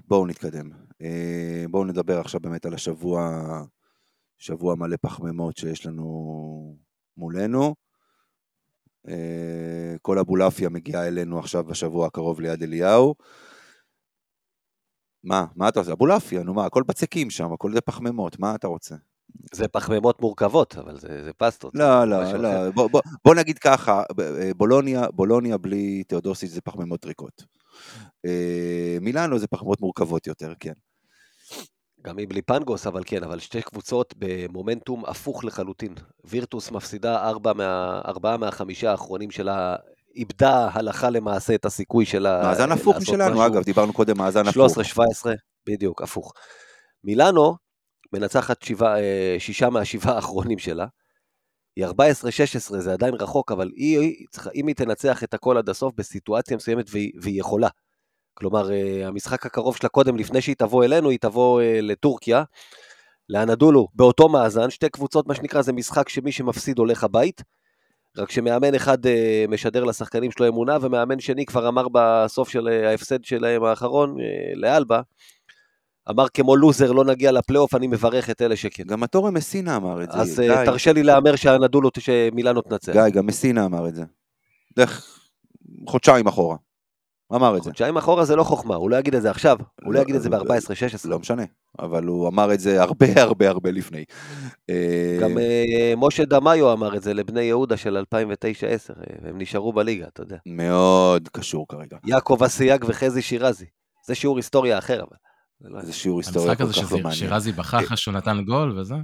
בואו 0.08 0.28
נתקדם. 0.28 0.70
אה, 1.02 1.66
בואו 1.70 1.86
נדבר 1.86 2.20
עכשיו 2.20 2.40
באמת 2.40 2.66
על 2.66 2.74
השבוע, 2.74 3.30
שבוע 4.38 4.76
מלא 4.76 4.98
פחמימות 5.02 5.58
שיש 5.58 5.86
לנו 5.86 6.78
מולנו. 7.18 7.76
אה, 9.08 9.96
כל 10.02 10.20
אבולעפיה 10.20 10.70
מגיעה 10.70 11.08
אלינו 11.08 11.40
עכשיו 11.40 11.64
בשבוע 11.64 12.08
הקרוב 12.08 12.42
ליד 12.42 12.64
אליהו. 12.64 13.16
מה, 15.24 15.46
מה 15.56 15.70
אתה 15.70 15.80
עושה? 15.80 15.94
אבולעפיה, 15.94 16.44
נו 16.44 16.54
מה, 16.54 16.66
הכל 16.66 16.84
בצקים 16.88 17.30
שם, 17.30 17.54
הכל 17.54 17.74
זה 17.74 17.82
פחמימות, 17.82 18.40
מה 18.40 18.56
אתה 18.56 18.68
רוצה? 18.68 18.96
זה 19.54 19.68
פחמימות 19.68 20.22
מורכבות, 20.22 20.76
אבל 20.78 21.00
זה, 21.00 21.24
זה 21.24 21.34
פסטות. 21.38 21.76
לא, 21.76 22.06
לא. 22.06 22.34
לא, 22.34 22.72
בוא, 22.72 22.88
בוא, 22.90 23.02
בוא 23.26 23.36
נגיד 23.36 23.60
ככה, 23.60 24.04
אה, 24.20 24.52
בולוניה, 24.58 25.12
בולוניה 25.14 25.58
בלי 25.58 26.04
תאודוסיץ' 26.04 26.52
זה 26.52 26.62
פחמימות 26.62 27.06
ריקות. 27.06 27.44
אה, 28.26 28.98
מילאנו 29.02 29.40
זה 29.40 29.48
פחמימות 29.48 29.82
מורכבות 29.82 30.28
יותר, 30.28 30.54
כן. 30.60 30.74
גם 32.06 32.18
היא 32.18 32.28
בלי 32.28 32.42
פנגוס, 32.42 32.88
אבל 32.88 33.04
כן, 33.06 33.24
אבל 33.24 33.40
שתי 33.40 33.62
קבוצות 33.62 34.14
במומנטום 34.18 35.06
הפוך 35.06 35.46
לחלוטין. 35.46 35.94
וירטוס 36.26 36.72
מפסידה 36.72 37.28
ארבע, 37.28 37.54
מה, 37.54 38.02
ארבעה 38.06 38.38
מהחמישה 38.38 38.92
האחרונים 38.92 39.32
שלה, 39.32 39.76
איבדה 40.16 40.70
הלכה 40.74 41.10
למעשה 41.10 41.56
את 41.56 41.66
הסיכוי 41.66 42.06
שלה. 42.06 42.42
מאזן 42.44 42.72
הפוך 42.72 42.98
משלנו, 42.98 43.36
משהו. 43.36 43.46
אגב, 43.46 43.64
דיברנו 43.64 43.94
קודם 43.94 44.18
מאזן 44.18 44.48
הפוך. 44.48 44.78
13-17, 44.78 45.00
בדיוק, 45.66 46.02
הפוך. 46.02 46.34
מילאנו 47.04 47.56
מנצחת 48.14 48.62
שבעה, 48.62 49.00
אה, 49.00 49.36
שישה 49.40 49.70
מהשבעה 49.70 50.16
האחרונים 50.16 50.60
שלה. 50.60 50.86
היא 51.76 51.86
14-16, 51.86 52.80
זה 52.80 52.94
עדיין 52.94 53.14
רחוק, 53.14 53.52
אבל 53.52 53.72
היא, 53.76 54.00
היא 54.00 54.28
צריכה, 54.30 54.50
אם 54.56 54.68
היא 54.68 54.76
תנצח 54.76 55.24
את 55.24 55.34
הכל 55.34 55.58
עד 55.58 55.70
הסוף 55.70 55.94
בסיטואציה 55.96 56.58
מסוימת, 56.58 56.86
והיא, 56.92 57.12
והיא 57.22 57.40
יכולה. 57.40 57.68
כלומר, 58.34 58.72
אה, 58.72 59.08
המשחק 59.08 59.46
הקרוב 59.46 59.78
שלה 59.78 59.90
קודם, 59.90 60.18
לפני 60.18 60.42
שהיא 60.42 60.56
תבוא 60.56 60.84
אלינו, 60.84 61.10
היא 61.10 61.20
תבוא 61.20 61.62
אה, 61.62 61.82
לטורקיה, 61.82 62.44
לאנדולו, 63.30 63.88
באותו 63.94 64.30
מאזן, 64.30 64.70
שתי 64.70 64.90
קבוצות, 64.90 65.28
מה 65.28 65.36
שנקרא, 65.36 65.62
זה 65.62 65.74
משחק 65.74 66.10
שמי 66.10 66.32
שמפסיד 66.32 66.78
הולך 66.78 67.04
הבית, 67.04 67.42
רק 68.18 68.32
שמאמן 68.32 68.76
אחד 68.76 68.98
משדר 69.50 69.84
לשחקנים 69.84 70.32
שלו 70.32 70.48
אמונה, 70.48 70.78
ומאמן 70.82 71.20
שני 71.20 71.46
כבר 71.46 71.68
אמר 71.68 71.88
בסוף 71.92 72.50
של 72.50 72.68
ההפסד 72.68 73.24
שלהם 73.24 73.64
האחרון, 73.64 74.16
לאלבה, 74.56 75.02
אמר 76.10 76.26
כמו 76.34 76.56
לוזר 76.56 76.92
לא 76.92 77.06
נגיע 77.06 77.32
לפלייאוף, 77.32 77.76
אני 77.76 77.88
מברך 77.88 78.30
את 78.30 78.42
אלה 78.42 78.56
שכן. 78.56 78.84
גם 78.84 79.04
הטורם 79.04 79.34
מסינה 79.34 79.76
אמר 79.76 80.04
את 80.04 80.12
זה. 80.12 80.18
אז 80.18 80.40
אה, 80.40 80.66
תרשה 80.66 80.94
לי 80.94 81.04
להמר 81.04 81.36
שהנדולו, 81.36 81.90
שמילאנו 82.00 82.62
תנצח. 82.62 82.94
גיא, 82.94 83.10
גם 83.10 83.26
מסינה 83.26 83.66
אמר 83.66 83.88
את 83.88 83.96
זה. 83.96 84.04
לך 84.78 85.06
חודשיים 85.88 86.28
אחורה. 86.28 86.56
אמר 87.36 87.58
את 87.58 87.64
זה. 87.64 87.70
חודשיים 87.70 87.98
אחורה 87.98 88.26
זה 88.26 88.36
לא 88.36 88.44
חוכמה, 88.44 88.76
הוא 88.76 88.90
לא 88.90 88.96
יגיד 88.96 89.16
את 89.16 89.22
זה 89.22 89.30
עכשיו, 89.30 89.58
הוא 89.84 89.94
לא 89.94 90.00
לא, 90.00 90.04
יגיד 90.04 90.16
את 90.16 90.22
זה 90.22 90.30
לא, 90.30 90.44
ב-14-16. 90.44 91.10
לא 91.10 91.20
משנה, 91.20 91.44
אבל 91.80 92.04
הוא 92.04 92.28
אמר 92.28 92.54
את 92.54 92.60
זה 92.60 92.82
הרבה 92.82 93.06
הרבה 93.22 93.50
הרבה 93.50 93.72
לפני. 93.72 94.04
אה, 94.70 95.18
גם 95.22 95.38
אה, 95.38 95.94
משה 95.98 96.26
דמאיו 96.26 96.74
אמר 96.74 96.96
את 96.96 97.04
זה 97.04 97.14
לבני 97.14 97.42
יהודה 97.42 97.78
של 97.78 98.04
2009-2010, 98.14 98.14
הם 99.28 99.38
נשארו 99.38 99.74
בליגה, 99.74 100.08
אתה 100.08 100.22
יודע. 100.22 100.38
מאוד 100.46 101.30
קשור 101.32 101.66
כרגע. 101.68 101.98
יעקב 102.06 102.44
אסייג 102.46 102.86
וחזי 102.88 103.22
שירזי. 103.22 103.66
זה 104.08 104.16
שיעור 104.16 104.38
היסטוריה 104.38 104.78
אחר, 104.78 105.00
אבל. 105.00 105.18
זה 105.62 105.70
לא- 105.70 105.82
זה 105.82 105.94
שיעור 105.94 106.20
היסטוריה 106.20 106.50
המשחק 106.52 106.58
כל 106.58 106.64
הזה 106.64 106.74
כך 106.74 106.92
לא 106.92 106.98
מעניין. 106.98 107.14
ששירזי 107.14 107.52
בכה 107.52 107.80
אחרי 107.80 107.98
שהוא 107.98 108.14
נתן 108.14 108.44
גול 108.46 108.80
וזה? 108.80 108.96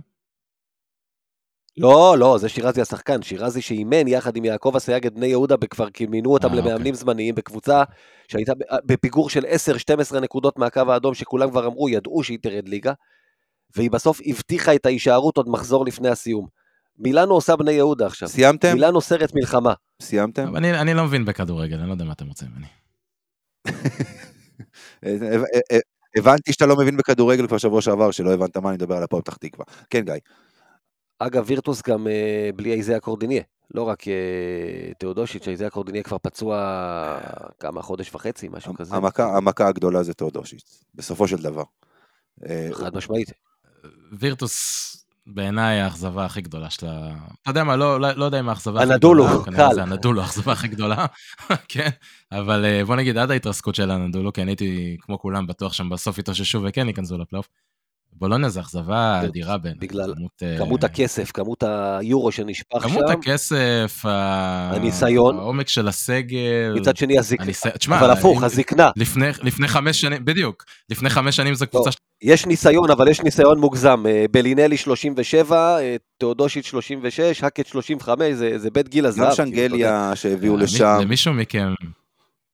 לא, 1.78 2.16
לא, 2.20 2.38
זה 2.38 2.50
שירזי 2.50 2.82
השחקן, 2.82 3.22
שירזי 3.22 3.62
שאימן 3.62 4.08
יחד 4.08 4.36
עם 4.36 4.46
יעקב 4.46 4.74
אסייג 4.76 5.06
את 5.06 5.14
בני 5.14 5.28
יהודה, 5.28 5.56
כבר 5.70 5.90
כי 5.90 6.06
מינו 6.06 6.34
אותם 6.34 6.50
אה, 6.50 6.56
למאמנים 6.56 6.94
זמניים 6.94 7.36
בקבוצה 7.36 7.84
שהייתה 8.28 8.54
ב- 8.56 8.62
בפיגור 8.86 9.30
של 9.30 9.46
10-12 10.14 10.20
נקודות 10.20 10.60
מהקו 10.60 10.82
האדום, 10.88 11.14
שכולם 11.14 11.50
כבר 11.50 11.68
אמרו, 11.68 11.90
ידעו 11.90 12.24
שהיא 12.24 12.40
תרד 12.42 12.68
ליגה, 12.68 12.94
והיא 13.76 13.92
בסוף 13.92 14.20
הבטיחה 14.26 14.76
את 14.76 14.86
ההישארות 14.86 15.38
עוד 15.38 15.50
מחזור 15.50 15.86
לפני 15.86 16.10
הסיום. 16.10 16.48
מילאנו 17.00 17.34
עושה 17.34 17.56
בני 17.56 17.72
יהודה 17.72 18.06
עכשיו. 18.06 18.30
סיימתם? 18.30 18.74
מילאנו 18.74 19.02
סרט 19.02 19.32
מלחמה. 19.36 19.74
סיימתם? 20.02 20.56
אני 20.56 20.82
אני 20.82 20.94
לא 20.94 21.04
מבין 21.06 21.26
בכדורגל, 21.26 21.78
אני 21.80 21.88
לא 21.88 21.94
יודע 21.94 22.06
מה 22.06 22.14
אתם 22.14 22.28
רוצים 22.28 22.48
ממני. 22.52 22.68
אה, 26.18 26.24
אה, 26.24 26.30
אה, 26.30 26.34
הבנתי 26.34 26.54
שאתה 26.54 26.66
לא 26.66 26.76
מבין 26.76 26.98
בכדורגל 26.98 27.48
כבר 27.48 27.58
שבוע 27.58 27.82
שעבר, 27.82 28.12
שלא 28.12 28.34
הבנת 28.34 28.58
מה 28.58 28.70
אני 28.70 28.76
מדבר 28.76 28.96
על 28.98 29.04
הפועל 29.04 29.22
פתח 29.22 29.38
תקווה. 29.38 29.66
כן, 29.90 30.06
גיא. 30.06 30.14
אגב, 31.20 31.44
וירטוס 31.48 31.82
גם 31.82 32.08
אה, 32.08 32.50
בלי 32.56 32.74
איזיה 32.74 33.00
קורדיניה, 33.00 33.42
לא 33.74 33.84
רק 33.84 34.08
אה, 34.08 34.94
תאודושיץ', 35.00 35.48
איזיה 35.48 35.70
קורדיניה 35.70 36.04
כבר 36.04 36.18
פצוע 36.18 37.20
כמה, 37.60 37.82
חודש 37.82 38.16
וחצי, 38.16 38.48
משהו 38.52 38.74
כזה. 38.74 38.96
המכה, 38.96 39.38
המכה 39.38 39.68
הגדולה 39.68 40.04
זה 40.04 40.14
תאודושיץ, 40.14 40.84
בסופו 40.96 41.28
של 41.28 41.38
דבר. 41.38 41.64
אה, 42.50 42.70
חד 42.74 42.96
משמעית. 42.96 43.32
וירטוס 44.12 45.07
בעיניי 45.30 45.80
האכזבה 45.80 46.26
הכי 46.26 46.42
גדולה 46.42 46.70
שלה, 46.70 47.10
אתה 47.42 47.50
יודע 47.50 47.64
מה, 47.64 47.76
לא, 47.76 48.02
לא, 48.02 48.12
לא 48.12 48.26
יודע 48.26 48.40
אם 48.40 48.50
האכזבה 48.50 48.84
הכי 48.84 48.94
הנדולו, 48.94 49.26
גדולה, 49.26 49.46
כנראה 49.46 49.70
קל. 49.70 49.76
זה 49.76 49.82
הנדולו, 49.82 50.22
האכזבה 50.22 50.52
הכי 50.52 50.68
גדולה, 50.68 51.06
כן, 51.70 51.90
אבל 52.32 52.66
אה, 52.66 52.86
בוא 52.86 52.96
נגיד 52.96 53.18
עד 53.18 53.32
ההתרסקות 53.32 53.76
של 53.76 53.92
הנדולו, 53.92 54.34
כי 54.34 54.42
אני 54.42 54.52
הייתי 54.52 54.98
כמו 55.02 55.20
כולם 55.20 55.48
בטוח 55.48 55.74
שהם 55.74 55.90
בסוף 55.90 56.18
יתאוששו 56.18 56.62
וכן 56.64 56.88
ייכנסו 56.88 57.18
לפלייאוף. 57.18 57.48
בולוניה 58.20 58.50
זה 58.50 58.60
אכזבה 58.60 59.22
אדירה 59.26 59.58
בעיניי. 59.58 59.80
בגלל 59.80 60.14
כמות, 60.16 60.32
אה, 60.44 60.58
כמות 60.58 60.84
הכסף, 60.84 61.32
כמות 61.32 61.64
היורו 61.64 62.32
שנשפך 62.32 62.82
כמות 62.84 63.04
שם, 63.08 63.14
הכסף, 63.20 64.02
ה- 64.06 64.72
הניסיון. 64.76 65.38
העומק 65.38 65.68
של 65.68 65.88
הסגל, 65.88 66.74
מצד 66.76 66.98
שני 66.98 67.20
הזיק... 67.20 67.42
הניסיון, 67.42 67.76
תשמע, 67.78 68.00
אבל 68.00 68.12
הפוך, 68.12 68.44
הזקנה. 68.44 68.90
לפני, 68.96 69.26
לפני 69.44 69.68
חמש 69.68 70.02
שנים, 70.02 70.26
בדיוק, 70.26 70.64
לפני 70.92 71.10
חמש 71.10 71.36
שנים 71.36 71.54
זו 71.56 71.68
קבוצה 71.68 71.90
יש 72.22 72.46
ניסיון, 72.46 72.92
אבל 72.92 73.08
יש 73.08 73.22
ניסיון 73.22 73.60
מוגזם. 73.60 74.04
אה, 74.08 74.26
בלינלי 74.32 74.78
37, 74.78 75.78
אה, 75.80 75.96
תאודושיץ' 76.18 76.66
36, 76.66 77.44
האקט 77.44 77.66
35, 77.68 78.34
זה, 78.34 78.58
זה 78.60 78.70
בית 78.72 78.90
גיל 78.90 79.06
הזהב. 79.06 79.24
גם 79.40 79.52
כאילו. 79.52 79.58
שנגליה 79.58 80.12
שהביאו 80.16 80.54
למי- 80.56 80.64
לשם, 80.64 80.98
למישהו 81.02 81.34
מכם, 81.34 81.74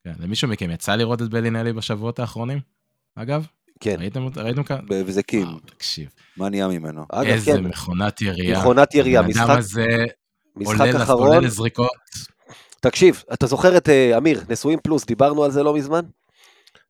כן, 0.04 0.14
למישהו 0.20 0.48
מכם 0.48 0.72
יצא 0.72 0.96
לראות 0.96 1.22
את 1.22 1.30
בלינלי 1.30 1.74
בשבועות 1.74 2.20
האחרונים? 2.20 2.60
אגב? 3.16 3.46
כן. 3.84 3.96
ראיתם 4.00 4.24
אותו- 4.24 4.42
ראיתם 4.44 4.64
כאן? 4.64 4.80
בבזקים, 4.90 5.48
וואו, 5.48 5.60
תקשיב, 5.60 6.10
מה 6.38 6.50
נהיה 6.50 6.68
ממנו? 6.68 7.06
איזה 7.24 7.52
כן, 7.52 7.64
מכונת 7.64 8.22
ירייה. 8.22 8.60
מכונת 8.60 8.96
ירייה, 8.96 9.22
משחק, 9.22 9.44
אדם 9.44 9.58
הזה 9.58 9.86
עולה. 11.10 11.12
עולה 11.12 11.40
לזריקות. 11.40 11.90
תקשיב, 12.80 13.24
אתה 13.34 13.48
זוכר 13.48 13.78
את 13.78 13.90
אה, 13.90 14.18
אמיר, 14.18 14.44
נשואים 14.50 14.80
פלוס, 14.84 15.06
דיברנו 15.06 15.44
על 15.44 15.52
זה 15.52 15.64
לא 15.64 15.74
מזמן? 15.74 16.02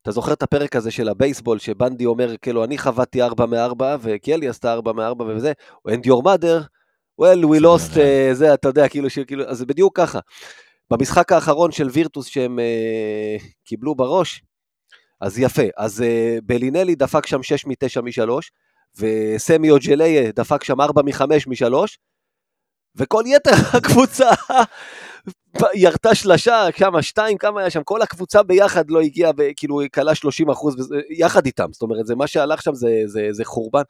אתה 0.02 0.12
זוכר 0.12 0.34
את 0.34 0.44
הפרק 0.44 0.76
הזה 0.76 0.92
של 0.92 1.10
הבייסבול, 1.10 1.60
שבנדי 1.60 2.06
אומר, 2.06 2.38
כאילו, 2.38 2.64
אני 2.64 2.78
חבטתי 2.78 3.22
4 3.22 3.46
מ-4, 3.46 3.84
וקלי 4.02 4.48
עשתה 4.48 4.74
4 4.74 4.94
מ-4 4.94 5.24
וזה, 5.24 5.52
and 5.90 6.08
your 6.08 6.24
mother, 6.24 6.64
well, 7.22 7.46
we 7.46 7.62
lost, 7.64 7.94
uh, 7.96 8.34
זה, 8.34 8.54
אתה 8.54 8.68
יודע, 8.68 8.88
כאילו, 8.88 9.08
כאילו, 9.28 9.44
אז 9.44 9.58
זה 9.58 9.66
בדיוק 9.66 9.98
ככה. 9.98 10.20
במשחק 10.92 11.32
האחרון 11.32 11.72
של 11.72 11.90
וירטוס 11.94 12.26
שהם 12.26 12.60
uh, 12.60 13.44
קיבלו 13.66 13.96
בראש, 13.96 14.42
אז 15.24 15.40
יפה, 15.40 15.62
אז 15.78 16.00
uh, 16.00 16.42
בלינלי 16.46 16.96
דפק 16.96 17.26
שם 17.26 17.44
6 17.44 17.66
מ-9 17.66 18.02
מ-3, 18.02 18.32
וסמי 18.98 19.72
אוג'ליה 19.72 20.32
דפק 20.32 20.64
שם 20.64 20.82
4 20.82 21.02
מ-5 21.02 21.22
מ-3, 21.48 21.76
וכל 22.96 23.24
יתר 23.26 23.52
הקבוצה 23.78 24.30
ירתה 25.74 26.16
שלשה, 26.16 26.66
כמה, 26.76 27.02
שתיים, 27.02 27.38
כמה 27.38 27.60
היה 27.60 27.70
שם, 27.70 27.84
כל 27.84 28.02
הקבוצה 28.02 28.44
ביחד 28.44 28.90
לא 28.90 29.02
הגיעה, 29.02 29.32
כאילו, 29.56 29.80
היא 29.80 29.90
כלה 29.90 30.16
30 30.16 30.50
אחוז, 30.50 30.76
יחד 31.10 31.46
איתם, 31.46 31.70
זאת 31.72 31.82
אומרת, 31.82 32.08
זה 32.08 32.16
מה 32.16 32.28
שהלך 32.28 32.62
שם 32.62 32.74
זה, 32.74 32.90
זה, 33.06 33.28
זה 33.32 33.46
חורבן. 33.46 33.84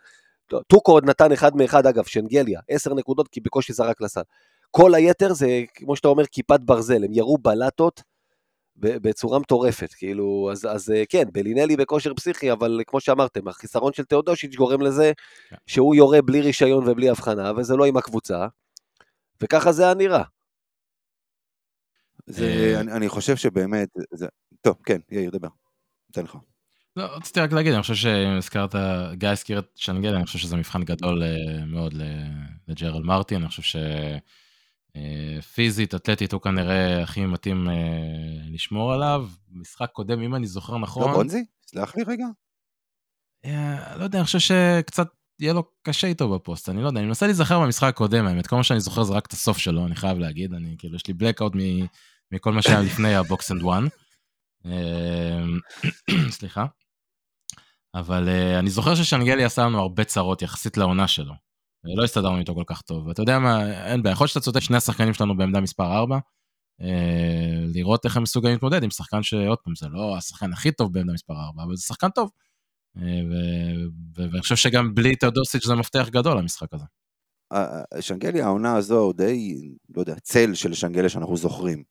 טוקו 0.68 0.92
עוד 0.92 1.06
נתן 1.06 1.32
אחד 1.32 1.56
מאחד, 1.56 1.88
אגב, 1.88 2.04
שנגליה, 2.04 2.60
10 2.70 2.94
נקודות, 2.94 3.28
כי 3.28 3.42
בקושי 3.42 3.74
זרק 3.74 4.02
לסל. 4.02 4.22
כל 4.72 4.96
היתר 4.96 5.34
זה, 5.34 5.62
כמו 5.74 5.96
שאתה 5.96 6.08
אומר, 6.08 6.26
כיפת 6.26 6.60
ברזל, 6.60 7.04
הם 7.04 7.14
ירו 7.14 7.38
בלטות 7.38 8.02
בצורה 8.76 9.40
מטורפת, 9.40 9.94
כאילו, 9.94 10.50
אז, 10.52 10.66
אז 10.66 10.92
אה, 10.92 11.04
כן, 11.10 11.24
בלינלי 11.32 11.76
בכושר 11.78 12.14
פסיכי, 12.14 12.52
אבל 12.52 12.82
כמו 12.88 13.00
שאמרתם, 13.00 13.48
החיסרון 13.48 13.94
של 13.94 14.04
תאודושיץ' 14.04 14.56
גורם 14.56 14.82
לזה 14.82 15.12
כן. 15.50 15.56
שהוא 15.68 15.96
יורה 15.96 16.22
בלי 16.22 16.42
רישיון 16.42 16.90
ובלי 16.90 17.10
הבחנה, 17.10 17.52
וזה 17.58 17.76
לא 17.76 17.86
עם 17.86 17.98
הקבוצה, 17.98 18.48
וככה 19.42 19.72
זה 19.72 19.84
היה 19.84 19.94
נראה. 19.94 20.24
זה, 22.28 22.46
אה, 22.46 22.80
אני, 22.80 22.92
אני 22.92 23.10
חושב 23.10 23.36
שבאמת, 23.36 23.90
זה, 24.14 24.28
טוב, 24.62 24.76
כן, 24.86 25.00
יאיר, 25.12 25.30
דבר. 25.30 25.50
אתן 26.12 26.24
לך. 26.24 26.38
לא, 26.96 27.04
רציתי 27.04 27.40
רק 27.40 27.52
להגיד, 27.52 27.74
אני 27.74 27.82
חושב 27.82 27.96
שאם 27.96 28.38
הזכרת, 28.38 28.76
גיא 29.14 29.30
הזכיר 29.30 29.60
את 29.60 29.66
שנגל, 29.76 30.16
אני 30.16 30.26
חושב 30.26 30.40
שזה 30.40 30.56
מבחן 30.56 30.84
גדול 30.84 31.24
אה, 31.24 31.66
מאוד 31.66 31.94
ל- 31.94 32.28
לג'רל 32.68 33.04
מרטין, 33.04 33.42
אני 33.42 33.48
חושב 33.48 33.80
שפיזית, 34.98 35.96
אתלטית, 35.96 36.34
הוא 36.34 36.42
כנראה 36.42 37.04
הכי 37.04 37.26
מתאים 37.26 37.70
אה, 37.70 37.74
לשמור 38.52 38.94
עליו. 38.94 39.28
משחק 39.52 39.90
קודם, 39.94 40.22
אם 40.22 40.36
אני 40.36 40.48
זוכר 40.48 40.78
נכון, 40.78 41.10
לא, 41.10 41.16
גונזי? 41.16 41.46
סלח 41.68 41.96
לי 41.96 42.04
רגע. 42.04 42.26
אה, 43.46 43.98
לא 43.98 44.04
יודע, 44.04 44.18
אני 44.18 44.26
חושב 44.26 44.40
שקצת 44.40 45.08
יהיה 45.40 45.54
לו 45.54 45.64
קשה 45.82 46.08
איתו 46.08 46.30
בפוסט, 46.30 46.70
אני 46.70 46.82
לא 46.82 46.88
יודע, 46.88 47.00
אני 47.00 47.08
מנסה 47.08 47.26
להיזכר 47.26 47.60
במשחק 47.60 47.88
הקודם, 47.90 48.28
האמת, 48.28 48.48
כל 48.48 48.56
מה 48.56 48.64
שאני 48.64 48.80
זוכר 48.80 49.04
זה 49.04 49.14
רק 49.14 49.26
את 49.26 49.32
הסוף 49.32 49.58
שלו, 49.58 49.86
אני 49.86 49.96
חייב 49.96 50.18
להגיד, 50.18 50.54
אני 50.54 50.76
כאילו, 50.78 50.96
יש 50.96 51.08
לי 51.08 51.14
blackout 51.14 51.58
מ- 51.58 51.86
מכל 52.32 52.52
מה 52.52 52.62
שהיה 52.62 52.82
לפני 52.90 53.16
ה 53.16 53.25
box 53.25 53.52
and 53.52 53.64
one. 53.64 53.88
סליחה. 56.38 56.66
אבל 57.96 58.30
אה, 58.30 58.60
אני 58.60 58.70
זוכר 58.70 58.96
ששנגלי 58.96 59.44
עשה 59.44 59.66
לנו 59.66 59.80
הרבה 59.80 60.04
צרות 60.04 60.42
יחסית 60.42 60.78
לעונה 60.78 61.08
שלו. 61.08 61.34
אה, 61.86 61.96
לא 61.96 62.04
הסתדרנו 62.04 62.40
איתו 62.40 62.56
כל 62.56 62.64
כך 62.68 62.82
טוב, 62.82 63.08
ואתה 63.08 63.22
יודע 63.22 63.40
מה, 63.40 63.72
אין 63.86 64.04
בעיה, 64.04 64.14
יכול 64.14 64.26
להיות 64.26 64.30
שאתה 64.30 64.40
צודק, 64.40 64.60
שני 64.60 64.78
השחקנים 64.78 65.14
שלנו 65.14 65.38
בעמדה 65.38 65.62
מספר 65.62 65.98
4, 65.98 66.18
לראות 67.74 68.06
איך 68.06 68.18
הם 68.18 68.24
מסוגלים 68.24 68.54
להתמודד 68.54 68.84
עם 68.84 68.90
שחקן 68.90 69.24
שעוד 69.24 69.58
פעם, 69.64 69.76
זה 69.76 69.88
לא 69.90 70.18
השחקן 70.18 70.54
הכי 70.54 70.72
טוב 70.72 70.94
בעמדה 70.94 71.14
מספר 71.14 71.34
4, 71.34 71.64
אבל 71.64 71.76
זה 71.76 71.82
שחקן 71.82 72.10
טוב. 72.10 72.30
אה, 72.98 73.22
ואני 74.16 74.42
חושב 74.42 74.56
שגם 74.56 74.96
בלי 74.96 75.16
תאודוסיץ' 75.16 75.66
זה 75.66 75.76
מפתח 75.76 76.08
גדול 76.12 76.38
למשחק 76.38 76.74
הזה. 76.74 76.86
אה, 77.54 78.02
שנגליה, 78.02 78.46
העונה 78.46 78.76
הזו 78.76 79.14
די, 79.14 79.56
לא 79.96 80.02
יודע, 80.02 80.16
צל 80.16 80.54
של 80.54 80.74
שנגליה 80.74 81.10
שאנחנו 81.10 81.38
זוכרים. 81.38 81.84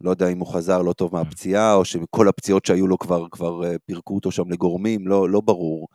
לא 0.00 0.10
יודע 0.10 0.28
אם 0.28 0.38
הוא 0.38 0.54
חזר 0.54 0.82
לא 0.82 0.92
טוב 0.92 1.12
מהפציעה, 1.12 1.74
או 1.74 1.84
שכל 1.84 2.28
הפציעות 2.28 2.66
שהיו 2.66 2.86
לו 2.86 2.98
כבר, 2.98 3.28
כבר 3.30 3.64
אה, 3.64 3.76
פירקו 3.86 4.14
אותו 4.14 4.30
שם 4.30 4.50
לגורמים, 4.50 5.08
לא, 5.08 5.30
לא 5.30 5.40
ברור. 5.40 5.88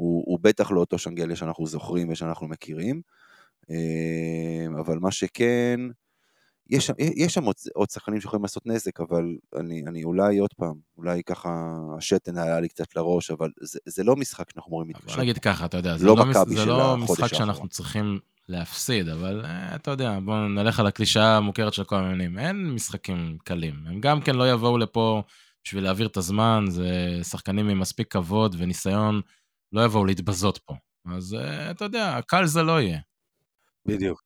הוא, 0.00 0.22
הוא 0.26 0.38
בטח 0.42 0.70
לא 0.70 0.80
אותו 0.80 0.98
שנגליה 0.98 1.36
שאנחנו 1.36 1.66
זוכרים 1.66 2.08
ושאנחנו 2.08 2.48
מכירים. 2.48 3.00
אה, 3.70 4.80
אבל 4.80 4.98
מה 4.98 5.10
שכן, 5.10 5.80
יש, 6.70 6.86
שם- 6.86 6.92
יש 7.16 7.34
שם 7.34 7.44
עוד, 7.44 7.54
עוד 7.74 7.90
שחקנים 7.90 8.20
שיכולים 8.20 8.42
לעשות 8.42 8.66
נזק, 8.66 9.00
אבל 9.00 9.24
אני, 9.56 9.82
אני 9.86 10.04
אולי 10.04 10.38
עוד 10.38 10.50
פעם, 10.56 10.74
אולי 10.98 11.22
ככה 11.26 11.50
השתן 11.98 12.38
היה 12.38 12.60
לי 12.60 12.68
קצת 12.68 12.96
לראש, 12.96 13.30
אבל 13.30 13.50
זה, 13.60 13.78
זה 13.86 14.04
לא 14.04 14.16
משחק 14.16 14.50
שאנחנו 14.52 14.68
אמורים 14.70 14.88
בוא 14.92 15.00
להתקשר. 15.00 15.20
נגיד 15.20 15.38
ככה, 15.38 15.64
אתה 15.64 15.76
יודע, 15.76 15.96
זה 15.96 16.06
לא 16.06 16.16
לא, 16.16 16.24
מס- 16.26 16.48
זה 16.48 16.64
לא 16.66 16.96
משחק 16.96 17.22
האחרון. 17.22 17.38
שאנחנו 17.38 17.68
צריכים 17.68 18.18
להפסיד, 18.48 19.08
אבל 19.08 19.44
אה, 19.44 19.74
אתה 19.74 19.90
יודע, 19.90 20.18
בואו 20.24 20.48
נלך 20.48 20.80
על 20.80 20.86
הקלישאה 20.86 21.36
המוכרת 21.36 21.72
של 21.74 21.84
כל 21.84 21.96
המאמנים. 21.96 22.38
אין 22.38 22.70
משחקים 22.70 23.36
קלים. 23.44 23.74
הם 23.86 24.00
גם 24.00 24.20
כן 24.20 24.34
לא 24.34 24.50
יבואו 24.52 24.78
לפה 24.78 25.22
בשביל 25.64 25.84
להעביר 25.84 26.06
את 26.06 26.16
הזמן, 26.16 26.64
זה 26.68 26.88
שחקנים 27.22 27.68
עם 27.68 27.78
מספיק 27.80 28.12
כבוד 28.12 28.56
וניסיון, 28.58 29.20
לא 29.72 29.84
יבואו 29.84 30.04
להתבזות 30.04 30.58
פה. 30.58 30.74
אז 31.16 31.34
אה, 31.34 31.70
אתה 31.70 31.84
יודע, 31.84 32.18
קל 32.26 32.46
זה 32.46 32.62
לא 32.62 32.80
יהיה. 32.80 32.98
בדיוק. 33.86 34.22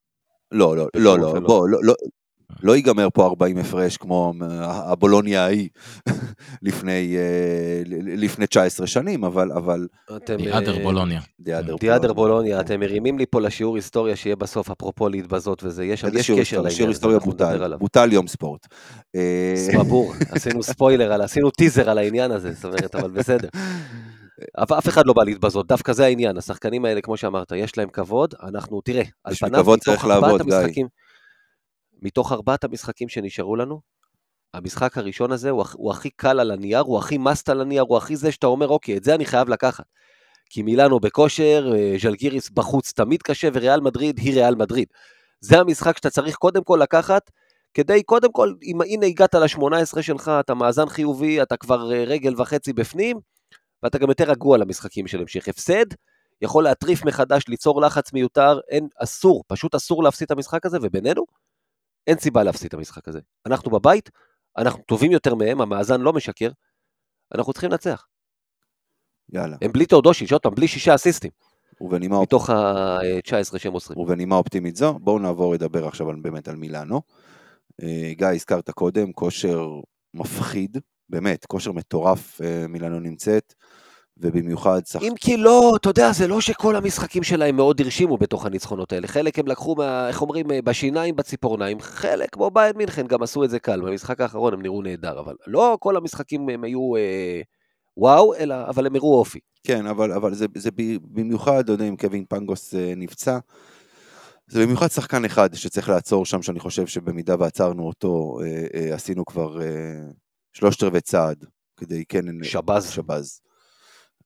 לא, 0.52 0.76
לא, 0.76 0.86
לא, 0.96 1.18
לא, 1.18 1.34
לא. 1.34 1.40
בוא, 1.40 1.68
לא, 1.68 1.78
לא, 1.82 1.94
לא 2.62 2.76
ייגמר 2.76 3.08
פה 3.14 3.26
40 3.26 3.58
הפרש 3.58 3.96
כמו 3.96 4.32
אה, 4.42 4.92
הבולוניה 4.92 5.44
ההיא 5.44 5.68
לפני, 6.62 7.16
אה, 7.16 7.82
לפני 8.04 8.46
19 8.46 8.86
שנים, 8.86 9.24
אבל, 9.24 9.52
אבל. 9.52 9.86
דיאדר 10.36 10.76
אה, 10.78 10.82
בולוניה. 10.82 11.20
דיאדר 11.80 12.12
בולוניה, 12.12 12.60
אתם 12.60 12.80
מרימים 12.80 13.18
לי 13.18 13.26
פה 13.26 13.40
לשיעור 13.40 13.76
היסטוריה 13.76 14.16
שיהיה 14.16 14.36
בסוף, 14.36 14.70
אפרופו 14.70 15.08
להתבזות 15.08 15.64
וזה, 15.64 15.84
יש 15.84 16.00
קשר 16.04 16.08
היסטוריה? 16.34 16.44
לעניין 16.52 16.70
שיעור 16.70 16.88
היסטוריה 16.88 17.18
בוטל. 17.18 17.76
בוטל 17.76 18.12
יום 18.12 18.26
ספורט. 18.26 18.66
אה, 19.16 19.54
סבבור, 19.56 20.14
עשינו 20.30 20.62
ספוילר, 20.62 21.12
על- 21.12 21.22
עשינו 21.22 21.50
טיזר 21.50 21.90
על 21.90 21.98
העניין 21.98 22.30
הזה, 22.30 22.52
זאת 22.52 22.64
אומרת, 22.64 22.94
אבל 22.94 23.10
בסדר. 23.10 23.48
אבל 24.58 24.78
אף 24.78 24.88
אחד 24.88 25.06
לא 25.06 25.12
בא 25.12 25.24
להתבזות, 25.24 25.66
דווקא 25.66 25.92
זה 25.92 26.04
העניין, 26.04 26.36
השחקנים 26.36 26.84
האלה, 26.84 27.00
כמו 27.00 27.16
שאמרת, 27.16 27.52
יש 27.56 27.78
להם 27.78 27.88
כבוד, 27.88 28.34
אנחנו, 28.42 28.80
תראה, 28.80 29.02
על 29.24 29.34
פניו, 29.34 29.64
מתוך 29.72 30.04
ארבעת. 30.04 30.40
המשחקים, 30.40 30.88
מתוך 32.02 32.32
ארבעת 32.32 32.64
המשחקים 32.64 33.08
שנשארו 33.08 33.56
לנו, 33.56 33.80
המשחק 34.54 34.98
הראשון 34.98 35.32
הזה 35.32 35.50
הוא, 35.50 35.64
הוא 35.74 35.90
הכי 35.90 36.10
קל 36.10 36.40
על 36.40 36.50
הנייר, 36.50 36.80
הוא 36.80 36.98
הכי 36.98 37.18
מאסט 37.18 37.48
על 37.48 37.60
הנייר, 37.60 37.84
הוא 37.88 37.96
הכי 37.96 38.16
זה 38.16 38.32
שאתה 38.32 38.46
אומר, 38.46 38.68
אוקיי, 38.68 38.96
את 38.96 39.04
זה 39.04 39.14
אני 39.14 39.24
חייב 39.24 39.48
לקחת. 39.48 39.84
כי 40.50 40.62
מילאנו 40.62 41.00
בכושר, 41.00 41.72
אה, 41.76 41.94
ז'לגיריס 42.02 42.50
בחוץ 42.50 42.92
תמיד 42.92 43.22
קשה, 43.22 43.48
וריאל 43.52 43.80
מדריד 43.80 44.18
היא 44.18 44.34
ריאל 44.34 44.54
מדריד. 44.54 44.88
זה 45.40 45.60
המשחק 45.60 45.96
שאתה 45.96 46.10
צריך 46.10 46.36
קודם 46.36 46.64
כל 46.64 46.78
לקחת, 46.82 47.30
כדי, 47.74 48.02
קודם 48.02 48.32
כל, 48.32 48.52
אם 48.62 48.80
הנה 48.80 49.06
הגעת 49.06 49.34
ל-18 49.34 50.02
שלך, 50.02 50.32
אתה 50.40 50.54
מאזן 50.54 50.88
חיובי, 50.88 51.42
אתה 51.42 51.56
כבר 51.56 51.92
אה, 51.92 52.04
רגל 52.04 52.34
וחצי 52.40 52.72
בפנים, 52.72 53.16
ואתה 53.84 53.98
גם 53.98 54.08
יותר 54.08 54.24
רגוע 54.30 54.58
למשחקים 54.58 55.06
של 55.06 55.20
המשך. 55.20 55.48
הפסד 55.48 55.86
יכול 56.42 56.64
להטריף 56.64 57.04
מחדש, 57.04 57.44
ליצור 57.48 57.80
לחץ 57.80 58.12
מיותר, 58.12 58.60
אין, 58.68 58.88
אסור, 58.96 59.44
פשוט 59.46 59.74
אסור 59.74 60.02
להפסיד 60.02 60.24
את 60.24 60.30
המשחק 60.30 60.66
הזה, 60.66 60.78
ובינינו, 60.82 61.24
אין 62.06 62.18
סיבה 62.18 62.42
להפסיד 62.42 62.66
את 62.66 62.74
המשחק 62.74 63.08
הזה. 63.08 63.20
אנחנו 63.46 63.70
בבית, 63.70 64.10
אנחנו 64.58 64.82
טובים 64.82 65.12
יותר 65.12 65.34
מהם, 65.34 65.60
המאזן 65.60 66.00
לא 66.00 66.12
משקר, 66.12 66.50
אנחנו 67.34 67.52
צריכים 67.52 67.70
לנצח. 67.70 68.06
יאללה. 69.32 69.56
הם 69.62 69.72
בלי 69.72 69.86
תאודושיץ', 69.86 70.32
עוד 70.32 70.40
פעם, 70.40 70.54
בלי 70.54 70.68
שישה 70.68 70.94
אסיסטים, 70.94 71.30
ובנימה, 71.80 72.22
מתוך 72.22 72.50
ה-19 72.50 73.58
שהם 73.58 73.72
מוסרים. 73.72 73.98
ובנימה 73.98 74.34
אופטימית 74.36 74.76
זו, 74.76 74.98
בואו 74.98 75.18
נעבור 75.18 75.54
לדבר 75.54 75.86
עכשיו 75.88 76.06
באמת 76.22 76.48
על 76.48 76.56
מילאנו. 76.56 77.02
אה, 77.82 78.12
גיא, 78.12 78.26
הזכרת 78.26 78.70
קודם, 78.70 79.12
כושר 79.12 79.66
מפחיד, 80.14 80.78
באמת, 81.10 81.44
כושר 81.44 81.72
מטורף 81.72 82.40
אה, 82.40 82.66
מילאנו 82.68 83.00
נמצאת. 83.00 83.54
ובמיוחד 84.16 84.80
שחקן... 84.86 85.06
אם 85.06 85.12
כי 85.16 85.36
לא, 85.36 85.72
אתה 85.76 85.88
יודע, 85.88 86.12
זה 86.12 86.28
לא 86.28 86.40
שכל 86.40 86.76
המשחקים 86.76 87.22
שלהם 87.22 87.56
מאוד 87.56 87.80
הרשימו 87.80 88.18
בתוך 88.18 88.46
הניצחונות 88.46 88.92
האלה. 88.92 89.06
חלק 89.06 89.38
הם 89.38 89.46
לקחו, 89.46 89.74
מה, 89.74 90.08
איך 90.08 90.22
אומרים, 90.22 90.50
אה, 90.50 90.62
בשיניים, 90.62 91.16
בציפורניים. 91.16 91.80
חלק, 91.80 92.28
כמו 92.32 92.50
ביין 92.50 92.76
מינכן, 92.76 93.06
גם 93.06 93.22
עשו 93.22 93.44
את 93.44 93.50
זה 93.50 93.58
קל. 93.58 93.80
במשחק 93.80 94.20
האחרון 94.20 94.52
הם 94.52 94.62
נראו 94.62 94.82
נהדר, 94.82 95.20
אבל 95.20 95.34
לא 95.46 95.76
כל 95.80 95.96
המשחקים 95.96 96.48
הם 96.48 96.64
היו 96.64 96.96
אה, 96.96 97.42
וואו, 97.96 98.34
אלא, 98.34 98.54
אבל 98.68 98.86
הם 98.86 98.96
הראו 98.96 99.18
אופי. 99.18 99.38
כן, 99.66 99.86
אבל, 99.86 100.12
אבל 100.12 100.34
זה, 100.34 100.46
זה 100.54 100.70
במיוחד, 101.02 101.58
אתה 101.58 101.72
יודע, 101.72 101.84
אם 101.84 101.96
קווין 101.96 102.24
פנגוס 102.28 102.74
אה, 102.74 102.92
נפצע, 102.96 103.38
זה 104.46 104.62
במיוחד 104.62 104.88
שחקן 104.88 105.24
אחד 105.24 105.54
שצריך 105.54 105.88
לעצור 105.88 106.26
שם, 106.26 106.42
שאני 106.42 106.60
חושב 106.60 106.86
שבמידה 106.86 107.34
ועצרנו 107.38 107.86
אותו, 107.86 108.38
אה, 108.42 108.66
אה, 108.74 108.94
עשינו 108.94 109.24
כבר 109.24 109.62
אה, 109.62 109.66
שלושת 110.54 110.82
רבעי 110.82 111.00
צעד, 111.00 111.44
כדי 111.76 112.04
כן... 112.04 112.44
שבז. 112.44 112.90
שבז. 112.90 113.40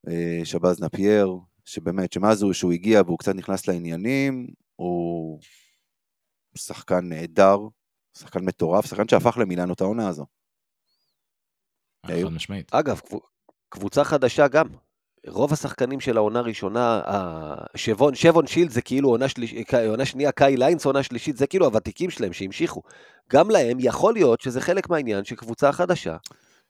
אה, 0.09 0.41
שבז 0.45 0.83
נפייר, 0.83 1.37
שבאמת, 1.65 2.13
שמאז 2.13 2.43
הוא, 2.43 2.53
שהוא 2.53 2.73
הגיע 2.73 3.03
והוא 3.07 3.19
קצת 3.19 3.35
נכנס 3.35 3.69
לעניינים, 3.69 4.47
הוא 4.77 5.41
שחקן 6.55 7.01
נהדר, 7.09 7.59
שחקן 8.19 8.45
מטורף, 8.45 8.87
שחקן 8.87 9.09
שהפך 9.09 9.39
למילאנו 9.39 9.73
את 9.73 9.81
העונה 9.81 10.09
הזו. 10.09 10.27
יאיר? 12.09 12.27
חד 12.27 12.33
משמעית. 12.35 12.75
אגב, 12.75 13.01
קבו- 13.01 13.27
קבוצה 13.69 14.05
חדשה 14.05 14.49
גם. 14.49 14.67
רוב 15.27 15.53
השחקנים 15.53 16.01
של 16.01 16.17
העונה 16.17 16.39
הראשונה, 16.39 17.01
שבון, 17.75 18.15
שבון 18.15 18.47
שילד 18.47 18.71
זה 18.71 18.83
כאילו 18.83 19.09
עונה, 19.09 19.29
שליש, 19.29 19.55
ק- 19.55 19.75
עונה 19.75 20.05
שנייה, 20.05 20.33
קאי 20.33 20.57
ליינס 20.57 20.87
עונה 20.87 21.03
שלישית, 21.03 21.37
זה 21.37 21.47
כאילו 21.47 21.67
הוותיקים 21.67 22.11
שלהם 22.11 22.33
שהמשיכו. 22.33 22.83
גם 23.33 23.51
להם 23.51 23.77
יכול 23.81 24.15
להיות 24.15 24.41
שזה 24.41 24.61
חלק 24.61 24.91
מהעניין 24.91 25.25
שקבוצה 25.25 25.73
חדשה, 25.73 26.17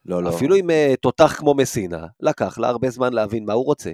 לא, 0.07 0.23
לא. 0.23 0.29
אפילו 0.29 0.55
עם 0.55 0.71
אה, 0.71 0.95
תותח 1.01 1.35
כמו 1.39 1.55
מסינה, 1.55 2.07
לקח 2.21 2.59
לה 2.59 2.69
הרבה 2.69 2.91
זמן 2.91 3.13
להבין 3.13 3.45
מה 3.45 3.53
הוא 3.53 3.65
רוצה. 3.65 3.91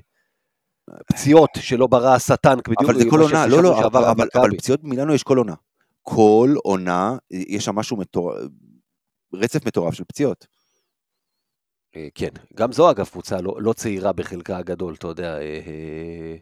פציעות 1.07 1.51
שלא 1.57 1.87
ברא 1.87 2.15
השטן, 2.15 2.59
בדיוק 2.59 2.91
אבל 2.91 2.99
זה 2.99 3.05
כל 3.11 3.21
עונה, 3.21 3.47
לא, 3.47 3.63
לא, 3.63 3.87
אבל, 3.87 4.05
אבל. 4.05 4.29
אבל 4.35 4.57
פציעות 4.57 4.83
במילאנו 4.83 5.15
יש 5.15 5.23
כל 5.23 5.39
עונה. 5.39 5.55
כל 6.03 6.55
עונה, 6.65 7.17
יש 7.31 7.65
שם 7.65 7.75
משהו 7.75 7.97
מטורף, 7.97 8.37
רצף 9.35 9.67
מטורף 9.67 9.95
של 9.95 10.05
פציעות. 10.05 10.47
אה, 11.97 12.09
כן, 12.14 12.28
גם 12.57 12.72
זו 12.72 12.90
אגב 12.90 13.07
קבוצה 13.07 13.40
לא, 13.40 13.57
לא 13.59 13.72
צעירה 13.72 14.12
בחלקה 14.12 14.57
הגדול, 14.57 14.95
אתה 14.95 15.09
יודע, 15.09 15.38
אה, 15.38 15.40
אה, 15.40 16.36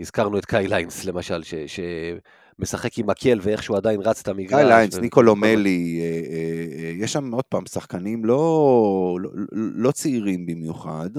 הזכרנו 0.00 0.38
את 0.38 0.44
קאי 0.44 0.68
ליינס 0.68 1.04
למשל, 1.04 1.42
ש, 1.42 1.54
שמשחק 1.54 2.98
עם 2.98 3.06
מקל 3.06 3.38
ואיכשהו 3.42 3.76
עדיין 3.76 4.00
רץ 4.00 4.20
את 4.20 4.28
המגרש. 4.28 4.60
גיא 4.60 4.68
ליינס, 4.68 4.94
ו- 4.94 5.00
ניקולו 5.00 5.36
מלי, 5.36 6.00
אה, 6.00 6.04
אה, 6.32 6.84
אה, 6.84 6.92
יש 6.96 7.12
שם 7.12 7.32
עוד 7.32 7.44
פעם 7.44 7.66
שחקנים 7.66 8.24
לא, 8.24 9.18
לא, 9.20 9.30
לא 9.52 9.90
צעירים 9.90 10.46
במיוחד. 10.46 11.10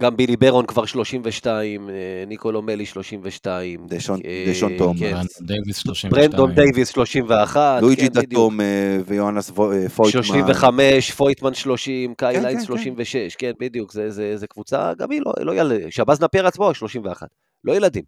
גם 0.00 0.16
בילי 0.16 0.36
ברון 0.36 0.66
כבר 0.66 0.86
32, 0.86 1.90
אה, 1.90 1.94
ניקולו 2.26 2.62
מלי 2.62 2.86
32. 2.86 3.86
דשון- 3.88 4.20
אה, 4.24 4.44
דשון 4.50 4.78
תום. 4.78 4.98
כן. 4.98 5.12
ברנדון 5.12 5.46
דייוויס 5.46 5.78
32. 5.78 6.10
ברנדון 6.30 6.54
דייוויס 6.54 6.88
31. 6.88 7.82
לואיג'י 7.82 8.08
כן. 8.10 8.20
דתום 8.20 8.60
אה, 8.60 8.98
ויואנס 9.06 9.50
אה, 9.50 9.54
פויטמן. 9.54 10.22
35, 10.22 11.10
פויטמן 11.10 11.54
30, 11.54 12.14
קאי 12.14 12.34
כן, 12.34 12.42
ליינס 12.42 12.60
כן, 12.60 12.66
36, 12.66 13.36
כן, 13.36 13.52
בדיוק, 13.60 13.92
זה, 13.92 14.10
זה, 14.10 14.36
זה 14.36 14.46
קבוצה, 14.46 14.92
גם 14.98 15.10
היא 15.10 15.20
לא, 15.26 15.32
לא 15.40 15.54
ילד, 15.60 15.88
שבאז 15.90 16.20
נפייר 16.22 16.46
עצמו 16.46 16.74
31, 16.74 17.28
לא 17.64 17.72
ילדים. 17.76 18.04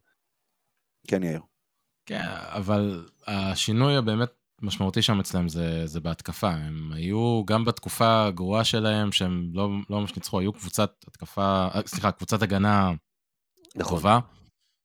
כן, 1.08 1.22
יאיר. 1.22 1.40
כן, 2.06 2.20
אבל 2.48 3.04
השינוי 3.26 3.96
הבאמת 3.96 4.28
משמעותי 4.62 5.02
שם 5.02 5.20
אצלם 5.20 5.48
זה, 5.48 5.86
זה 5.86 6.00
בהתקפה. 6.00 6.50
הם 6.50 6.92
היו, 6.92 7.42
גם 7.46 7.64
בתקופה 7.64 8.26
הגרועה 8.26 8.64
שלהם, 8.64 9.12
שהם 9.12 9.50
לא, 9.52 9.68
לא 9.90 10.00
ממש 10.00 10.16
ניצחו, 10.16 10.40
היו 10.40 10.52
קבוצת 10.52 11.04
התקפה, 11.08 11.68
אה, 11.74 11.80
סליחה, 11.86 12.12
קבוצת 12.12 12.42
הגנה 12.42 12.92
נכון, 13.76 13.96
טובה. 13.96 14.18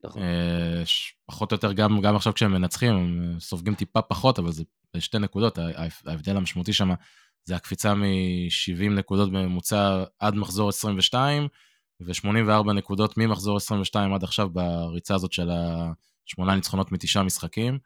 נכון. 0.04 0.22
אה, 0.22 0.84
פחות 1.26 1.52
או 1.52 1.56
יותר, 1.56 1.74
גם, 1.74 2.02
גם 2.02 2.16
עכשיו 2.16 2.34
כשהם 2.34 2.52
מנצחים, 2.52 2.94
הם 2.94 3.40
סופגים 3.40 3.76
טיפה 3.76 4.02
פחות, 4.02 4.40
אבל 4.40 4.52
זה 4.52 4.64
שתי 5.00 5.20
נקודות. 5.20 5.58
ההבדל 6.06 6.38
המשמעותי 6.38 6.74
שם 6.74 6.90
זה 7.46 7.56
הקפיצה 7.56 7.94
מ-70 7.94 8.90
נקודות 8.90 9.32
בממוצע 9.32 10.04
עד 10.20 10.36
מחזור 10.36 10.70
22, 10.70 11.48
ו-84 12.02 12.74
נקודות 12.74 13.18
ממחזור 13.18 13.58
22 13.58 14.14
עד 14.14 14.24
עכשיו 14.24 14.50
בריצה 14.50 15.16
הזאת 15.16 15.34
של 15.34 15.50
השמונה 15.52 16.56
ניצחונות 16.56 16.92
מתשעה 16.92 17.24
משחקים. 17.24 17.80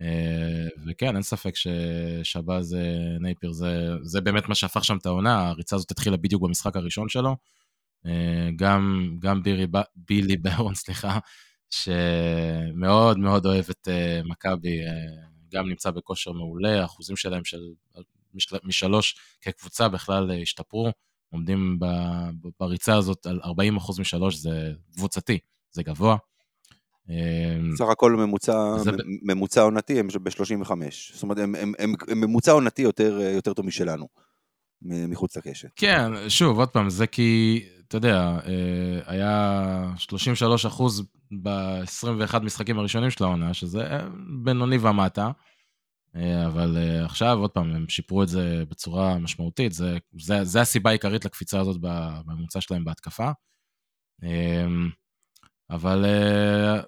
אה, 0.00 0.68
וכן, 0.86 1.14
אין 1.14 1.22
ספק 1.22 1.52
ששבאז 1.56 2.74
אה, 2.74 3.18
נייפיר 3.20 3.52
זה, 3.52 3.88
זה 4.02 4.20
באמת 4.20 4.48
מה 4.48 4.54
שהפך 4.54 4.84
שם 4.84 4.96
את 4.96 5.06
העונה, 5.06 5.48
הריצה 5.48 5.76
הזאת 5.76 5.90
התחילה 5.90 6.16
בדיוק 6.16 6.42
במשחק 6.42 6.76
הראשון 6.76 7.08
שלו. 7.08 7.36
אה, 8.06 8.48
גם, 8.56 9.10
גם 9.18 9.42
בירי, 9.42 9.66
בילי 9.96 10.36
ברון, 10.44 10.74
סליחה, 10.74 11.18
שמאוד 11.70 13.18
מאוד 13.18 13.46
אוהב 13.46 13.64
את 13.70 13.88
מכבי, 14.24 14.78
גם 15.52 15.68
נמצא 15.68 15.90
בכושר 15.90 16.32
מעולה, 16.32 16.82
האחוזים 16.82 17.16
שלהם 17.16 17.44
של 17.44 17.60
משל- 18.34 18.56
משלוש 18.64 19.16
כקבוצה 19.40 19.88
בכלל 19.88 20.30
השתפרו, 20.42 20.90
עומדים 21.32 21.78
בריצה 22.60 22.96
הזאת 22.96 23.26
על 23.26 23.40
40% 23.42 24.00
משלוש, 24.00 24.36
זה 24.36 24.72
קבוצתי, 24.94 25.38
זה 25.70 25.82
גבוה. 25.82 26.16
אה, 27.10 27.76
סך 27.76 27.84
הכל 27.92 28.12
ממוצע, 28.12 28.78
זה 28.78 28.90
ממוצע 29.22 29.60
עונתי 29.60 30.00
הם 30.00 30.08
ב-35. 30.22 30.70
זאת 31.14 31.22
אומרת, 31.22 31.38
הם, 31.38 31.54
הם, 31.54 31.72
הם, 31.78 31.94
הם 32.08 32.20
ממוצע 32.20 32.52
עונתי 32.52 32.82
יותר, 32.82 33.20
אה, 33.20 33.30
יותר 33.30 33.52
טוב 33.52 33.66
משלנו, 33.66 34.08
מחוץ 34.82 35.36
לקשת. 35.36 35.68
כן, 35.76 36.28
שוב, 36.28 36.58
עוד 36.58 36.68
פעם, 36.68 36.90
זה 36.90 37.06
כי, 37.06 37.62
אתה 37.88 37.96
יודע, 37.96 38.38
אה, 38.46 39.00
היה 39.06 39.92
33 39.96 40.66
אחוז 40.66 41.02
ב-21 41.42 42.38
משחקים 42.38 42.78
הראשונים 42.78 43.10
של 43.10 43.24
העונה, 43.24 43.54
שזה 43.54 43.86
אה, 43.86 44.08
בינוני 44.42 44.78
ומטה, 44.78 45.30
אבל 46.46 46.76
עכשיו, 47.04 47.38
עוד 47.38 47.50
פעם, 47.50 47.74
הם 47.74 47.88
שיפרו 47.88 48.22
את 48.22 48.28
זה 48.28 48.64
בצורה 48.68 49.18
משמעותית, 49.18 49.72
זה, 49.72 49.98
זה, 50.20 50.44
זה 50.44 50.60
הסיבה 50.60 50.90
העיקרית 50.90 51.24
לקפיצה 51.24 51.60
הזאת 51.60 51.76
בממוצע 51.80 52.60
שלהם 52.60 52.84
בהתקפה. 52.84 53.30
אבל 55.72 56.04
אה, 56.04 56.80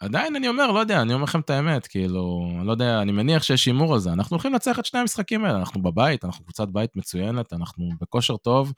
עדיין 0.00 0.36
אני 0.36 0.48
אומר, 0.48 0.72
לא 0.72 0.78
יודע, 0.78 1.02
אני 1.02 1.14
אומר 1.14 1.24
לכם 1.24 1.40
את 1.40 1.50
האמת, 1.50 1.86
כאילו, 1.86 2.50
לא 2.64 2.72
יודע, 2.72 3.02
אני 3.02 3.12
מניח 3.12 3.42
שיש 3.42 3.66
הימור 3.66 3.94
על 3.94 4.00
זה. 4.00 4.12
אנחנו 4.12 4.34
הולכים 4.34 4.52
לנצח 4.52 4.78
את 4.78 4.84
שני 4.84 5.00
המשחקים 5.00 5.44
האלה, 5.44 5.58
אנחנו 5.58 5.82
בבית, 5.82 6.24
אנחנו 6.24 6.44
קבוצת 6.44 6.68
בית 6.68 6.96
מצוינת, 6.96 7.52
אנחנו 7.52 7.88
בכושר 8.00 8.36
טוב. 8.36 8.72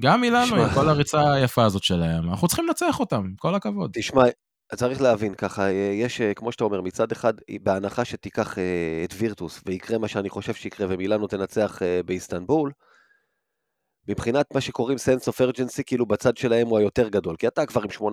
גם 0.00 0.22
תשמע. 0.44 0.66
עם 0.66 0.74
כל 0.74 0.88
הריצה 0.88 1.32
היפה 1.32 1.64
הזאת 1.64 1.82
שלהם, 1.82 2.30
אנחנו 2.30 2.48
צריכים 2.48 2.66
לנצח 2.66 3.00
אותם, 3.00 3.32
כל 3.38 3.54
הכבוד. 3.54 3.90
תשמע, 3.94 4.22
צריך 4.74 5.00
להבין 5.00 5.34
ככה, 5.34 5.62
אה, 5.62 5.90
יש, 5.94 6.20
אה, 6.20 6.34
כמו 6.34 6.52
שאתה 6.52 6.64
אומר, 6.64 6.80
מצד 6.80 7.12
אחד, 7.12 7.34
בהנחה 7.62 8.04
שתיקח 8.04 8.58
את 9.04 9.14
וירטוס 9.18 9.60
ויקרה 9.66 9.98
מה 9.98 10.08
שאני 10.08 10.28
חושב 10.28 10.54
שיקרה 10.54 10.86
ומילאנו 10.90 11.26
תנצח 11.26 11.82
אה, 11.82 12.00
באיסטנבול, 12.06 12.72
מבחינת 14.08 14.46
מה 14.54 14.60
שקוראים 14.60 14.98
sense 14.98 15.24
of 15.24 15.34
urgency, 15.34 15.82
כאילו 15.86 16.06
בצד 16.06 16.36
שלהם 16.36 16.68
הוא 16.68 16.78
היותר 16.78 17.08
גדול, 17.08 17.36
כי 17.36 17.46
אתה 17.46 17.66
כבר 17.66 17.82
עם 17.82 18.12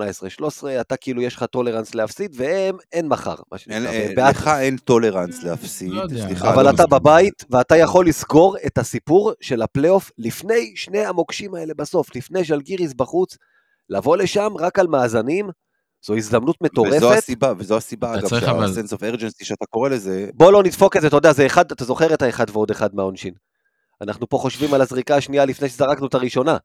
18-13, 0.62 0.82
אתה 0.82 0.98
כאילו 0.98 1.22
יש 1.22 1.36
לך 1.36 1.43
tolerance 1.43 1.96
להפסיד, 1.96 2.32
והם 2.36 2.78
אין 2.93 3.08
מחר, 3.08 3.36
מה 3.52 3.58
אין, 3.70 3.84
שנקרא, 3.84 4.24
אה. 4.24 4.30
לך 4.30 4.48
אין 4.48 4.78
tolerance 4.78 5.43
להפסיד, 5.43 5.91
לא. 5.91 6.08
סליחה. 6.08 6.54
אבל 6.54 6.66
לא 6.66 6.70
אתה. 6.70 6.88
בבית, 6.88 7.46
ואתה 7.50 7.78
יכול 7.78 8.08
לסגור 8.08 8.58
את 8.66 8.78
הסיפור 8.78 9.34
של 9.41 9.62
הפלייאוף 9.62 10.12
לפני 10.18 10.74
שני 10.76 11.06
המוקשים 11.06 11.56
האלה 11.56 11.74
בסוף, 11.74 12.16
לפני 12.16 12.43
ז'לגיריס 12.43 12.93
בחוץ, 12.93 13.38
לבוא 13.89 14.18
לשם 14.18 14.52
רק 14.60 14.80
על 14.80 14.88
מאזנים, 14.88 15.50
זו 16.06 16.16
הזדמנות 16.16 16.56
וזו 16.62 16.72
מטורפת. 16.72 17.18
הסיבה, 17.18 17.54
וזו 17.58 17.78
הסיבה, 17.78 18.16
אגב, 18.16 18.28
שה-sense 18.28 18.93
of 18.98 19.00
urgency 19.00 19.46
שאתה 19.46 19.66
קורא 19.70 19.89
לזה, 19.89 20.30
בוא 20.34 20.52
לא 20.52 20.64
נדפוק 20.64 20.98
את 20.98 21.02
זה, 21.02 21.08
אתה 21.08 21.16
יודע, 21.16 21.34
זה 21.34 21.46
אחד, 21.46 21.72
אתה 21.72 21.86
זוכר 21.86 22.14
את 22.14 22.22
האחד 22.22 22.46
ועוד 22.50 22.72
אחד 22.72 22.96
מהעונשין. 22.96 23.34
אנחנו 24.02 24.30
פה 24.30 24.38
חושבים 24.38 24.74
על 24.74 24.82
הזריקה 24.82 25.16
השנייה 25.16 25.46
לפני 25.46 25.70
שזרקנו 25.70 26.08
את 26.08 26.14
הראשונה. 26.14 26.58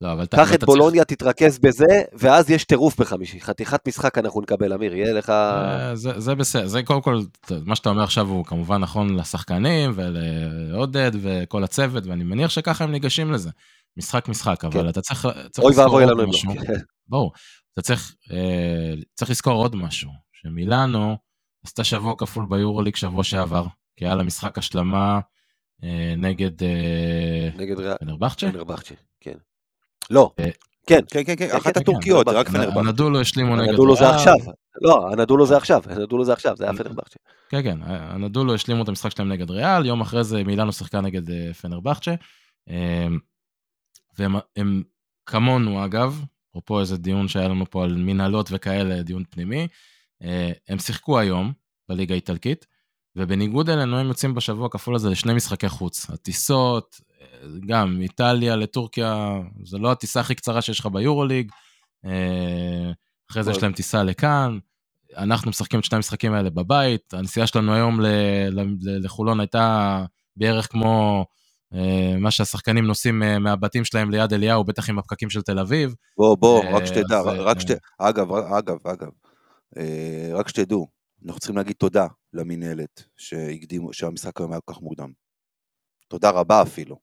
לא, 0.00 0.12
אבל 0.12 0.22
אתה- 0.22 0.36
קח 0.36 0.54
את 0.54 0.60
צריך- 0.60 0.64
בולוניה, 0.64 1.04
תתרכז 1.04 1.58
בזה, 1.58 1.84
ואז 2.12 2.50
יש 2.50 2.64
טירוף 2.64 3.00
בחמישי. 3.00 3.40
חתיכת 3.40 3.88
משחק 3.88 4.18
אנחנו 4.18 4.40
נקבל, 4.40 4.72
אמיר, 4.72 4.94
יהיה 4.94 5.12
לך... 5.12 5.30
אה, 5.30 5.90
זה, 5.96 6.20
זה 6.20 6.34
בסדר, 6.34 6.66
זה 6.66 6.82
קודם 6.82 7.02
כל, 7.02 7.20
מה 7.64 7.76
שאתה 7.76 7.88
אומר 7.90 8.02
עכשיו 8.02 8.28
הוא 8.28 8.44
כמובן 8.44 8.76
נכון 8.80 9.16
לשחקנים 9.16 9.92
ולעודד 9.94 11.10
וכל 11.22 11.64
הצוות, 11.64 12.06
ואני 12.06 12.24
מניח 12.24 12.50
שככה 12.50 12.84
הם 12.84 12.90
ניגשים 12.92 13.32
לזה. 13.32 13.50
משחק 13.96 14.28
משחק, 14.28 14.64
אבל 14.64 14.82
כן. 14.82 14.88
אתה 14.88 15.00
צריך, 15.00 15.26
אוי 15.58 15.74
ואבוי 15.76 16.06
לנו 16.06 16.22
אם. 16.24 16.28
לא. 16.48 16.54
ברור, 17.08 17.32
אתה 17.72 17.82
צריך, 17.82 18.14
אה, 18.32 18.94
צריך 19.14 19.30
לזכור 19.30 19.54
עוד 19.54 19.76
משהו, 19.76 20.10
שמילאנו 20.32 21.16
עשתה 21.66 21.84
שבוע 21.84 22.14
כפול 22.18 22.46
ביורוליג 22.48 22.96
שבוע 22.96 23.24
שעבר, 23.24 23.64
כי 23.96 24.04
היה 24.04 24.14
לה 24.14 24.22
משחק 24.22 24.58
השלמה 24.58 25.20
נגד 26.16 26.62
אה, 26.62 27.48
נגד. 27.56 27.96
פנרבחצ'ה. 28.00 28.52
פנרבחצ'ה, 28.52 28.94
כן. 29.20 29.34
לא, 30.10 30.30
אה, 30.38 30.44
כן. 30.44 30.50
כן, 30.86 31.00
כן, 31.24 31.36
כן, 31.36 31.48
כן, 31.48 31.56
אחת 31.56 31.74
כן, 31.74 31.80
הטורקיות, 31.80 32.26
כן, 32.26 32.32
זה 32.32 32.38
רק 32.38 32.48
פנרבחצ'ה. 32.48 32.80
הנדולו 32.80 33.20
השלימו 33.20 33.56
נגד 33.56 33.68
הנדולו 33.68 33.96
זה. 33.96 34.10
עכשיו. 34.10 34.34
לא, 34.80 35.12
הנדולו 35.12 35.46
זה 35.46 35.56
עכשיו, 35.56 35.82
הנדולו 35.86 36.24
זה 36.24 36.32
עכשיו, 36.32 36.56
זה 36.56 36.64
היה 36.64 36.72
פנרבחצ'ה. 36.72 37.18
כן, 37.48 37.62
כן, 37.62 37.78
הנדולו 37.82 38.54
השלימו 38.54 38.82
את 38.82 38.88
המשחק 38.88 39.10
שלהם 39.10 39.28
נגד 39.28 39.50
ריאל, 39.50 39.86
יום 39.86 40.00
אחרי 40.00 40.24
זה 40.24 40.44
מילאנו 40.44 40.72
שיחקה 40.72 41.00
נגד 41.00 41.30
אה, 41.30 41.54
פנרבחצ'ה. 41.54 42.14
אה, 42.68 43.06
והם 44.18 44.34
הם 44.56 44.82
כמונו 45.26 45.84
אגב, 45.84 46.24
אפרופו 46.50 46.80
איזה 46.80 46.96
דיון 46.96 47.28
שהיה 47.28 47.48
לנו 47.48 47.70
פה 47.70 47.84
על 47.84 47.96
מנהלות 47.96 48.48
וכאלה, 48.52 49.02
דיון 49.02 49.24
פנימי, 49.30 49.68
אה, 50.22 50.52
הם 50.68 50.78
שיחקו 50.78 51.18
היום 51.18 51.52
בליגה 51.88 52.14
האיטלקית, 52.14 52.66
ובניגוד 53.16 53.70
אלינו 53.70 53.98
הם 53.98 54.06
יוצאים 54.06 54.34
בשבוע 54.34 54.66
הכפול 54.66 54.94
הזה 54.94 55.10
לשני 55.10 55.34
משחקי 55.34 55.68
חוץ. 55.68 56.10
הטיסות, 56.10 57.00
גם 57.66 57.98
איטליה 58.00 58.56
לטורקיה, 58.56 59.40
זה 59.64 59.78
לא 59.78 59.92
הטיסה 59.92 60.20
הכי 60.20 60.34
קצרה 60.34 60.62
שיש 60.62 60.80
לך 60.80 60.86
ביורוליג, 60.86 61.50
אה, 62.04 62.92
אחרי 63.30 63.42
זה 63.42 63.50
יש 63.50 63.62
להם 63.62 63.72
טיסה 63.72 64.02
לכאן, 64.02 64.58
אנחנו 65.16 65.50
משחקים 65.50 65.80
את 65.80 65.84
שני 65.84 65.96
המשחקים 65.96 66.32
האלה 66.32 66.50
בבית, 66.50 67.14
הנסיעה 67.14 67.46
שלנו 67.46 67.74
היום 67.74 68.00
לחולון 68.82 69.40
הייתה 69.40 70.04
בערך 70.36 70.72
כמו 70.72 71.24
אה, 71.74 72.14
מה 72.18 72.30
שהשחקנים 72.30 72.86
נוסעים 72.86 73.22
אה, 73.22 73.38
מהבתים 73.38 73.84
שלהם 73.84 74.10
ליד 74.10 74.32
אליהו, 74.32 74.64
בטח 74.64 74.88
עם 74.88 74.98
הפקקים 74.98 75.30
של 75.30 75.42
תל 75.42 75.58
אביב. 75.58 75.94
בוא, 76.18 76.36
בוא, 76.36 76.64
רק 76.72 76.84
שתדע, 76.84 77.20
רק 77.20 77.60
שת... 77.60 77.78
אגב, 77.98 78.32
אגב, 78.32 78.76
אגב, 78.84 79.08
רק 80.34 80.48
שתדעו, 80.48 80.86
אנחנו 81.26 81.40
צריכים 81.40 81.56
להגיד 81.56 81.76
תודה 81.76 82.06
למינהלת 82.32 83.04
שהקדימו, 83.16 83.92
שהמשחק 83.92 84.40
היום 84.40 84.52
היה 84.52 84.60
כל 84.60 84.74
כך 84.74 84.80
מוקדם. 84.80 85.12
תודה 86.08 86.30
רבה 86.30 86.62
אפילו. 86.62 86.96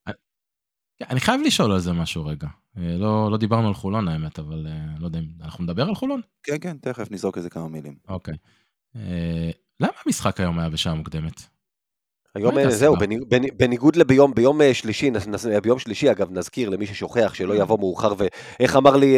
אני 1.10 1.20
חייב 1.20 1.42
לשאול 1.42 1.72
על 1.72 1.80
זה 1.80 1.94
משהו 1.94 2.26
רגע. 2.26 2.48
אה, 2.78 2.98
לא, 2.98 3.32
לא 3.32 3.38
דיברנו 3.38 3.68
על 3.68 3.74
חולון 3.74 4.08
האמת, 4.08 4.40
אבל 4.40 4.68
לא 5.00 5.06
יודע 5.06 5.20
אם 5.20 5.26
אנחנו 5.42 5.64
נדבר 5.64 5.84
על 5.88 5.96
חולון? 5.96 6.22
כן, 6.44 6.58
כן, 6.62 6.78
תכף 6.78 7.12
נזרוק 7.12 7.38
איזה 7.38 7.50
כמה 7.50 7.68
מילים. 7.68 7.96
אוקיי. 8.08 8.34
למה 9.80 9.92
המשחק 10.06 10.40
היום 10.40 10.60
היה 10.60 10.70
בשעה 10.70 10.94
מוקדמת? 10.94 11.42
היום 12.36 12.70
זהו, 12.70 12.96
בניגוד 13.58 13.96
לביום 13.96 14.34
ביום 14.34 14.60
שלישי, 14.74 15.12
ביום 15.64 15.80
שלישי 15.80 16.12
אגב, 16.12 16.32
נזכיר 16.32 16.70
למי 16.70 16.86
ששוכח 16.86 17.34
שלא 17.34 17.56
יבוא 17.56 17.80
מאוחר, 17.80 18.14
ואיך 18.18 18.76
אמר 18.76 18.96
לי 18.96 19.16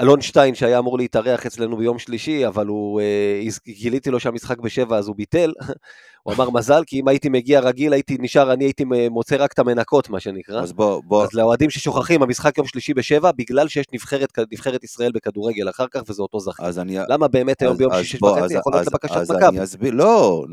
אלון 0.00 0.20
שטיין 0.20 0.54
שהיה 0.54 0.78
אמור 0.78 0.98
להתארח 0.98 1.46
אצלנו 1.46 1.76
ביום 1.76 1.98
שלישי, 1.98 2.46
אבל 2.46 2.66
הוא, 2.66 3.00
אה, 3.00 3.40
גיליתי 3.68 4.10
לו 4.10 4.20
שהמשחק 4.20 4.58
בשבע 4.58 4.96
אז 4.96 5.08
הוא 5.08 5.16
ביטל. 5.16 5.52
הוא 6.22 6.34
אמר 6.34 6.50
מזל, 6.50 6.82
כי 6.86 7.00
אם 7.00 7.08
הייתי 7.08 7.28
מגיע 7.28 7.60
רגיל, 7.60 7.92
הייתי 7.92 8.16
נשאר, 8.20 8.52
אני 8.52 8.64
הייתי 8.64 8.84
מוצא 9.10 9.36
רק 9.38 9.52
את 9.52 9.58
המנקות, 9.58 10.10
מה 10.10 10.20
שנקרא. 10.20 10.62
אז 10.62 10.72
בוא, 10.72 11.02
בוא. 11.04 11.24
אז 11.24 11.28
לאוהדים 11.34 11.70
ששוכחים, 11.70 12.22
המשחק 12.22 12.58
יום 12.58 12.66
שלישי 12.66 12.94
בשבע, 12.94 13.30
בגלל 13.32 13.68
שיש 13.68 13.86
נבחרת, 13.92 14.38
נבחרת 14.52 14.84
ישראל 14.84 15.12
בכדורגל 15.14 15.68
אחר 15.70 15.86
כך, 15.90 16.00
וזה 16.08 16.22
אותו 16.22 16.40
זכר. 16.40 16.64
אז 16.64 16.78
אני... 16.78 16.98
למה 17.08 17.28
באמת 17.28 17.62
היום 17.62 17.76
ביום 17.76 17.92
שישי 17.94 18.24
וחצי 18.24 18.54
יכול 18.54 18.72
להיות 18.72 18.86
לבקשת 18.86 19.30
מכבי? 19.36 19.62
אסביר, 19.62 19.94
לא, 19.94 20.44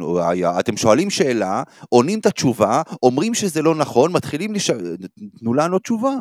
אתם 0.60 0.78
שואלים 0.78 1.10
שאלה, 1.10 1.64
עונים 1.90 2.20
את 2.20 2.26
התשובה, 2.26 2.82
אומרים 3.04 3.34
שזה 3.34 3.62
לא 3.62 3.76
נכון, 3.76 4.12
מתחילים 4.12 4.54
לשאול, 4.54 4.98
תנו 5.40 5.54
לנו 5.54 5.80
תשובה. 5.80 6.18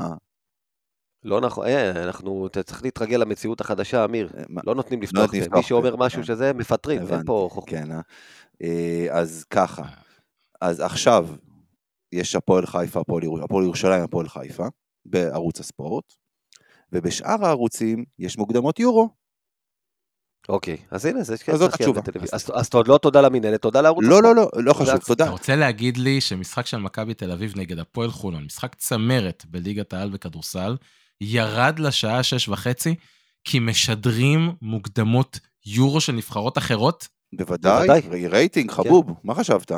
לא 1.25 1.41
נכון, 1.41 1.67
אה, 1.67 1.91
אנחנו, 1.91 2.47
אתה 2.47 2.63
צריך 2.63 2.83
להתרגל 2.83 3.17
למציאות 3.17 3.61
החדשה, 3.61 4.05
אמיר. 4.05 4.31
אה, 4.39 4.43
לא 4.65 4.75
נותנים 4.75 5.01
לא 5.01 5.05
לפתוח, 5.05 5.35
מי 5.53 5.63
שאומר 5.63 5.97
משהו 5.97 6.19
כן. 6.19 6.27
שזה, 6.27 6.53
מפטרים, 6.53 7.03
אין 7.13 7.25
פה 7.27 7.49
חוכמה. 7.53 7.71
כן, 7.71 7.89
אה? 8.63 9.07
אז 9.11 9.45
ככה, 9.51 9.83
אז 10.61 10.81
עכשיו 10.81 11.29
יש 12.13 12.35
הפועל 12.35 12.67
חיפה, 12.67 13.01
הפועל 13.01 13.65
ירושלים, 13.65 14.03
הפועל 14.03 14.29
חיפה, 14.29 14.67
בערוץ 15.07 15.61
הספורט, 15.61 16.05
ובשאר 16.93 17.45
הערוצים 17.45 18.05
יש 18.19 18.39
מוקדמות 18.39 18.81
יורו. 18.81 19.09
אוקיי, 20.49 20.77
אז 20.91 21.07
הנה, 21.07 21.23
זה 21.23 21.39
כן, 21.39 21.57
זאת 21.57 21.75
התשובה. 21.75 22.01
אז 22.55 22.71
לא 22.87 22.99
תודה 22.99 23.21
למינהלת, 23.21 23.63
תודה 23.63 23.81
לערוץ 23.81 24.05
לא, 24.09 24.23
לא, 24.23 24.35
לא, 24.35 24.51
לא 24.55 24.73
חשוב, 24.73 24.99
תודה. 24.99 25.25
אתה 25.25 25.33
רוצה 25.33 25.57
להגיד 25.57 25.97
לי 25.97 26.21
שמשחק 26.21 26.67
של 26.67 26.77
מכבי 26.77 27.15
תל 27.15 27.33
אביב 27.33 27.53
נגד 27.57 27.79
הפועל 27.79 28.11
חולון, 28.11 28.45
משחק 28.45 28.75
צמרת 28.75 29.45
בליגת 29.51 29.93
העל 29.93 30.11
בכדורסל, 30.11 30.77
ירד 31.21 31.79
לשעה 31.79 32.23
שש 32.23 32.49
וחצי, 32.49 32.95
כי 33.45 33.59
משדרים 33.59 34.53
מוקדמות 34.63 35.41
יורו 35.67 36.01
של 36.01 36.13
נבחרות 36.13 36.59
אחרות? 36.59 37.09
בוודאי, 37.35 37.87
בוודאי. 38.01 38.29
רייטינג, 38.29 38.71
כן. 38.71 38.77
חבוב, 38.77 39.07
כן. 39.07 39.13
מה 39.25 39.35
חשבת? 39.35 39.73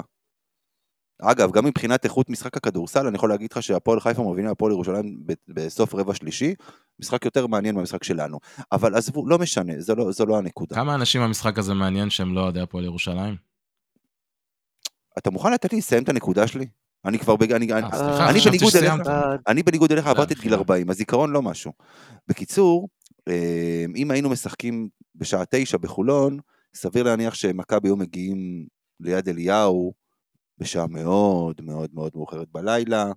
אגב, 1.23 1.53
גם 1.53 1.65
מבחינת 1.65 2.05
איכות 2.05 2.31
משחק 2.31 2.57
הכדורסל, 2.57 3.07
אני 3.07 3.17
יכול 3.17 3.31
להגיד 3.31 3.53
לך 3.53 3.63
שהפועל 3.63 4.01
חיפה 4.01 4.23
מובילים 4.23 4.51
הפועל 4.51 4.73
ירושלים 4.73 5.19
בסוף 5.49 5.95
רבע 5.95 6.15
שלישי, 6.15 6.55
משחק 7.01 7.25
יותר 7.25 7.47
מעניין 7.47 7.75
מהמשחק 7.75 8.05
שלנו. 8.05 8.39
אבל 8.73 8.95
עזבו, 8.95 9.29
לא 9.29 9.39
משנה, 9.39 9.73
זו 9.79 9.95
לא, 9.95 10.13
זו 10.13 10.27
לא 10.27 10.39
הנקודה. 10.39 10.77
כמה 10.77 10.95
אנשים 10.95 11.23
המשחק 11.23 11.59
הזה 11.59 11.75
מעניין 11.75 12.11
שהם 12.11 12.35
לא 12.35 12.41
אוהדי 12.41 12.61
הפועל 12.61 12.85
ירושלים? 12.85 13.37
אתה 15.19 15.31
מוכן 15.31 15.53
לתת 15.53 15.73
לי 15.73 15.79
לסיים 15.79 16.03
את 16.03 16.09
הנקודה 16.09 16.47
שלי? 16.47 16.67
אני 17.07 17.19
כבר. 17.19 17.37
אני, 17.57 17.73
אה, 17.73 18.31
אני 18.31 18.41
בניגוד 18.41 18.77
אליך, 18.77 18.93
אני 19.47 19.63
בניגוד 19.63 19.93
אליך 19.93 20.07
עברתי 20.07 20.35
את 20.35 20.39
גיל 20.39 20.55
40, 20.55 20.91
הזיכרון 20.91 21.31
לא 21.31 21.43
משהו. 21.43 21.73
בקיצור, 22.29 22.89
אה, 23.29 23.85
אם 23.97 24.11
היינו 24.11 24.31
משחקים 24.31 24.89
בשעה 25.15 25.45
תשע 25.51 25.79
בחולון, 25.79 26.39
סביר 26.75 27.03
להניח 27.03 27.35
שמכבי 27.35 27.89
היו 27.89 27.97
מגיעים 27.97 28.67
ליד 29.01 29.29
אליהו 29.29 29.93
בשעה 30.59 30.87
מאוד 30.87 31.61
מאוד 31.61 31.91
מאוד 31.93 32.11
מאוחרת 32.15 32.49
בלילה, 32.53 33.13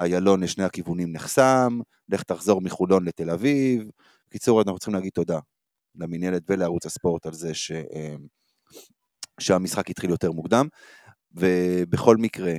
איילון 0.00 0.42
לשני 0.42 0.64
הכיוונים 0.64 1.12
נחסם, 1.12 1.80
לך 2.08 2.22
תחזור 2.22 2.60
מחולון 2.60 3.04
לתל 3.04 3.30
אביב. 3.30 3.90
בקיצור, 4.28 4.62
אנחנו 4.62 4.78
צריכים 4.78 4.94
להגיד 4.94 5.12
תודה 5.14 5.38
למינהלת 5.94 6.42
ולערוץ 6.48 6.86
הספורט 6.86 7.26
על 7.26 7.32
זה 7.32 7.54
ש... 7.54 7.70
אה, 7.72 8.14
שהמשחק 9.40 9.90
התחיל 9.90 10.10
יותר 10.10 10.32
מוקדם, 10.32 10.68
ובכל 11.32 12.16
מקרה, 12.16 12.54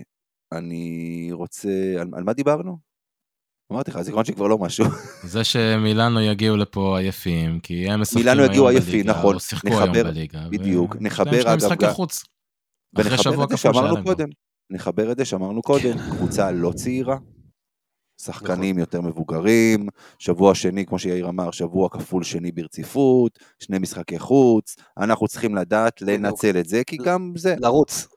אני 0.52 1.30
רוצה, 1.32 1.70
על, 2.00 2.08
על 2.14 2.24
מה 2.24 2.34
דיברנו? 2.34 2.78
אמרתי 3.72 3.92
לך, 3.92 3.98
הזיכרון 3.98 4.26
שלי 4.26 4.36
כבר 4.36 4.48
לא 4.48 4.58
משהו. 4.58 4.86
זה 5.34 5.44
שמילאנו 5.44 6.22
יגיעו 6.22 6.58
לפה 6.58 7.00
עייפים, 7.00 7.60
כי 7.60 7.90
הם 7.90 8.02
משחקים 8.02 8.28
היום 8.28 8.34
בליגה. 8.34 8.42
מילאנו 8.42 8.52
יגיעו 8.52 8.68
עייפים, 8.68 9.10
נכון. 9.10 9.36
או 9.36 9.40
שיחקו 9.40 9.68
נחבר, 9.68 9.82
היום 9.82 9.94
בליגה. 9.94 10.48
בדיוק, 10.50 10.96
ו... 10.96 10.98
נחבר 11.00 11.54
אגב 11.54 11.76
גם... 11.80 11.94
חוץ. 11.94 12.24
ונחבר 12.96 13.44
את 13.44 13.50
זה 13.50 13.58
שאמרנו 13.58 14.04
קודם. 14.04 14.30
נחבר 14.70 15.12
את 15.12 15.18
זה 15.18 15.26
שאמרנו 15.26 15.62
קודם, 15.62 15.98
קבוצה 16.12 16.52
לא 16.52 16.72
צעירה, 16.72 17.18
שחקנים 18.22 18.76
נכון. 18.76 18.80
יותר 18.80 19.02
מבוגרים, 19.02 19.88
שבוע 20.20 20.56
שני, 20.56 20.86
כמו 20.86 21.00
שיאיר 21.00 21.30
אמר, 21.30 21.52
שבוע 21.52 21.90
כפול 21.90 22.24
שני 22.24 22.52
ברציפות, 22.52 23.40
שני 23.60 23.80
משחקי 23.80 24.20
חוץ, 24.20 24.76
אנחנו 24.98 25.28
צריכים 25.28 25.56
לדעת 25.56 26.02
לנצל 26.02 26.58
את 26.60 26.66
זה, 26.66 26.84
כי 26.84 26.98
גם 26.98 27.34
זה... 27.36 27.56
לרוץ. 27.60 28.08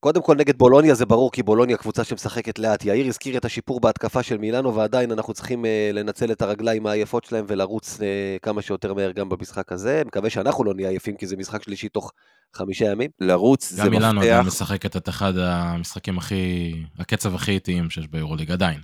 קודם 0.00 0.22
כל 0.22 0.36
נגד 0.36 0.58
בולוניה 0.58 0.94
זה 0.94 1.06
ברור, 1.06 1.32
כי 1.32 1.42
בולוניה 1.42 1.76
קבוצה 1.76 2.04
שמשחקת 2.04 2.58
לאט. 2.58 2.84
יאיר 2.84 3.06
הזכיר 3.06 3.36
את 3.36 3.44
השיפור 3.44 3.80
בהתקפה 3.80 4.22
של 4.22 4.38
מילאנו, 4.38 4.74
ועדיין 4.74 5.12
אנחנו 5.12 5.34
צריכים 5.34 5.64
uh, 5.64 5.68
לנצל 5.92 6.32
את 6.32 6.42
הרגליים 6.42 6.86
העייפות 6.86 7.24
שלהם 7.24 7.44
ולרוץ 7.48 7.96
uh, 7.96 8.00
כמה 8.42 8.62
שיותר 8.62 8.94
מהר 8.94 9.10
גם 9.10 9.28
במשחק 9.28 9.72
הזה. 9.72 10.02
מקווה 10.06 10.30
שאנחנו 10.30 10.64
לא 10.64 10.74
נהיה 10.74 10.88
עייפים, 10.88 11.16
כי 11.16 11.26
זה 11.26 11.36
משחק 11.36 11.62
שלישי 11.62 11.88
תוך 11.88 12.12
חמישה 12.54 12.84
ימים. 12.84 13.10
לרוץ 13.20 13.68
זה 13.70 13.76
מפתח. 13.76 13.86
גם 13.86 13.90
מילאנו 13.90 14.20
עדיין 14.20 14.46
משחקת 14.46 14.96
את 14.96 15.08
אחד 15.08 15.32
המשחקים 15.36 16.18
הכי, 16.18 16.72
הקצב 16.98 17.34
הכי 17.34 17.52
איטיים 17.52 17.90
שיש 17.90 18.08
ביורוליג 18.08 18.50
עדיין. 18.50 18.80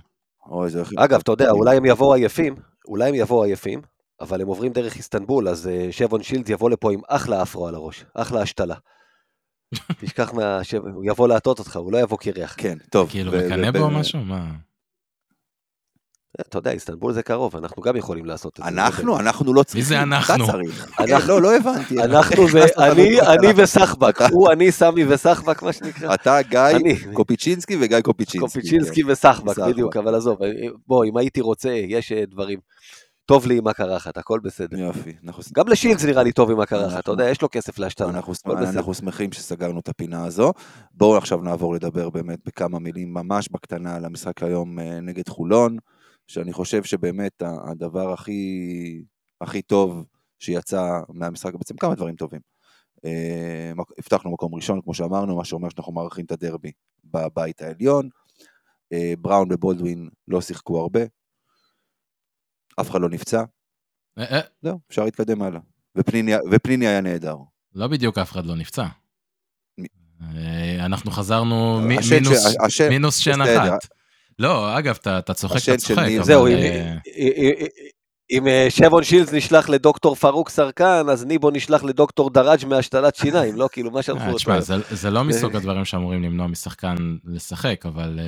אגב, 0.97 1.19
אתה 1.19 1.31
יודע, 1.31 1.51
אולי 1.51 1.77
הם 1.77 1.85
יבואו 1.85 2.13
עייפים, 2.13 2.55
אולי 2.87 3.09
הם 3.09 3.15
יבואו 3.15 3.43
עייפים, 3.43 3.81
אבל 4.21 4.41
הם 4.41 4.47
עוברים 4.47 4.71
דרך 4.71 4.95
איסטנבול, 4.95 5.47
אז 5.47 5.69
uh, 5.69 5.91
שבון 5.91 6.23
שילד 6.23 6.49
יבוא 6.49 6.69
לפה 6.69 6.93
עם 6.93 6.99
אחלה 7.07 7.41
אפרו 7.41 7.67
על 7.67 7.75
הראש, 7.75 8.05
אחלה 8.13 8.41
השתלה. 8.41 8.75
תשכח 9.99 10.33
מה... 10.33 10.61
הוא 10.93 11.03
יבוא 11.05 11.27
להטות 11.27 11.59
אותך, 11.59 11.75
הוא 11.75 11.91
לא 11.91 11.97
יבוא 11.97 12.17
קרח. 12.17 12.55
כן, 12.57 12.77
טוב. 12.89 13.09
כאילו 13.09 13.31
מקנא 13.31 13.71
בו 13.71 13.79
או 13.79 13.89
משהו? 13.89 14.19
מה? 14.19 14.45
אתה 16.41 16.57
יודע, 16.57 16.71
איסטנבול 16.71 17.13
זה 17.13 17.23
קרוב, 17.23 17.55
אנחנו 17.55 17.81
גם 17.81 17.95
יכולים 17.95 18.25
לעשות 18.25 18.59
את 18.59 18.63
זה. 18.63 18.69
אנחנו? 18.69 19.19
אנחנו 19.19 19.53
לא 19.53 19.63
צריכים. 19.63 19.81
מי 19.81 19.85
זה 19.85 20.01
אנחנו? 20.03 20.47
לא, 21.27 21.41
לא 21.41 21.55
הבנתי. 21.55 22.03
אנחנו 22.03 22.47
זה 22.51 22.65
אני 22.77 23.47
וסחבק. 23.55 24.21
הוא, 24.21 24.51
אני, 24.51 24.71
סמי 24.71 25.05
וסחבק, 25.05 25.63
מה 25.63 25.73
שנקרא. 25.73 26.13
אתה, 26.13 26.41
גיא 26.41 26.59
קופיצ'ינסקי 27.13 27.77
וגיא 27.81 27.99
קופיצ'ינסקי. 27.99 28.39
קופיצ'ינסקי 28.39 29.03
כן. 29.03 29.11
וסחבק, 29.11 29.59
בדיוק, 29.59 29.97
אבל 29.97 30.15
עזוב, 30.15 30.37
בוא, 30.87 31.05
אם 31.05 31.17
הייתי 31.17 31.41
רוצה, 31.41 31.69
יש 31.69 32.11
אה, 32.11 32.23
דברים. 32.25 32.59
טוב 33.25 33.47
לי 33.47 33.57
עם 33.57 33.67
הקרחת, 33.67 34.17
הכל 34.17 34.39
בסדר. 34.43 34.79
יופי. 34.79 35.13
גם 35.53 35.67
לשילץ 35.67 36.05
נראה 36.05 36.23
לי 36.23 36.31
טוב 36.31 36.51
עם 36.51 36.59
הקרחת, 36.59 36.99
אתה 36.99 37.11
יודע, 37.11 37.29
יש 37.29 37.41
לו 37.41 37.47
כסף 37.51 37.79
להשתנה. 37.79 38.09
אנחנו, 38.09 38.33
אנחנו 38.45 38.93
שמחים 38.93 39.31
שסגרנו 39.31 39.79
את 39.79 39.89
הפינה 39.89 40.25
הזו. 40.25 40.53
בואו 40.91 41.17
עכשיו 41.17 41.41
נעבור 41.41 41.73
לדבר 41.73 42.09
באמת 42.09 42.39
בכמה 42.45 42.79
מילים 42.79 43.13
ממש 43.13 43.49
בקטנה 43.51 43.95
על 43.95 44.05
המשחק 44.05 44.43
היום 44.43 44.79
אה, 44.79 44.99
נגד 44.99 45.29
חולון, 45.29 45.77
שאני 46.27 46.53
חושב 46.53 46.83
שבאמת 46.83 47.43
הדבר 47.69 48.13
הכי, 48.13 49.03
הכי 49.41 49.61
טוב 49.61 50.05
שיצא 50.39 50.99
מהמשחק, 51.09 51.53
בעצם 51.53 51.75
כמה 51.75 51.95
דברים 51.95 52.15
טובים. 52.15 52.41
אה, 53.05 53.71
הבטחנו 53.99 54.31
מקום 54.31 54.55
ראשון, 54.55 54.81
כמו 54.81 54.93
שאמרנו, 54.93 55.37
מה 55.37 55.45
שאומר 55.45 55.69
שאנחנו 55.69 55.93
מארחים 55.93 56.25
את 56.25 56.31
הדרבי 56.31 56.71
בבית 57.03 57.61
העליון. 57.61 58.09
אה, 58.93 59.13
בראון 59.19 59.47
ובולדווין 59.51 60.09
לא 60.27 60.41
שיחקו 60.41 60.79
הרבה, 60.79 61.01
אף 62.81 62.91
אחד 62.91 63.01
לא 63.01 63.09
נפצע. 63.09 63.43
אה, 64.17 64.23
אה. 64.23 64.39
זהו, 64.61 64.79
אפשר 64.89 65.03
להתקדם 65.05 65.41
הלאה. 65.41 65.59
ופניני 66.51 66.87
היה 66.87 67.01
נהדר. 67.01 67.35
לא 67.75 67.87
בדיוק 67.87 68.17
אף 68.17 68.31
אחד 68.31 68.45
לא 68.45 68.55
נפצע. 68.55 68.85
אה, 70.35 70.85
אנחנו 70.85 71.11
חזרנו 71.11 71.81
מינוס 72.89 73.17
שן 73.17 73.41
אחת. 73.41 73.87
לא, 74.39 74.77
אגב, 74.79 74.97
אתה 75.01 75.33
צוחק, 75.33 75.57
אתה 75.63 75.77
צוחק. 75.77 76.07
זהו, 76.21 76.47
אם- 78.31 78.47
שבון 78.69 79.03
שילס 79.03 79.33
נשלח 79.33 79.69
לדוקטור 79.69 80.15
פרוק 80.15 80.49
סרקן, 80.49 81.05
אז 81.11 81.25
ניבו 81.25 81.51
נשלח 81.51 81.83
לדוקטור 81.83 82.29
דראג' 82.29 82.65
מהשתלת 82.65 83.15
שיניים, 83.15 83.55
לא? 83.55 83.69
כאילו, 83.71 83.91
מה 83.91 84.01
שלחו 84.01 84.25
אותו. 84.25 84.37
תשמע, 84.37 84.59
זה, 84.91 85.09
לא 85.09 85.23
מסוג 85.23 85.55
הדברים 85.57 85.85
שאמורים 85.85 86.23
למנוע 86.23 86.47
משחקן 86.47 86.95
לשחק, 87.25 87.85
אבל 87.85 88.19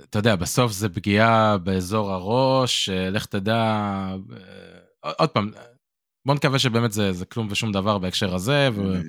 אתה 0.00 0.18
יודע, 0.18 0.36
בסוף 0.36 0.72
זה 0.72 0.88
פגיעה 0.88 1.58
באזור 1.58 2.12
הראש, 2.12 2.88
אה, 2.88 3.10
לך 3.10 3.26
תדע, 3.26 3.56
אה, 5.04 5.12
עוד 5.18 5.28
פעם, 5.28 5.50
בוא 6.26 6.34
נקווה 6.34 6.58
שבאמת 6.58 6.92
זה, 6.92 7.12
זה 7.12 7.24
כלום 7.24 7.48
ושום 7.50 7.72
דבר 7.72 7.98
בהקשר 7.98 8.34
הזה, 8.34 8.68
ו, 8.74 9.00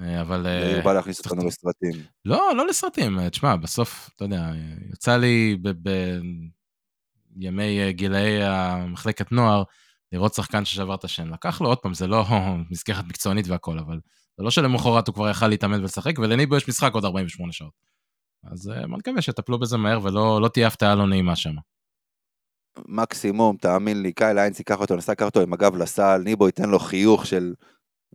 אה, 0.00 0.20
אבל... 0.20 0.46
יאיר 0.46 0.84
בא 0.84 0.92
להכניס 0.92 1.24
אותנו 1.24 1.46
לסרטים. 1.46 1.92
לא, 2.24 2.50
לא 2.56 2.66
לסרטים, 2.66 3.28
תשמע, 3.28 3.56
בסוף, 3.56 4.10
אתה 4.16 4.24
יודע, 4.24 4.50
יצא 4.92 5.16
לי 5.16 5.56
בימי 7.30 7.92
גילאי 7.92 8.44
המחלקת 8.44 9.32
נוער 9.32 9.62
לראות 10.12 10.34
שחקן 10.34 10.64
ששבר 10.64 10.94
את 10.94 11.04
השן. 11.04 11.28
לקח 11.28 11.60
לו, 11.60 11.68
עוד 11.68 11.78
פעם, 11.78 11.94
זה 11.94 12.06
לא 12.06 12.24
מסגרת 12.70 13.04
מקצוענית 13.04 13.48
והכל, 13.48 13.78
אבל 13.78 14.00
זה 14.36 14.44
לא 14.44 14.50
שלמחרת 14.50 15.08
הוא 15.08 15.14
כבר 15.14 15.30
יכל 15.30 15.48
להתאמן 15.48 15.80
ולשחק, 15.80 16.18
ולניבו 16.18 16.56
יש 16.56 16.68
משחק 16.68 16.94
עוד 16.94 17.04
48 17.04 17.52
שעות. 17.52 17.91
אז 18.44 18.68
אה, 18.68 18.86
בוא 18.86 18.98
נקווה 18.98 19.22
שטפלו 19.22 19.58
בזה 19.58 19.76
מהר 19.76 19.98
ולא 20.02 20.40
לא 20.40 20.48
תהיה 20.48 20.66
הפתעה 20.66 20.94
לא 20.94 21.06
נעימה 21.06 21.36
שם. 21.36 21.54
מקסימום, 22.88 23.56
תאמין 23.56 24.02
לי, 24.02 24.12
קייל 24.12 24.38
איינס 24.38 24.58
ייקח 24.58 24.80
אותו, 24.80 24.96
נסע 24.96 25.12
לקחת 25.12 25.26
אותו 25.26 25.40
עם 25.40 25.52
הגב 25.52 25.76
לסל, 25.76 26.20
ניבו 26.24 26.46
ייתן 26.46 26.70
לו 26.70 26.78
חיוך 26.78 27.26
של... 27.26 27.54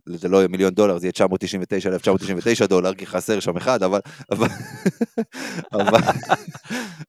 זה 0.06 0.28
לא 0.28 0.36
יהיה 0.36 0.48
מיליון 0.48 0.74
דולר, 0.74 0.98
זה 0.98 1.06
יהיה 1.06 1.12
999, 1.12 1.88
1999 1.88 2.66
דולר, 2.66 2.94
כי 2.94 3.06
חסר 3.06 3.40
שם 3.40 3.56
אחד, 3.56 3.82
אבל... 3.82 4.00
אבל... 4.32 4.48
אבל... 5.72 6.00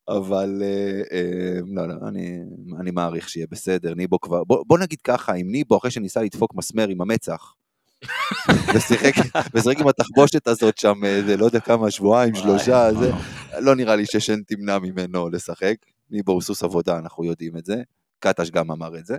אבל... 0.10 0.62
אה, 0.62 1.02
אה, 1.12 1.60
לא, 1.76 1.88
לא, 1.88 2.08
אני, 2.08 2.40
אני 2.80 2.92
מעריך 2.92 3.30
שיהיה 3.30 3.48
בסדר, 3.52 3.94
ניבו 3.94 4.20
כבר... 4.20 4.44
בוא, 4.44 4.64
בוא 4.68 4.80
נגיד 4.80 5.02
ככה, 5.02 5.34
אם 5.34 5.52
ניבו, 5.52 5.78
אחרי 5.78 5.92
שניסה 5.92 6.22
לדפוק 6.22 6.56
מסמר 6.56 6.88
עם 6.88 7.02
המצח, 7.02 7.54
ושיחק, 8.76 9.14
ושיחק 9.54 9.80
עם 9.80 9.88
התחבושת 9.88 10.48
הזאת 10.48 10.78
שם, 10.78 11.00
זה 11.26 11.38
לא 11.38 11.46
יודע 11.46 11.60
כמה, 11.60 11.92
שבועיים, 11.92 12.36
שלושה, 12.36 12.94
זה... 12.94 13.12
לא 13.60 13.76
נראה 13.76 13.96
לי 13.96 14.06
ששן 14.06 14.42
תמנע 14.44 14.80
ממנו 14.80 15.30
לשחק. 15.30 15.76
ניבו 16.10 16.32
הוא 16.32 16.42
סוס 16.42 16.64
עבודה, 16.64 16.98
אנחנו 16.98 17.26
יודעים 17.26 17.58
את 17.58 17.66
זה. 17.66 17.76
קטש 18.20 18.50
גם 18.50 18.72
אמר 18.72 18.98
את 18.98 19.06
זה. 19.06 19.18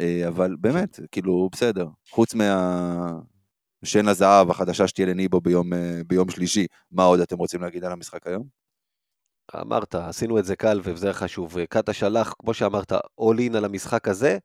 אה, 0.00 0.28
אבל 0.28 0.56
באמת, 0.60 1.00
כאילו, 1.12 1.48
בסדר. 1.52 1.86
חוץ 2.10 2.34
מהשן 2.34 4.08
הזהב 4.08 4.50
החדשה 4.50 4.88
שתהיה 4.88 5.06
לניבו 5.06 5.40
ביום, 5.40 5.72
אה, 5.72 6.00
ביום 6.06 6.30
שלישי, 6.30 6.66
מה 6.92 7.04
עוד 7.04 7.20
אתם 7.20 7.36
רוצים 7.36 7.62
להגיד 7.62 7.84
על 7.84 7.92
המשחק 7.92 8.26
היום? 8.26 8.64
אמרת, 9.60 9.94
עשינו 9.94 10.38
את 10.38 10.44
זה 10.44 10.56
קל 10.56 10.80
וזה 10.84 11.12
חשוב. 11.12 11.64
קאטה 11.64 11.92
שלח, 11.92 12.34
כמו 12.38 12.54
שאמרת, 12.54 12.92
all 12.92 13.38
in 13.50 13.56
על 13.56 13.64
המשחק 13.64 14.08
הזה, 14.08 14.38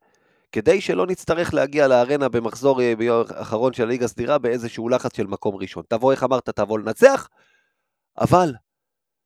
כדי 0.51 0.81
שלא 0.81 1.07
נצטרך 1.07 1.53
להגיע 1.53 1.87
לארנה 1.87 2.29
במחזור 2.29 2.81
אה, 2.81 2.93
האחרון 3.29 3.73
של 3.73 3.83
הליגה 3.83 4.05
הסדירה 4.05 4.37
באיזשהו 4.37 4.89
לחץ 4.89 5.17
של 5.17 5.27
מקום 5.27 5.55
ראשון. 5.55 5.83
תבוא, 5.89 6.11
איך 6.11 6.23
אמרת, 6.23 6.49
תבוא 6.49 6.79
לנצח, 6.79 7.29
אבל 8.17 8.53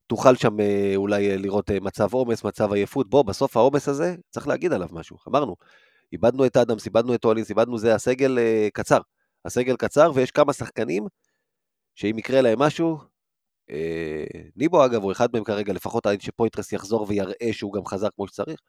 תוכל 0.08 0.36
שם 0.36 0.60
אה, 0.60 0.94
אולי 0.96 1.32
אה, 1.32 1.38
לראות 1.38 1.72
מצב 1.72 2.14
עומס, 2.14 2.44
מצב 2.44 2.74
עייפות. 2.74 3.10
בוא, 3.10 3.24
בסוף 3.24 3.58
העומס 3.58 3.88
הזה, 3.88 4.16
צריך 4.30 4.48
להגיד 4.48 4.74
עליו 4.74 4.88
משהו. 4.92 5.18
אמרנו, 5.28 5.56
איבדנו 6.14 6.46
את 6.46 6.58
אדמס, 6.58 6.86
איבדנו 6.86 7.16
את 7.16 7.26
אולינס, 7.26 7.50
איבדנו 7.50 7.78
זה, 7.78 7.96
הסגל 7.96 8.40
אה, 8.40 8.68
קצר. 8.74 9.00
הסגל 9.46 9.76
קצר, 9.76 10.12
ויש 10.16 10.32
כמה 10.32 10.54
שחקנים 10.54 11.04
שאם 11.96 12.18
יקרה 12.18 12.42
להם 12.42 12.60
משהו, 12.60 12.98
אה, 13.70 14.24
ניבו 14.56 14.86
אגב 14.86 15.04
הוא 15.04 15.12
אחד 15.12 15.28
מהם 15.34 15.44
כרגע, 15.44 15.74
לפחות 15.74 16.06
עד 16.06 16.22
שפויטרס 16.22 16.74
יחזור 16.74 17.06
ויראה 17.10 17.50
שהוא 17.52 17.74
גם 17.74 17.86
חזר 17.86 18.08
כמו 18.16 18.28
שצריך. 18.28 18.60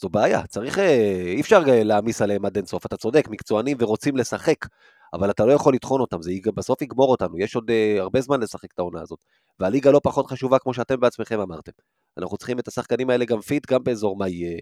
זו 0.00 0.08
בעיה, 0.08 0.46
צריך, 0.46 0.78
אה, 0.78 1.22
אי 1.26 1.40
אפשר 1.40 1.62
אה, 1.68 1.84
להעמיס 1.84 2.22
עליהם 2.22 2.44
עד 2.44 2.56
אינסוף, 2.56 2.86
אתה 2.86 2.96
צודק, 2.96 3.28
מקצוענים 3.28 3.76
ורוצים 3.80 4.16
לשחק, 4.16 4.66
אבל 5.12 5.30
אתה 5.30 5.46
לא 5.46 5.52
יכול 5.52 5.74
לטחון 5.74 6.00
אותם, 6.00 6.22
זה 6.22 6.32
בסוף 6.54 6.82
יגמור 6.82 7.10
אותנו, 7.10 7.38
יש 7.38 7.54
עוד 7.54 7.70
אה, 7.70 7.96
הרבה 7.98 8.20
זמן 8.20 8.40
לשחק 8.40 8.72
את 8.74 8.78
העונה 8.78 9.00
הזאת. 9.00 9.24
והליגה 9.60 9.90
לא 9.90 10.00
פחות 10.04 10.26
חשובה 10.26 10.58
כמו 10.58 10.74
שאתם 10.74 11.00
בעצמכם 11.00 11.40
אמרתם. 11.40 11.72
אנחנו 12.18 12.36
צריכים 12.36 12.58
את 12.58 12.68
השחקנים 12.68 13.10
האלה 13.10 13.24
גם 13.24 13.40
fit, 13.40 13.72
גם 13.72 13.84
באזור 13.84 14.16
מאי, 14.16 14.44
אה, 14.44 14.58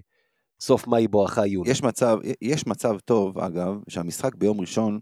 סוף 0.60 0.86
מאי 0.86 1.08
בואכה 1.08 1.46
יוני. 1.46 1.70
יש 1.70 1.82
מצב, 1.82 2.18
יש 2.42 2.66
מצב 2.66 2.98
טוב, 3.04 3.38
אגב, 3.38 3.74
שהמשחק 3.88 4.34
ביום 4.34 4.60
ראשון, 4.60 5.00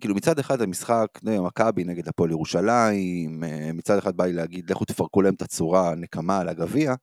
כאילו 0.00 0.14
מצד 0.14 0.38
אחד 0.38 0.62
המשחק, 0.62 1.06
יודע, 1.22 1.40
מכבי 1.40 1.84
נגד 1.84 2.08
הפועל 2.08 2.30
ירושלים, 2.30 3.44
אה, 3.44 3.70
מצד 3.74 3.98
אחד 3.98 4.16
בא 4.16 4.24
לי 4.24 4.32
להגיד, 4.32 4.70
לכו 4.70 4.84
תפרקו 4.84 5.22
להם 5.22 5.34
את 5.34 5.42
הצורה, 5.42 5.94
נקמה 5.94 6.38
על 6.38 6.48
הגביע, 6.48 6.94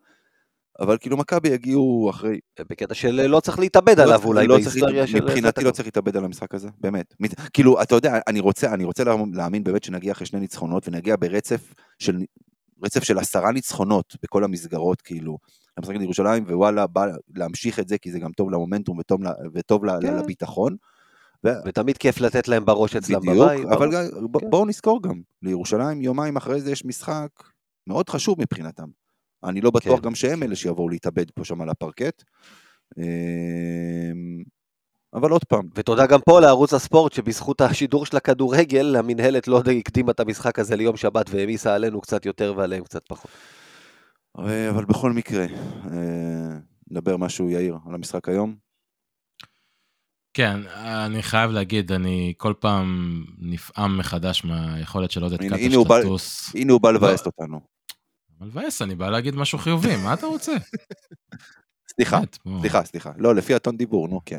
אבל 0.79 0.97
כאילו 0.97 1.17
מכבי 1.17 1.49
יגיעו 1.49 2.07
אחרי... 2.09 2.39
בקטע 2.59 2.93
של 2.93 3.27
לא 3.27 3.39
צריך 3.39 3.59
להתאבד 3.59 3.99
עליו 3.99 4.21
אולי 4.25 4.47
לא 4.47 4.53
צריך 4.55 4.67
בהיסטוריה 4.67 4.99
להת- 5.01 5.07
של... 5.09 5.21
מבחינתי 5.23 5.63
לא 5.63 5.71
צריך 5.71 5.87
להתאבד 5.87 6.17
על 6.17 6.25
המשחק 6.25 6.53
הזה, 6.55 6.69
באמת. 6.81 7.13
מת- 7.19 7.39
כאילו, 7.53 7.81
אתה 7.81 7.95
יודע, 7.95 8.19
אני 8.27 8.39
רוצה, 8.39 8.73
אני 8.73 8.83
רוצה 8.83 9.03
לה- 9.03 9.15
להאמין 9.33 9.63
באמת 9.63 9.83
שנגיע 9.83 10.11
אחרי 10.11 10.25
שני 10.25 10.39
ניצחונות, 10.39 10.87
ונגיע 10.87 11.15
ברצף 11.19 11.73
של, 11.99 12.17
רצף 12.83 13.03
של 13.03 13.19
עשרה 13.19 13.51
ניצחונות 13.51 14.15
בכל 14.23 14.43
המסגרות, 14.43 15.01
כאילו, 15.01 15.37
למשחק 15.77 15.93
נגד 15.93 16.01
ירושלים, 16.03 16.43
ווואלה, 16.43 16.87
בא 16.87 17.05
להמשיך 17.35 17.79
את 17.79 17.87
זה, 17.87 17.97
כי 17.97 18.11
זה 18.11 18.19
גם 18.19 18.31
טוב 18.31 18.51
למומנטום 18.51 18.97
וטוב, 18.99 19.23
ל- 19.23 19.27
וטוב 19.53 19.85
ל- 19.85 20.01
כן. 20.01 20.17
לביטחון. 20.17 20.75
ותמיד 21.65 21.97
כיף 21.97 22.21
לתת 22.21 22.47
להם 22.47 22.65
בראש 22.65 22.95
אצלם 22.95 23.19
בדיוק, 23.19 23.35
בבית. 23.35 23.65
אבל 23.65 23.75
ברור. 23.75 23.91
גם- 23.93 24.31
ב- 24.31 24.37
כן. 24.37 24.49
בואו 24.49 24.65
נזכור 24.65 25.03
גם, 25.03 25.21
לירושלים 25.41 26.01
יומיים 26.01 26.37
אחרי 26.37 26.61
זה 26.61 26.71
יש 26.71 26.85
משחק 26.85 27.27
מאוד 27.87 28.09
חשוב 28.09 28.41
מבחינתם. 28.41 28.83
אני 29.43 29.61
לא 29.61 29.71
בטוח 29.71 29.99
כן. 29.99 30.05
גם 30.05 30.15
שהם 30.15 30.43
אלה 30.43 30.55
שיבואו 30.55 30.89
להתאבד 30.89 31.31
פה 31.31 31.45
שם 31.45 31.61
על 31.61 31.69
הפרקט. 31.69 32.23
אמ, 32.97 33.03
אבל 35.13 35.31
עוד 35.31 35.43
פעם, 35.43 35.69
ותודה 35.75 36.05
גם 36.07 36.19
פה 36.25 36.39
לערוץ 36.39 36.73
הספורט, 36.73 37.13
שבזכות 37.13 37.61
השידור 37.61 38.05
של 38.05 38.17
הכדורגל, 38.17 38.95
המינהלת 38.95 39.47
לא 39.47 39.61
די 39.61 39.79
הקדימה 39.79 40.11
את 40.11 40.19
המשחק 40.19 40.59
הזה 40.59 40.75
ליום 40.75 40.97
שבת 40.97 41.25
והעמיסה 41.29 41.75
עלינו 41.75 42.01
קצת 42.01 42.25
יותר 42.25 42.53
ועליהם 42.57 42.83
קצת 42.83 43.01
פחות. 43.07 43.31
אה, 44.39 44.69
אבל 44.69 44.85
בכל 44.85 45.11
מקרה, 45.13 45.45
אה, 45.91 46.57
נדבר 46.91 47.17
משהו 47.17 47.49
יאיר 47.49 47.77
על 47.87 47.95
המשחק 47.95 48.29
היום. 48.29 48.55
כן, 50.33 50.59
אני 50.75 51.23
חייב 51.23 51.51
להגיד, 51.51 51.91
אני 51.91 52.33
כל 52.37 52.53
פעם 52.59 53.23
נפעם 53.37 53.97
מחדש 53.97 54.45
מהיכולת 54.45 55.11
של 55.11 55.23
עודד 55.23 55.37
קטש 55.37 55.59
הנה 55.59 55.75
הוא 55.75 55.87
בא- 55.87 55.99
לטוס. 55.99 56.55
הנה 56.55 56.73
הוא 56.73 56.81
בא 56.81 56.91
לא. 56.91 56.95
לבאס 56.97 57.25
אותנו. 57.25 57.78
מבאס, 58.41 58.81
אני 58.81 58.95
בא 58.95 59.09
להגיד 59.09 59.35
משהו 59.35 59.57
חיובי, 59.57 59.95
מה 60.03 60.13
אתה 60.13 60.25
רוצה? 60.25 60.51
סליחה. 61.93 62.19
סליחה, 62.59 62.85
סליחה. 62.85 63.11
לא, 63.17 63.35
לפי 63.35 63.55
הטון 63.55 63.77
דיבור, 63.77 64.07
נו 64.07 64.21
כן. 64.25 64.37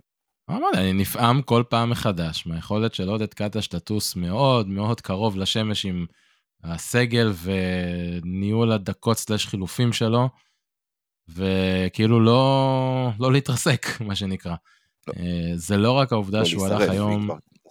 אמרתי, 0.50 0.78
אני 0.78 0.92
נפעם 0.92 1.42
כל 1.42 1.62
פעם 1.68 1.90
מחדש 1.90 2.46
מהיכולת 2.46 2.94
של 2.94 3.08
עודד 3.08 3.34
קטש 3.34 3.74
לטוס 3.74 4.16
מאוד 4.16 4.68
מאוד 4.68 5.00
קרוב 5.00 5.36
לשמש 5.36 5.86
עם 5.86 6.06
הסגל 6.64 7.32
וניהול 7.42 8.72
הדקות 8.72 9.18
סלש 9.18 9.46
חילופים 9.46 9.92
שלו, 9.92 10.28
וכאילו 11.28 12.20
לא, 12.20 13.10
לא 13.20 13.32
להתרסק, 13.32 13.86
מה 14.08 14.14
שנקרא. 14.14 14.54
לא. 15.06 15.12
אה, 15.16 15.52
זה 15.54 15.76
לא 15.76 15.92
רק 15.92 16.12
העובדה 16.12 16.38
לא, 16.38 16.44
שהוא 16.44 16.66
הלך 16.66 16.90
היום... 16.90 17.28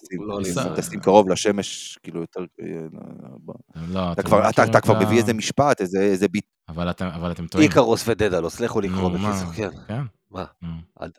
תשים- 0.10 0.22
לא, 0.28 0.40
תשים- 0.76 1.00
קרוב 1.00 1.30
לשמש, 1.30 1.98
כאילו 2.04 2.22
יותר... 2.22 2.40
אה. 2.62 2.66
לא, 3.90 4.12
אתה 4.12 4.22
אתם 4.22 4.24
כבר- 4.30 4.40
לא 4.44 4.50
אתה- 4.50 4.82
כבר 4.82 4.98
ה- 4.98 5.00
מביא 5.06 5.18
איזה 5.18 5.34
משפט, 5.34 5.82
איזה 5.82 6.00
איזה 6.02 6.28
ביט... 6.28 6.46
אבל 6.70 6.90
אתם, 6.90 7.06
אבל 7.06 7.32
אתם 7.32 7.48
טועים. 7.48 7.70
איקרוס 7.70 8.04
ודדלוס, 8.08 8.60
לכו 8.60 8.82
לקרוא 8.82 9.10
בקיצור, 9.10 9.54
כן. 9.56 9.70
כן. 9.88 10.02
מה? 10.32 10.46
עד- 11.00 11.12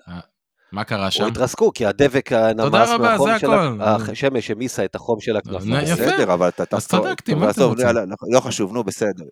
מה 0.73 0.85
קרה 0.85 1.11
שם? 1.11 1.23
או 1.23 1.29
התרסקו, 1.29 1.73
כי 1.73 1.87
הדבק 1.87 2.33
נמס 2.33 2.61
רבה, 2.89 2.99
מהחום 2.99 3.29
של 3.39 3.51
השמש 3.91 4.51
המיסה 4.51 4.85
את 4.85 4.95
החום 4.95 5.21
של 5.21 5.37
יפה. 5.37 5.93
בסדר, 5.93 6.35
אבל 6.35 6.49
אתה... 6.49 6.77
אז 6.77 6.87
צדקתי, 6.89 7.35
מה 7.35 7.51
אתם 7.51 7.63
רוצים? 7.63 7.87
לא- 7.87 8.03
לא 8.31 8.41
חשוב, 8.41 8.73
נו, 8.73 8.85
בסדר. 8.85 9.25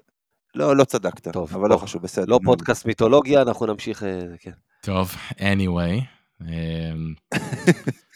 לא, 0.55 0.77
לא 0.77 0.85
צדקת, 0.85 1.29
טוב, 1.29 1.51
אבל 1.55 1.69
לא. 1.71 1.77
חשוב, 1.77 2.03
בסדר. 2.03 2.25
לא. 2.29 2.41
פודקאסט 2.45 2.87
מיתולוגיה, 2.87 3.43
אנחנו 3.43 3.67
נמשיך, 3.67 4.03
אה, 4.03 4.21
כן. 4.41 4.51
טוב, 4.83 5.15
anyway. 5.39 6.01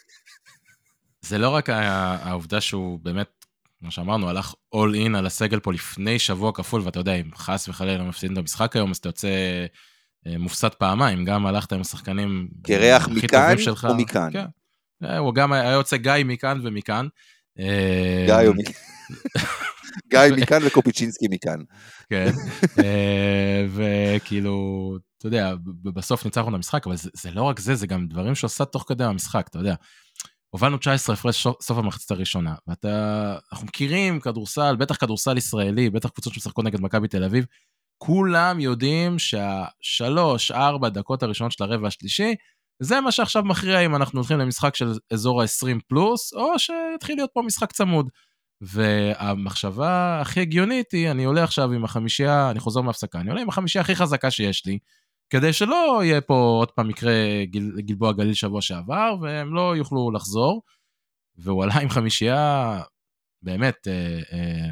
זה 1.33 1.39
לא 1.39 1.49
רק 1.49 1.71
העובדה 1.71 2.61
שהוא 2.61 2.99
באמת, 3.03 3.47
כמו 3.81 3.91
שאמרנו, 3.91 4.29
הלך 4.29 4.55
all 4.75 4.95
in 4.95 5.17
על 5.17 5.27
הסגל 5.27 5.61
פה 5.61 5.73
לפני 5.73 6.19
שבוע 6.19 6.53
כפול, 6.55 6.81
ואתה 6.85 7.01
יודע, 7.01 7.15
אם 7.15 7.31
חס 7.37 7.69
וחלילה 7.69 8.05
מפסידים 8.05 8.33
את 8.33 8.39
המשחק 8.39 8.77
היום, 8.77 8.91
אז 8.91 8.97
אתה 8.97 9.09
יוצא 9.09 9.29
אה, 10.27 10.39
מופסד 10.39 10.69
פעמיים, 10.69 11.25
גם 11.25 11.47
הלכת 11.47 11.73
עם 11.73 11.81
השחקנים 11.81 12.49
קרח 12.63 13.03
הכי 13.03 13.13
מכאן 13.15 13.41
טובים 13.43 13.65
שלך. 13.65 13.89
ומכאן. 13.91 14.29
כן. 14.33 14.45
אה, 15.05 15.19
הוא 15.19 15.35
גם 15.35 15.53
היה 15.53 15.71
יוצא 15.71 15.97
גיא 15.97 16.13
מכאן 16.25 16.61
ומכאן. 16.63 17.07
אה, 17.59 18.25
גיא 18.27 18.49
הוא 18.49 18.57
מכאן. 18.57 18.73
גיא 20.11 20.37
מכאן 20.43 20.59
וקופיצ'ינסקי 20.65 21.27
מכאן. 21.31 21.61
כן, 22.11 22.31
וכאילו, 23.75 24.97
אתה 25.19 25.27
יודע, 25.27 25.55
בסוף 25.83 26.25
ניצחנו 26.25 26.49
את 26.49 26.55
המשחק, 26.55 26.87
אבל 26.87 26.97
זה, 26.97 27.11
זה 27.15 27.31
לא 27.31 27.43
רק 27.43 27.61
זה, 27.61 27.75
זה 27.75 27.87
גם 27.87 28.07
דברים 28.07 28.35
שעושה 28.35 28.65
תוך 28.65 28.85
כדי 28.89 29.05
המשחק, 29.05 29.47
אתה 29.51 29.59
יודע. 29.59 29.75
הובלנו 30.55 30.79
19 30.79 31.15
הפרש 31.15 31.47
סוף- 31.61 31.79
המחצית 31.79 32.11
הראשונה, 32.11 32.55
ואתה, 32.67 33.37
אנחנו 33.53 33.67
מכירים 33.67 34.21
כדורסל, 34.21 34.77
בטח 34.77 34.97
כדורסל 34.97 35.37
ישראלי, 35.37 35.91
בטח 35.91 36.09
קבוצות 36.09 36.35
שמשחקות 36.35 36.65
נגד 36.65 36.81
מכבי 36.81 37.09
תל 37.09 37.25
אביב, 37.25 37.47
כולם 37.99 38.61
יודעים 38.61 39.19
שהשלוש, 39.19 40.51
ארבע 40.51 40.89
דקות 40.89 41.23
הראשונות 41.23 41.53
של 41.53 41.65
הרבע 41.65 41.89
השלישי, 41.89 42.35
זה 42.83 43.01
מה 43.01 43.13
שעכשיו 43.13 43.43
מכריע 43.45 43.81
אם 43.81 43.97
אנחנו 43.97 44.19
הולכים 44.19 44.39
למשחק 44.39 44.77
של 44.77 44.93
אזור 45.13 45.43
ה-20 45.43 45.81
פלוס, 45.89 46.33
או 46.33 46.59
שיתחיל 46.59 47.17
להיות 47.17 47.31
פה 47.35 47.43
משחק 47.43 47.73
צמוד. 47.73 48.09
והמחשבה 48.61 50.21
הכי 50.21 50.41
הגיונית 50.41 50.93
היא, 50.93 51.11
אני 51.11 51.25
עולה 51.25 51.45
עכשיו 51.45 51.73
עם 51.73 51.85
החמישייה, 51.85 52.51
אני 52.51 52.61
חוזר 52.61 52.81
מהפסקה, 52.81 53.21
אני 53.21 53.29
עולה 53.31 53.43
עם 53.43 53.49
החמישייה 53.49 53.83
הכי 53.83 53.95
חזקה 53.97 54.31
שיש 54.31 54.67
לי, 54.67 54.79
כדי 55.33 55.53
שלא 55.53 56.01
יהיה 56.05 56.21
פה 56.21 56.35
עוד 56.35 56.71
פעם 56.71 56.89
מקרה 56.89 57.13
גיל, 57.45 57.81
גלבוע 57.81 58.13
גליל 58.13 58.35
שבוע 58.35 58.63
שעבר, 58.63 59.15
והם 59.21 59.55
לא 59.55 59.77
יוכלו 59.77 60.11
לחזור. 60.11 60.63
והוא 61.37 61.65
עלה 61.65 61.75
עם 61.75 61.89
חמישייה, 61.89 62.83
באמת, 63.43 63.89
אה, 63.89 64.21
אה, 64.33 64.71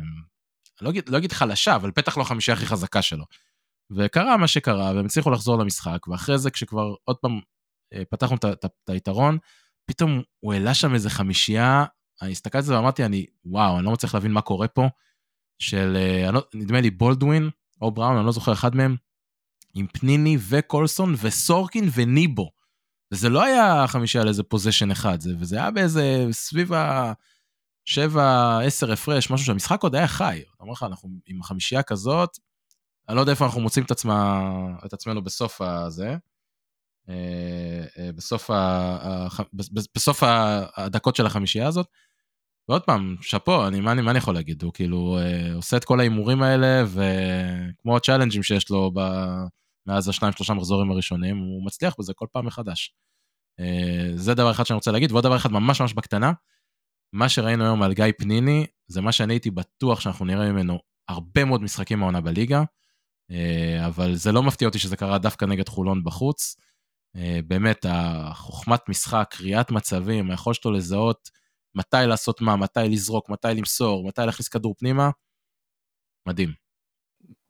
לא 0.80 0.90
אגיד, 0.90 1.08
לא 1.08 1.18
אגיד 1.18 1.32
חלשה, 1.32 1.76
אבל 1.76 1.90
בטח 1.96 2.16
לא 2.16 2.22
החמישייה 2.22 2.56
הכי 2.56 2.66
חזקה 2.66 3.02
שלו. 3.02 3.24
וקרה 3.90 4.36
מה 4.36 4.48
שקרה, 4.48 4.92
והם 4.94 5.04
הצליחו 5.04 5.30
לחזור 5.30 5.58
למשחק, 5.58 6.08
ואחרי 6.08 6.38
זה 6.38 6.50
כשכבר 6.50 6.94
עוד 7.04 7.16
פעם 7.16 7.40
אה, 7.94 8.02
פתחנו 8.10 8.36
את 8.36 8.88
היתרון, 8.88 9.38
פתאום 9.86 10.22
הוא 10.40 10.52
העלה 10.52 10.74
שם 10.74 10.94
איזה 10.94 11.10
חמישייה, 11.10 11.84
אני 12.22 12.30
הסתכלתי 12.30 12.56
על 12.56 12.62
זה 12.64 12.76
ואמרתי, 12.76 13.04
אני, 13.04 13.26
וואו, 13.44 13.76
אני 13.76 13.84
לא 13.84 13.92
מצליח 13.92 14.14
להבין 14.14 14.32
מה 14.32 14.40
קורה 14.40 14.68
פה, 14.68 14.88
של, 15.58 15.96
אה, 15.96 16.30
לא, 16.32 16.42
נדמה 16.54 16.80
לי 16.80 16.90
בולדווין, 16.90 17.50
או 17.82 17.90
בראון, 17.90 18.16
אני 18.16 18.26
לא 18.26 18.32
זוכר 18.32 18.52
אחד 18.52 18.74
מהם, 18.74 18.96
עם 19.74 19.86
פניני 19.92 20.36
וקולסון 20.48 21.14
וסורקין 21.22 21.88
וניבו. 21.94 22.50
וזה 23.12 23.28
לא 23.28 23.42
היה 23.42 23.84
חמישייה 23.86 24.22
על 24.22 24.28
איזה 24.28 24.42
פוזיישן 24.42 24.90
אחד, 24.90 25.20
זה, 25.20 25.30
וזה 25.38 25.56
היה 25.56 25.70
באיזה, 25.70 26.26
סביב 26.32 26.72
ה... 26.72 27.12
שבע, 27.84 28.58
עשר 28.64 28.92
הפרש, 28.92 29.30
משהו 29.30 29.46
שהמשחק 29.46 29.82
עוד 29.82 29.94
היה 29.94 30.08
חי. 30.08 30.36
אני 30.36 30.44
אומר 30.60 30.72
לך, 30.72 30.82
אנחנו 30.82 31.08
עם 31.26 31.42
חמישייה 31.42 31.82
כזאת, 31.82 32.38
אני 33.08 33.16
לא 33.16 33.20
יודע 33.20 33.32
איפה 33.32 33.44
אנחנו 33.44 33.60
מוצאים 33.60 33.84
את, 33.84 33.90
עצמה, 33.90 34.42
את 34.86 34.92
עצמנו 34.92 35.22
בסוף 35.22 35.60
הזה. 35.60 36.16
אה, 37.08 37.84
אה, 37.98 38.12
בסוף, 38.12 38.50
ה, 38.50 39.28
בסוף 39.94 40.22
הדקות 40.76 41.16
של 41.16 41.26
החמישייה 41.26 41.66
הזאת. 41.68 41.86
ועוד 42.68 42.82
פעם, 42.82 43.16
שאפו, 43.20 43.66
אני, 43.66 43.80
מה, 43.80 43.92
אני, 43.92 44.02
מה 44.02 44.10
אני 44.10 44.18
יכול 44.18 44.34
להגיד? 44.34 44.62
הוא 44.62 44.72
כאילו 44.72 45.18
אה, 45.18 45.54
עושה 45.54 45.76
את 45.76 45.84
כל 45.84 46.00
ההימורים 46.00 46.42
האלה, 46.42 46.84
וכמו 46.86 47.96
הצ'אלנג'ים 47.96 48.42
שיש 48.42 48.70
לו 48.70 48.90
ב, 48.94 49.00
מאז 49.86 50.08
השניים 50.08 50.32
שלושה 50.32 50.54
מחזורים 50.54 50.90
הראשונים, 50.90 51.38
הוא 51.38 51.66
מצליח 51.66 51.94
בזה 51.98 52.12
כל 52.14 52.26
פעם 52.32 52.46
מחדש. 52.46 52.94
אה, 53.60 54.10
זה 54.14 54.34
דבר 54.34 54.50
אחד 54.50 54.66
שאני 54.66 54.74
רוצה 54.74 54.90
להגיד, 54.90 55.12
ועוד 55.12 55.24
דבר 55.24 55.36
אחד 55.36 55.52
ממש 55.52 55.80
ממש 55.80 55.92
בקטנה, 55.92 56.32
מה 57.12 57.28
שראינו 57.28 57.64
היום 57.64 57.82
על 57.82 57.92
גיא 57.92 58.04
פניני, 58.18 58.66
זה 58.86 59.00
מה 59.00 59.12
שאני 59.12 59.32
הייתי 59.32 59.50
בטוח 59.50 60.00
שאנחנו 60.00 60.24
נראה 60.24 60.52
ממנו 60.52 60.78
הרבה 61.08 61.44
מאוד 61.44 61.62
משחקים 61.62 62.02
העונה 62.02 62.20
בליגה, 62.20 62.62
אה, 63.30 63.86
אבל 63.86 64.14
זה 64.14 64.32
לא 64.32 64.42
מפתיע 64.42 64.68
אותי 64.68 64.78
שזה 64.78 64.96
קרה 64.96 65.18
דווקא 65.18 65.44
נגד 65.44 65.68
חולון 65.68 66.04
בחוץ. 66.04 66.56
אה, 67.16 67.40
באמת, 67.46 67.86
החוכמת 67.88 68.88
משחק, 68.88 69.28
קריאת 69.30 69.70
מצבים, 69.70 70.30
היכולת 70.30 70.56
שלו 70.56 70.72
לזהות 70.72 71.30
מתי 71.74 72.06
לעשות 72.06 72.40
מה, 72.40 72.56
מתי 72.56 72.80
לזרוק, 72.88 73.28
מתי 73.28 73.48
למסור, 73.56 74.08
מתי 74.08 74.22
להכניס 74.26 74.48
כדור 74.48 74.74
פנימה, 74.78 75.10
מדהים. 76.28 76.59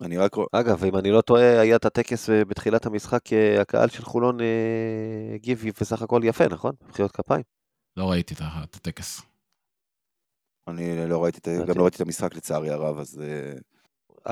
אני 0.01 0.19
רק. 0.19 0.37
אגב, 0.53 0.85
אם 0.85 0.97
אני 0.97 1.11
לא 1.11 1.21
טועה, 1.21 1.61
היה 1.61 1.77
את 1.77 1.85
הטקס 1.85 2.31
אה, 2.31 2.45
בתחילת 2.45 2.87
המשחק, 2.87 3.33
אה, 3.33 3.61
הקהל 3.61 3.89
של 3.89 4.03
חולון 4.03 4.41
אה, 4.41 5.35
הגיב 5.35 5.65
בסך 5.81 6.03
הכל 6.03 6.21
יפה, 6.25 6.45
נכון? 6.49 6.73
מחיאות 6.89 7.13
כפיים. 7.13 7.43
לא 7.97 8.11
ראיתי 8.11 8.35
את 8.35 8.41
הטקס. 8.75 9.23
אני 10.69 11.09
לא 11.09 11.23
ראיתי, 11.23 11.51
ה- 11.51 11.55
גם 11.55 11.61
אוקיי. 11.61 11.75
לא 11.75 11.83
ראיתי 11.83 11.97
את 11.97 12.01
המשחק 12.01 12.35
לצערי 12.35 12.71
הרב, 12.71 12.99
אז... 12.99 13.21
אה, 13.21 13.53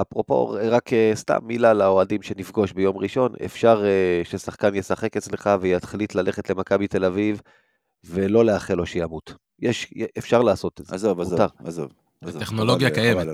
אפרופו, 0.01 0.49
רק 0.49 0.92
אה, 0.92 1.11
סתם 1.14 1.38
מילה 1.42 1.72
לאוהדים 1.74 2.22
שנפגוש 2.22 2.72
ביום 2.72 2.96
ראשון, 2.99 3.32
אפשר 3.44 3.84
אה, 3.84 4.20
ששחקן 4.24 4.74
ישחק 4.74 5.16
אצלך 5.16 5.51
ויחליט 5.61 6.14
ללכת 6.14 6.51
למכבי 6.51 6.88
תל 6.88 7.05
אביב 7.05 7.40
ולא 8.05 8.44
לאחל 8.44 8.74
לו 8.74 8.86
שימות. 8.86 9.34
יש, 9.59 9.94
אפשר 10.18 10.42
לעשות 10.42 10.80
את 10.80 10.86
זה. 10.86 10.94
עזוב, 10.94 11.20
עזוב. 11.20 11.40
עזוב. 11.64 11.92
הטכנולוגיה 12.22 12.90
קיימת. 12.90 13.26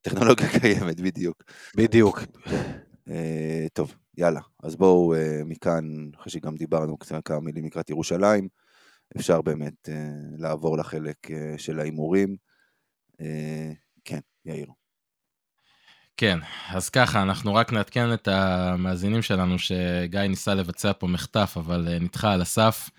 הטכנולוגיה 0.00 0.48
קיימת, 0.60 1.00
בדיוק. 1.00 1.42
בדיוק. 1.76 2.20
אה, 3.10 3.66
טוב, 3.72 3.94
יאללה. 4.16 4.40
אז 4.62 4.76
בואו 4.76 5.14
אה, 5.14 5.40
מכאן, 5.44 5.84
אחרי 6.20 6.32
שגם 6.32 6.56
דיברנו 6.56 6.96
קצת 6.96 7.14
כמה 7.24 7.40
מילים 7.40 7.66
לקראת 7.66 7.90
ירושלים, 7.90 8.48
אפשר 9.16 9.42
באמת 9.42 9.88
אה, 9.88 10.10
לעבור 10.38 10.78
לחלק 10.78 11.16
של 11.56 11.80
ההימורים. 11.80 12.36
כן, 14.04 14.18
יאיר. 14.44 14.66
כן, 16.16 16.38
אז 16.68 16.88
ככה, 16.88 17.22
אנחנו 17.22 17.54
רק 17.54 17.72
נעדכן 17.72 18.12
את 18.14 18.28
המאזינים 18.28 19.22
שלנו 19.22 19.58
שגיא 19.58 20.20
ניסה 20.20 20.54
לבצע 20.54 20.92
פה 20.98 21.06
מחטף, 21.06 21.54
אבל 21.56 21.98
נדחה 22.00 22.32
על 22.32 22.42
הסף. 22.42 22.90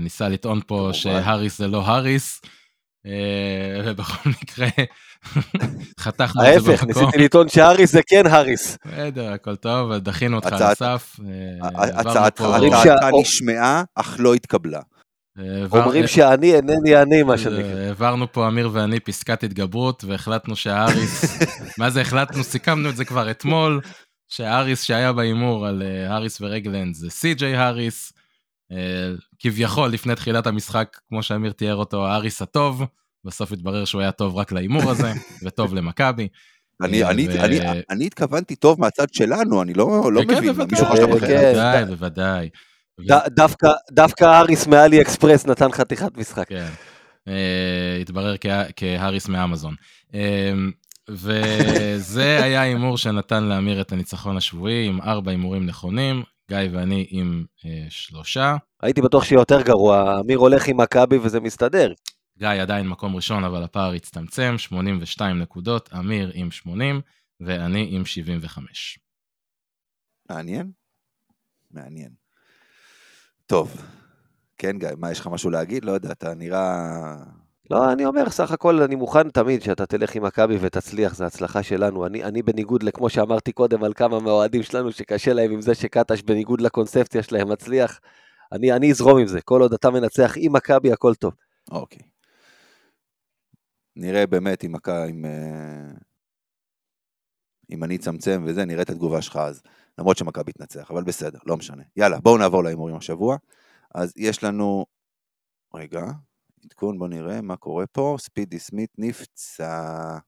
ניסה 0.00 0.28
לטעון 0.28 0.60
פה. 0.66 0.90
שהאריס 0.92 1.58
זה 1.58 1.68
לא 1.68 1.86
האריס, 1.86 2.40
ובכל 3.84 4.28
מקרה, 4.42 4.66
חתכנו 6.00 6.42
את 6.42 6.62
זה 6.62 6.70
ההפך, 6.70 6.84
במקום. 6.84 7.02
ניסיתי 7.04 7.24
לטעון 7.24 7.48
שהאריס 7.48 7.92
זה 7.92 8.00
כן 8.06 8.26
האריס. 8.26 8.78
בסדר, 8.86 9.32
הכל 9.32 9.56
טוב, 9.56 9.94
דחינו 9.94 10.36
אותך 10.36 10.46
על 10.46 10.54
הצעת- 10.54 10.70
הסף. 10.82 11.16
אה, 11.64 12.00
הצעתך 12.00 12.44
נשמעה, 13.20 13.82
אך 13.94 14.16
לא 14.18 14.34
התקבלה. 14.34 14.80
אה, 15.38 15.44
אומרים 15.72 16.06
שאני 16.06 16.54
אינני 16.54 17.02
אני, 17.02 17.22
מה 17.22 17.38
שנקרא. 17.38 17.74
אה, 17.76 17.86
העברנו 17.86 18.32
פה 18.32 18.48
אמיר 18.48 18.70
ואני 18.72 19.00
פסקת 19.00 19.44
התגברות, 19.44 20.04
והחלטנו 20.04 20.56
שהאריס, 20.56 21.38
מה 21.78 21.90
זה 21.90 22.00
החלטנו? 22.00 22.44
סיכמנו 22.44 22.88
את 22.88 22.96
זה 22.96 23.04
כבר 23.04 23.30
אתמול, 23.30 23.80
שהאריס 24.28 24.82
שהיה 24.82 25.12
בהימור 25.12 25.66
על 25.66 25.82
אה, 25.82 26.12
האריס 26.14 26.40
ורגלנד 26.40 26.94
זה 26.94 27.10
סי.ג'יי 27.10 27.56
האריס. 27.56 28.12
אה, 28.72 29.12
כביכול, 29.38 29.90
לפני 29.90 30.14
תחילת 30.14 30.46
המשחק, 30.46 30.98
כמו 31.08 31.22
שאמיר 31.22 31.52
תיאר 31.52 31.74
אותו, 31.74 32.06
האריס 32.06 32.42
הטוב, 32.42 32.82
בסוף 33.24 33.52
התברר 33.52 33.84
שהוא 33.84 34.00
היה 34.00 34.12
טוב 34.12 34.36
רק 34.36 34.52
להימור 34.52 34.90
הזה, 34.90 35.12
וטוב 35.44 35.74
למכבי. 35.74 36.28
אני, 36.82 37.04
אה, 37.04 37.10
אני, 37.10 37.28
אני, 37.40 37.60
אני 37.90 38.06
התכוונתי 38.06 38.56
טוב 38.56 38.80
מהצד 38.80 39.06
שלנו, 39.12 39.62
אני 39.62 39.74
לא, 39.74 40.12
לא 40.12 40.20
כן, 40.20 40.26
מבין, 40.36 40.52
בוודאי, 40.52 40.66
מישהו 40.80 40.86
חשב 40.86 41.06
כן, 41.06 41.24
אחרת. 41.24 41.56
כן. 41.56 41.84
בוודאי, 41.88 42.48
בוודאי. 42.98 43.28
דווקא- 43.92 44.24
האריס 44.24 44.66
מאלי 44.66 45.02
אקספרס 45.02 45.46
נתן 45.46 45.72
חתיכת 45.72 46.16
משחק. 46.16 46.48
כן. 46.48 46.68
אה, 47.28 47.98
התברר 48.00 48.34
כהאריס 48.76 49.28
מאמזון. 49.28 49.74
וזה 51.10 52.38
היה 52.42 52.62
הימור 52.62 52.98
שנתן 52.98 53.44
לאמיר 53.44 53.80
את 53.80 53.92
הניצחון 53.92 54.36
השבועי 54.36 54.86
עם 54.86 55.00
ארבע 55.00 55.30
הימורים 55.30 55.66
נכונים, 55.66 56.22
גיא 56.48 56.58
ואני 56.72 57.06
עם 57.10 57.44
אה, 57.64 57.86
שלושה. 57.90 58.56
הייתי 58.82 59.00
בטוח 59.02 59.24
שיהיה 59.24 59.40
יותר 59.40 59.62
גרוע, 59.62 60.20
אמיר 60.20 60.38
הולך 60.38 60.68
עם 60.68 60.80
מכבי 60.80 61.18
וזה 61.18 61.40
מסתדר. 61.40 61.92
גיא 62.38 62.48
עדיין 62.48 62.88
מקום 62.88 63.16
ראשון, 63.16 63.44
אבל 63.44 63.62
הפער 63.62 63.92
הצטמצם, 63.92 64.54
82 64.58 65.38
נקודות, 65.38 65.90
אמיר 65.98 66.30
עם 66.34 66.50
80 66.50 67.00
ואני 67.40 67.88
עם 67.90 68.06
75. 68.06 68.98
מעניין? 70.30 70.70
מעניין. 71.70 72.10
טוב. 73.46 73.82
כן, 74.58 74.78
גיא, 74.78 74.88
מה, 74.96 75.10
יש 75.10 75.20
לך 75.20 75.26
משהו 75.26 75.50
להגיד? 75.50 75.84
לא 75.84 75.92
יודע, 75.92 76.12
אתה 76.12 76.34
נראה... 76.34 77.43
לא, 77.70 77.92
אני 77.92 78.04
אומר, 78.04 78.30
סך 78.30 78.50
הכל 78.50 78.82
אני 78.82 78.94
מוכן 78.94 79.30
תמיד 79.30 79.62
שאתה 79.62 79.86
תלך 79.86 80.14
עם 80.14 80.24
מכבי 80.24 80.56
ותצליח, 80.60 81.14
זו 81.14 81.24
הצלחה 81.24 81.62
שלנו. 81.62 82.06
אני, 82.06 82.24
אני 82.24 82.42
בניגוד 82.42 82.82
לכמו 82.82 83.10
שאמרתי 83.10 83.52
קודם 83.52 83.84
על 83.84 83.94
כמה 83.94 84.20
מהאוהדים 84.20 84.62
שלנו 84.62 84.92
שקשה 84.92 85.32
להם 85.32 85.50
עם 85.50 85.60
זה 85.60 85.74
שקטש 85.74 86.22
בניגוד 86.22 86.60
לקונספציה 86.60 87.22
שלהם 87.22 87.52
מצליח, 87.52 88.00
אני, 88.52 88.72
אני 88.72 88.90
אזרום 88.90 89.18
עם 89.18 89.26
זה. 89.26 89.40
כל 89.40 89.62
עוד 89.62 89.72
אתה 89.72 89.90
מנצח 89.90 90.32
עם 90.36 90.52
מכבי, 90.52 90.92
הכל 90.92 91.14
טוב. 91.14 91.34
אוקיי. 91.70 92.02
נראה 93.96 94.26
באמת 94.26 94.64
אם, 94.64 94.72
אם, 95.10 95.24
אה, 95.24 95.90
אם 97.70 97.84
אני 97.84 97.96
אצמצם 97.96 98.44
וזה, 98.46 98.64
נראה 98.64 98.82
את 98.82 98.90
התגובה 98.90 99.22
שלך 99.22 99.36
אז. 99.36 99.62
למרות 99.98 100.16
שמכבי 100.16 100.52
תנצח, 100.52 100.90
אבל 100.90 101.02
בסדר, 101.02 101.38
לא 101.46 101.56
משנה. 101.56 101.82
יאללה, 101.96 102.20
בואו 102.20 102.38
נעבור 102.38 102.64
להימורים 102.64 102.96
השבוע. 102.96 103.36
אז 103.94 104.12
יש 104.16 104.44
לנו... 104.44 104.86
רגע, 105.74 106.00
עדכון, 106.64 106.98
בואו 106.98 107.08
נראה 107.10 107.40
מה 107.40 107.56
קורה 107.56 107.86
פה. 107.86 108.16
ספידי 108.18 108.58
סמית 108.58 108.90
נפצע. 108.98 110.18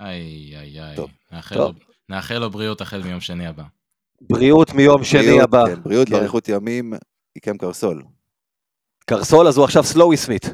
איי, 0.00 0.56
איי, 0.56 0.80
איי. 0.82 0.96
טוב. 0.96 1.10
נאחל 1.32 1.54
טוב. 1.54 1.76
לו- 1.78 1.84
נאחל 2.08 2.38
לו 2.38 2.50
בריאות 2.50 2.80
החל 2.80 3.02
מיום 3.02 3.20
שני 3.20 3.46
הבא. 3.46 3.64
בריאות 4.20 4.72
מיום 4.74 5.04
שני 5.04 5.20
בריאות, 5.22 5.42
הבא. 5.42 5.64
כן, 5.66 5.82
בריאות 5.82 6.08
כן. 6.08 6.14
ואריכות 6.14 6.48
ימים, 6.48 6.92
עיקם 7.34 7.58
קרסול. 7.58 8.02
קרסול, 9.06 9.48
אז 9.48 9.56
הוא 9.56 9.64
עכשיו 9.64 9.84
סלואי 9.84 10.16
סמית. 10.16 10.44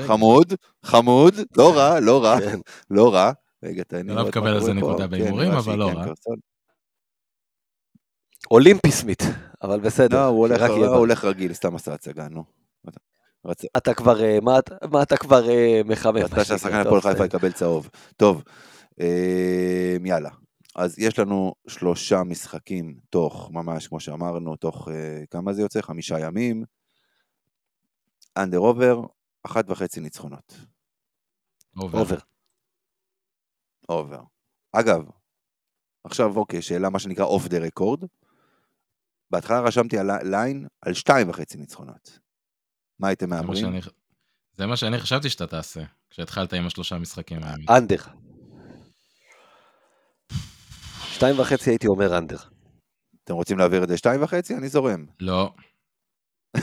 חמוד, 0.00 0.52
חמוד, 0.84 1.34
לא 1.56 1.76
רע, 1.76 2.00
לא 2.00 2.24
רע, 2.24 2.40
כן. 2.40 2.58
לא 2.90 3.14
רע. 3.14 3.32
רגע, 3.62 3.82
תן 3.84 4.06
לי 4.06 4.14
לא 4.14 4.28
מקבל 4.28 4.54
על 4.54 4.60
זה. 4.60 4.72
נקודה 4.72 5.04
כן, 5.04 5.10
בהימורים, 5.10 5.52
אבל 5.52 5.78
לא 5.78 5.86
שעיקם 5.86 6.00
רע. 6.00 6.14
אולימפי 8.50 8.90
סמית, 8.90 9.22
אבל 9.62 9.80
בסדר. 9.80 10.16
לא, 10.16 10.26
הוא. 10.26 10.48
הולך 10.96 11.24
רגיל, 11.24 11.52
סתם 11.52 11.74
עשה 11.74 11.94
הצגה, 11.94 12.28
נו. 12.28 12.57
רצ- 13.46 13.66
אתה 13.76 13.94
כבר, 13.94 14.22
אה, 14.24 14.38
מה 14.42 14.58
אתה- 14.58 14.74
מה 14.92 15.02
אתה 15.02 15.16
כבר 15.16 15.48
אה, 15.50 15.80
מחמם? 15.84 16.16
רצתה 16.16 16.44
שהשחקן 16.44 16.74
הפועל 16.74 17.00
חיפה. 17.00 17.24
יקבל 17.24 17.52
צהוב. 17.52 17.88
טוב, 18.16 18.42
אה, 19.00 19.96
יאללה. 20.04 20.30
אז 20.76 20.98
יש 20.98 21.18
לנו 21.18 21.52
שלושה 21.68 22.22
משחקים 22.22 22.98
תוך, 23.10 23.50
ממש 23.52 23.88
כמו 23.88 24.00
שאמרנו, 24.00 24.56
תוך 24.56 24.88
כמה 25.30 25.52
זה 25.52 25.62
יוצא? 25.62 25.80
חמישה 25.80 26.18
ימים. 26.20 26.64
under 28.38 28.58
over, 28.58 29.00
אחת 29.46 29.64
וחצי 29.70 30.00
ניצחונות. 30.00 30.54
over. 31.76 31.98
over. 31.98 32.16
over. 33.86 34.20
אגב, 34.72 35.04
עכשיו 36.04 36.36
אוקיי, 36.36 36.62
שאלה 36.62 36.90
מה 36.90 36.98
שנקרא 36.98 37.24
off 37.24 37.46
the 37.46 37.58
record. 37.58 38.00
בהתחלה 39.30 39.60
רשמתי 39.60 39.98
על 39.98 40.10
line 40.22 40.66
על 40.82 40.94
שתיים 40.94 41.28
וחצי 41.30 41.58
ניצחונות. 41.58 42.18
מה 43.00 43.08
הייתם 43.08 43.26
זה 43.26 43.34
מה 43.34 43.40
מהמרים? 43.42 43.60
שאני- 43.60 43.80
זה 44.56 44.66
מה 44.66 44.76
שאני 44.76 44.98
חשבתי 44.98 45.30
שאתה 45.30 45.46
תעשה, 45.46 45.80
כשהתחלת 46.10 46.52
עם 46.52 46.66
השלושה 46.66 46.98
משחקים 46.98 47.38
האלה. 47.42 47.64
אנדר. 47.78 47.96
שתיים 51.08 51.38
וחצי 51.38 51.70
הייתי 51.70 51.86
אומר 51.86 52.18
אנדר. 52.18 52.36
אתם 53.24 53.34
רוצים 53.34 53.58
להעביר 53.58 53.84
את 53.84 53.88
זה 53.88 53.96
שתיים 53.96 54.22
וחצי? 54.22 54.54
אני 54.54 54.68
זורם. 54.68 55.06
לא, 55.20 55.52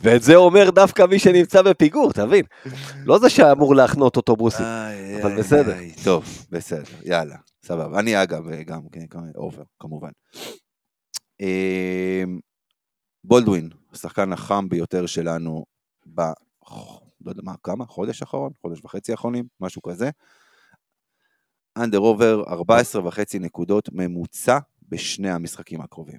ואת 0.00 0.22
זה 0.22 0.34
אומר 0.34 0.70
דווקא 0.70 1.02
מי 1.02 1.18
שנמצא 1.18 1.62
בפיגור, 1.62 2.12
תבין. 2.12 2.44
לא 3.04 3.18
זה 3.18 3.30
שאמור 3.30 3.74
להחנות 3.74 4.16
אוטובוסים. 4.16 4.66
אבל 5.22 5.38
בסדר. 5.38 5.76
טוב, 6.04 6.24
בסדר, 6.50 6.82
יאללה, 7.04 7.36
סבבה. 7.64 8.00
אני 8.00 8.22
אגב, 8.22 8.42
גם 8.66 8.80
כן, 8.92 9.04
אובר, 9.36 9.62
כמובן. 9.80 10.10
בולדווין, 13.24 13.68
השחקן 13.92 14.32
החם 14.32 14.68
ביותר 14.68 15.06
שלנו 15.06 15.64
ב... 16.14 16.20
לא 17.24 17.30
יודע 17.30 17.42
מה, 17.44 17.54
כמה? 17.62 17.86
חודש 17.86 18.22
אחרון? 18.22 18.52
חודש 18.60 18.84
וחצי 18.84 19.12
האחרונים? 19.12 19.44
משהו 19.60 19.82
כזה. 19.82 20.10
אנדר 21.76 21.98
עובר 21.98 22.42
14 22.48 23.06
וחצי 23.06 23.38
נקודות 23.38 23.88
ממוצע 23.92 24.58
בשני 24.88 25.30
המשחקים 25.30 25.80
הקרובים. 25.80 26.18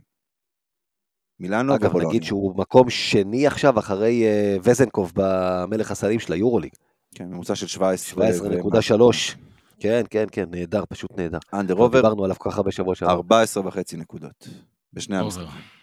מילאנו 1.39 1.75
אגב, 1.75 1.89
ובולוניה. 1.89 2.09
נגיד 2.09 2.23
שהוא 2.23 2.57
מקום 2.57 2.89
שני 2.89 3.47
עכשיו 3.47 3.79
אחרי 3.79 4.23
אה, 4.25 4.57
וזנקוב 4.63 5.11
במלך 5.15 5.91
הסלים 5.91 6.19
של 6.19 6.33
היורוליג. 6.33 6.71
כן, 7.15 7.29
ממוצע 7.29 7.55
של 7.55 7.67
17. 7.67 8.27
17.3. 8.27 9.35
כן, 9.79 10.03
כן, 10.09 10.25
כן, 10.31 10.45
נהדר, 10.51 10.83
פשוט 10.89 11.11
נהדר. 11.17 11.39
under 11.53 11.73
over 11.73 11.99
דיברנו 11.99 12.23
עליו 12.23 12.39
ככה 12.39 12.61
בשבוע 12.63 12.95
שעבר. 12.95 13.11
14 13.11 13.67
וחצי 13.67 13.97
נקודות. 13.97 14.47
בשני. 14.93 15.17
המשחקים. 15.17 15.80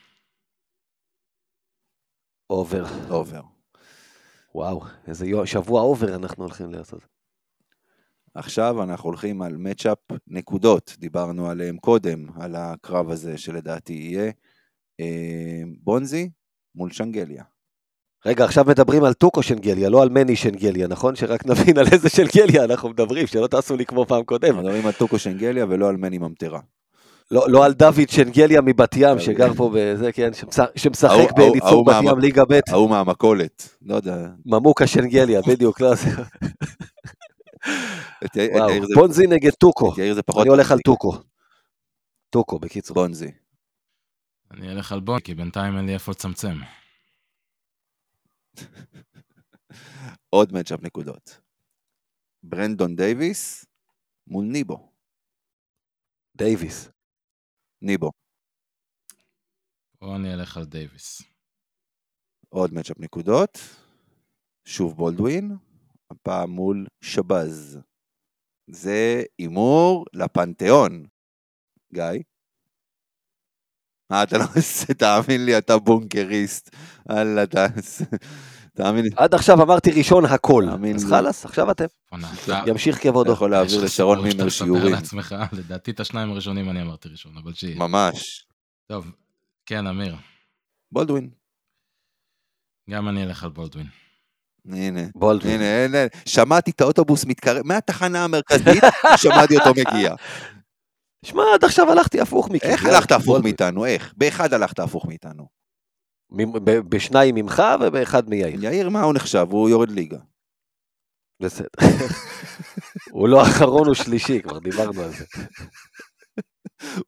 over. 2.50 2.84
over. 3.10 3.40
וואו, 4.54 4.80
איזה 5.06 5.26
יו- 5.26 5.46
שבוע 5.46 5.82
over 5.82 6.14
אנחנו 6.14 6.44
הולכים 6.44 6.70
לעשות. 6.70 7.06
עכשיו 8.34 8.82
אנחנו 8.82 9.08
הולכים 9.08 9.42
על 9.42 9.56
matchup 9.56 9.98
נקודות, 10.26 10.96
דיברנו 10.98 11.50
עליהם 11.50 11.76
קודם, 11.76 12.26
על 12.40 12.56
הקרב 12.56 13.10
הזה 13.10 13.38
שלדעתי 13.38 13.92
יהיה. 13.92 14.30
אה, 15.00 15.62
בונזי 15.82 16.30
מול 16.74 16.90
שנגליה. 16.90 17.44
רגע, 18.26 18.44
עכשיו 18.44 18.64
מדברים 18.68 19.04
על 19.04 19.12
טוקו 19.14 19.42
שנגליה, 19.42 19.88
לא 19.88 20.02
על 20.02 20.08
מני 20.08 20.36
שנגליה, 20.36 20.86
נכון? 20.88 21.16
שרק 21.16 21.46
נבין 21.46 21.78
על 21.78 21.86
איזה 21.92 22.08
שנגליה 22.08 22.64
אנחנו 22.64 22.88
מדברים, 22.88 23.26
שלא 23.26 23.46
תעשו 23.46 23.76
לי 23.76 23.86
כמו 23.86 24.06
פעם 24.06 24.24
קודמת. 24.24 24.54
מדברים 24.54 24.86
על 24.86 24.92
טוקו 24.92 25.18
שנגליה 25.18 25.66
ולא 25.68 25.88
על 25.88 25.96
מני 25.96 26.18
ממטרה. 26.18 26.60
לא, 27.30 27.46
לא 27.50 27.64
על 27.64 27.72
דוד 27.72 28.08
שנגליה 28.08 28.60
מבת 28.60 28.96
ים, 28.96 29.08
דוד. 29.08 29.20
שגר 29.20 29.54
פה 29.54 29.70
בזה, 29.74 30.12
כן, 30.12 30.30
שמשחק, 30.76 31.32
בליצור 31.36 31.84
בת 31.84 31.94
ים 32.04 32.18
ליגה 32.18 32.44
ב', 32.44 32.60
ההוא 32.68 32.90
מהמכולת, 32.90 33.68
לא 33.82 33.94
יודע. 33.94 34.28
ממוקה 34.46 34.86
שנגליה, 34.86 35.40
בדיוק, 35.48 35.80
לא 35.80 35.94
זה. 35.94 36.10
בונזי 38.94 39.26
נגד 39.26 39.50
טוקו. 39.50 39.94
אני 40.40 40.48
הולך 40.48 40.72
על. 40.72 40.78
טוקו. 40.84 41.12
טוקו, 42.30 42.58
בקיצור. 42.58 42.94
בונזי. 42.94 43.30
אני 44.50 44.72
אלך 44.72 44.92
על 44.92 45.00
בון, 45.00 45.20
כי 45.20 45.34
בינתיים 45.34 45.76
אין 45.76 45.86
לי 45.86 45.94
איפה 45.94 46.12
לצמצם. 46.12 46.56
עוד 50.30 50.52
מצ'אפ 50.52 50.82
נקודות. 50.82 51.40
ברנדון 52.42 52.96
דייוויס 52.96 53.66
מול 54.26 54.44
נבו. 54.44 54.92
דייוויס. 56.36 56.88
נבו. 57.82 58.10
או 60.02 60.16
אני 60.16 60.34
אלך 60.34 60.56
על 60.56 60.64
דייוויס. 60.64 61.22
עוד 62.48 62.74
matchup 62.74 63.00
נקודות. 63.00 63.58
שוב 64.64 64.96
בולדווין, 64.96 65.56
הפעם 66.10 66.50
מול 66.50 66.86
שבד. 67.00 67.78
זה 68.70 69.22
הימור 69.38 70.04
לפנתיאון. 70.12 71.06
גיא? 71.94 72.22
מה 74.10 74.22
אתה 74.22 74.38
לא 74.38 74.44
עושה? 74.56 74.94
תאמין 75.00 75.44
לי, 75.46 75.58
אתה 75.58 75.78
בונקריסט. 75.78 76.70
אללה, 77.10 77.42
אתה... 77.42 77.66
תאמין 78.78 79.04
לי. 79.04 79.10
עד 79.16 79.34
עכשיו 79.34 79.62
אמרתי 79.62 79.90
ראשון 79.90 80.24
הכל. 80.24 80.64
תאמין 80.70 80.96
אז. 80.96 81.04
חלאס, 81.04 81.44
עכשיו 81.44 81.70
אתם. 81.70 81.84
ימשיך 82.66 82.96
אתה 82.96 83.08
כבודו. 83.08 83.32
יכול 83.32 83.50
להעביר 83.50 83.84
לשרון 83.84 84.22
מימר 84.22 84.48
שיעורים. 84.48 84.94
לדעתי 85.52 85.90
את 85.90 86.00
השניים 86.00 86.30
הראשונים 86.30 86.70
אני 86.70 86.82
אמרתי 86.82 87.08
ראשון, 87.08 87.32
אבל 87.42 87.54
שיהיה. 87.54 87.78
ממש. 87.78 88.46
טוב, 88.86 89.06
כן, 89.66 89.86
אמיר, 89.86 90.16
בולדווין. 90.92 91.30
גם 92.90 93.08
אני 93.08 93.24
אלך 93.24 93.44
על 93.44 93.50
בולדווין. 93.50 93.86
הנה. 94.72 95.00
בולדווין. 95.14 95.60
הנה, 95.60 95.84
הנה, 95.84 95.98
שמעתי 96.26 96.70
את 96.70 96.80
האוטובוס 96.80 97.24
מתקרב, 97.24 97.66
מהתחנה 97.66 98.24
המרכזית, 98.24 98.84
שמעתי 99.22 99.58
אותו 99.58 99.70
מגיע. 99.70 100.14
שמע, 101.24 101.42
עד 101.54 101.64
עכשיו 101.64 101.90
הלכתי 101.90 102.20
הפוך 102.20 102.50
מכם. 102.50 102.68
איך 102.68 102.86
הלכת 102.86 103.12
הפוך. 103.12 103.38
מאיתנו? 103.42 103.86
איך? 103.86 104.14
באחד 104.16 104.52
הלכת 104.52 104.78
הפוך 104.78 105.06
מאיתנו. 105.06 105.57
בשניים 106.88 107.34
ממך 107.34 107.62
ובאחד 107.80 108.28
מיאיר. 108.28 108.64
יאיר, 108.64 108.88
מה 108.88 109.02
הוא 109.02 109.14
נחשב? 109.14 109.46
הוא 109.50 109.68
יורד 109.68 109.90
ליגה. 109.90 110.18
בסדר. 111.42 111.68
הוא 113.10 113.28
לא 113.28 113.42
אחרון, 113.42 113.86
הוא 113.86 113.94
שלישי, 113.94 114.42
כבר 114.42 114.58
דיברנו 114.58 115.02
על 115.02 115.10
זה. 115.10 115.24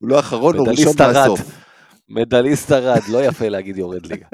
הוא 0.00 0.08
לא 0.08 0.20
אחרון, 0.20 0.56
הוא 0.56 0.68
ראשון. 0.68 0.92
מהסוף. 0.98 1.40
מדליסט 2.08 2.72
ארד, 2.72 3.02
לא 3.12 3.24
יפה 3.24 3.48
להגיד 3.48 3.76
יורד 3.76 4.06
ליגה. 4.06 4.26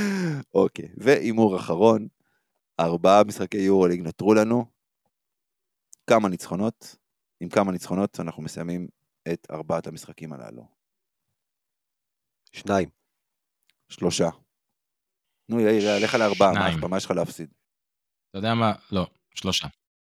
אוקיי, 0.54 0.88
והימור 0.96 1.56
אחרון, 1.56 2.08
ארבעה 2.80 3.24
משחקי 3.24 3.58
יורוליג 3.58 4.00
נותרו 4.00 4.34
לנו. 4.34 4.64
כמה 6.06 6.28
ניצחונות? 6.28 6.96
עם 7.40 7.48
כמה 7.48 7.72
ניצחונות 7.72 8.20
אנחנו 8.20 8.42
מסיימים 8.42 8.88
את 9.32 9.46
ארבעת 9.50 9.86
המשחקים 9.86 10.32
הללו. 10.32 10.66
שניים. 12.52 13.01
שלושה. 13.92 14.28
נו 15.48 15.60
יאיר, 15.60 16.04
לך 16.04 16.14
לארבעה, 16.14 16.52
מה. 16.52 16.68
אכפת? 16.68 16.84
מה 16.84 16.96
יש 16.96 17.04
לך 17.04 17.10
להפסיד? 17.10 17.48
אתה 18.30 18.38
יודע 18.38 18.54
מה? 18.54 18.72
לא, 18.92 19.06
שלושה. 19.34 19.68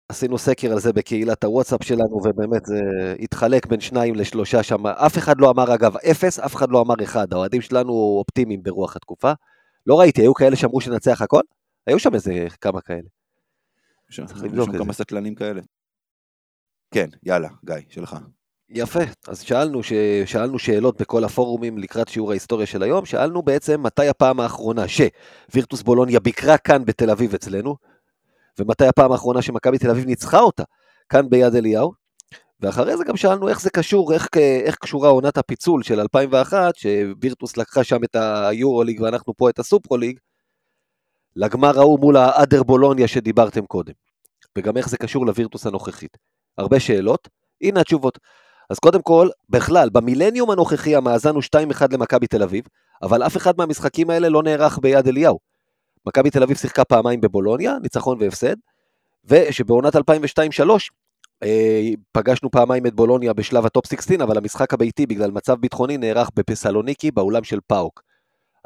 עשינו 0.09 0.37
סקר 0.37 0.71
על 0.71 0.79
זה 0.79 0.93
בקהילת 0.93 1.43
הוואטסאפ 1.43 1.83
שלנו, 1.83 2.17
ובאמת 2.23 2.65
זה 2.65 2.79
התחלק 3.19 3.65
בין 3.65 3.79
שניים 3.79 4.15
לשלושה 4.15 4.63
שם. 4.63 4.87
אף 4.87 5.17
אחד 5.17 5.35
לא 5.39 5.51
אמר 5.51 5.75
אגב 5.75 5.97
אפס, 5.97 6.39
אף 6.39 6.55
אחד 6.55 6.69
לא 6.69 6.81
אמר 6.81 6.95
אחד. 7.03 7.33
האוהדים 7.33 7.61
שלנו 7.61 7.93
אופטימיים 7.93 8.63
ברוח 8.63 8.95
התקופה. 8.95 9.31
לא 9.87 9.99
ראיתי, 9.99 10.21
היו 10.21 10.33
כאלה 10.33 10.55
שאמרו 10.55 10.81
שננצח 10.81 11.21
הכל? 11.21 11.41
היו 11.87 11.99
שם 11.99 12.13
איזה 12.13 12.47
כמה 12.61 12.81
כאלה. 12.81 13.07
יש 14.09 14.15
שם 14.15 14.25
כמה 14.77 14.93
סטלנים 14.93 15.35
כאלה. 15.35 15.61
כן, 16.91 17.09
יאללה, 17.23 17.49
גיא, 17.65 17.75
שלך. 17.89 18.17
יפה, 18.75 18.99
אז 19.27 19.41
שאלנו, 19.41 19.83
ש... 19.83 19.93
שאלנו 20.25 20.59
שאלות 20.59 21.01
בכל 21.01 21.23
הפורומים 21.23 21.77
לקראת 21.77 22.07
שיעור 22.07 22.31
ההיסטוריה 22.31 22.67
של 22.67 22.83
היום, 22.83 23.05
שאלנו 23.05 23.41
בעצם 23.41 23.83
מתי 23.83 24.07
הפעם 24.07 24.39
האחרונה 24.39 24.85
שווירטוס 24.87 25.81
בולוניה 25.81 26.19
ביקרה 26.19 26.57
כאן 26.57 26.85
בתל 26.85 27.09
אביב 27.09 27.33
אצלנו, 27.33 27.75
ומתי 28.59 28.85
הפעם 28.85 29.11
האחרונה 29.11 29.41
שמכבי 29.41 29.77
תל 29.77 29.89
אביב 29.89 30.05
ניצחה 30.05 30.39
אותה 30.39 30.63
כאן 31.09 31.29
ביד 31.29 31.55
אליהו, 31.55 31.91
ואחרי 32.59 32.97
זה 32.97 33.03
גם 33.03 33.17
שאלנו 33.17 33.49
איך 33.49 33.61
זה 33.61 33.69
קשור, 33.69 34.13
איך, 34.13 34.27
איך 34.65 34.75
קשורה 34.75 35.09
עונת 35.09 35.37
הפיצול 35.37 35.83
של 35.83 35.99
2001, 35.99 36.75
שווירטוס 36.75 37.57
לקחה 37.57 37.83
שם 37.83 38.03
את 38.03 38.15
היורוליג 38.15 39.01
ואנחנו 39.01 39.33
פה 39.37 39.49
את 39.49 39.59
הסופרוליג, 39.59 40.19
לגמר 41.35 41.79
ההוא 41.79 41.99
מול 41.99 42.17
האדר 42.17 42.63
בולוניה 42.63 43.07
שדיברתם 43.07 43.65
קודם, 43.65 43.93
וגם 44.57 44.77
איך 44.77 44.89
זה 44.89 44.97
קשור 44.97 45.25
לווירטוס 45.25 45.65
הנוכחית. 45.65 46.17
הרבה 46.57 46.79
שאלות, 46.79 47.27
הנה 47.61 47.79
התשובות. 47.79 48.19
אז 48.69 48.79
קודם 48.79 49.01
כל, 49.01 49.29
בכלל, 49.49 49.89
במילניום 49.89 50.51
הנוכחי 50.51 50.95
המאזן 50.95 51.35
הוא 51.35 51.43
2-1 51.73 51.83
למכבי 51.91 52.27
תל 52.27 52.43
אביב, 52.43 52.63
אבל 53.01 53.23
אף 53.23 53.37
אחד 53.37 53.53
מהמשחקים 53.57 54.09
האלה 54.09 54.29
לא 54.29 54.43
נערך 54.43 54.79
ביד 54.81 55.07
אליהו. 55.07 55.39
מכבי 56.07 56.29
תל 56.29 56.43
אביב 56.43 56.57
שיחקה 56.57 56.83
פעמיים 56.83 57.21
בבולוניה, 57.21 57.77
ניצחון 57.81 58.17
והפסד, 58.21 58.55
ושבעונת 59.25 59.95
2002-2003, 59.95 59.99
אה, 61.43 61.89
פגשנו 62.11 62.51
פעמיים 62.51 62.85
את 62.85 62.93
בולוניה 62.93 63.33
בשלב 63.33 63.65
ה 63.65 63.71
Top 63.71 63.87
16, 63.87 64.23
אבל 64.23 64.37
המשחק 64.37 64.73
הביתי 64.73 65.05
בגלל 65.05 65.31
מצב 65.31 65.55
ביטחוני 65.55 65.97
נערך 65.97 66.29
בסלוניקי 66.35 67.11
באולם 67.11 67.43
של 67.43 67.59
פאוק. 67.67 68.03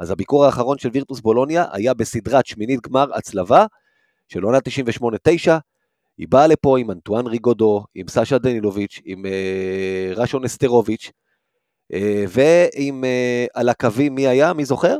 אז 0.00 0.10
הביקור 0.10 0.44
האחרון 0.44 0.78
של 0.78 0.88
וירטוס 0.92 1.20
בולוניה 1.20 1.64
היה 1.72 1.94
בסדרת 1.94 2.46
שמינית 2.46 2.80
גמר 2.80 3.14
הצלבה 3.14 3.66
של 4.28 4.42
עונה 4.42 4.58
98-9. 5.00 5.50
היא 6.18 6.26
באה 6.30 6.46
לפה 6.46 6.78
עם 6.78 6.90
אנטואן 6.90 7.26
ריגודו, 7.26 7.84
עם 7.94 8.08
סשה 8.08 8.38
דנילוביץ', 8.38 9.00
עם 9.04 9.26
אה, 9.26 10.10
רשון 10.16 10.44
אסטרוביץ', 10.44 11.10
אה, 11.92 12.24
ועם 12.28 13.04
אה, 13.04 13.46
על 13.54 13.68
הקווים 13.68 14.14
מי 14.14 14.26
היה? 14.26 14.52
מי 14.52 14.64
זוכר? 14.64 14.96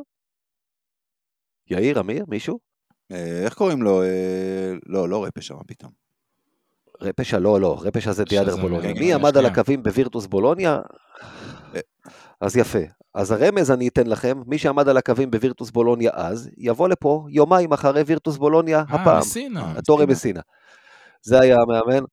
יאיר, 1.70 2.00
אמיר, 2.00 2.24
מישהו? 2.28 2.58
אה, 3.12 3.42
איך 3.44 3.54
קוראים 3.54 3.82
לו? 3.82 4.02
אה, 4.02 4.08
לא, 4.86 5.08
לא 5.08 5.24
רפש 5.24 5.46
שם 5.46 5.54
פתאום. 5.66 5.90
רפשה 7.00 7.38
לא, 7.38 7.60
לא, 7.60 7.78
רפשה 7.82 8.12
זה 8.12 8.24
דיאדר 8.24 8.56
בולוניה. 8.56 8.94
מ- 8.94 8.98
מי 8.98 9.14
עמד 9.14 9.36
על. 9.36 9.46
הקווים 9.46 9.82
בווירטוס 9.82 10.26
בולוניה? 10.26 10.80
אז 12.40 12.56
יפה. 12.56 12.78
אז 13.14 13.30
הרמז 13.30 13.70
אני 13.70 13.88
אתן 13.88 14.06
לכם, 14.06 14.42
מי 14.46 14.58
שעמד 14.58 14.88
על 14.88 14.96
הקווים 14.96 15.30
בווירטוס 15.30 15.70
בולוניה 15.70 16.10
אז, 16.14 16.50
יבוא 16.56 16.88
לפה 16.88 17.26
יומיים 17.30 17.72
אחרי 17.72 18.02
וירטוס 18.02 18.36
בולוניה 18.36 18.78
אה, 18.78 18.82
הפעם. 18.94 19.18
מסינה. 19.18 19.72
הטורי 19.76 20.06
מסינה. 20.06 20.40
זה 21.22 21.40
היה 21.40 21.56
המאמן, 21.62 22.04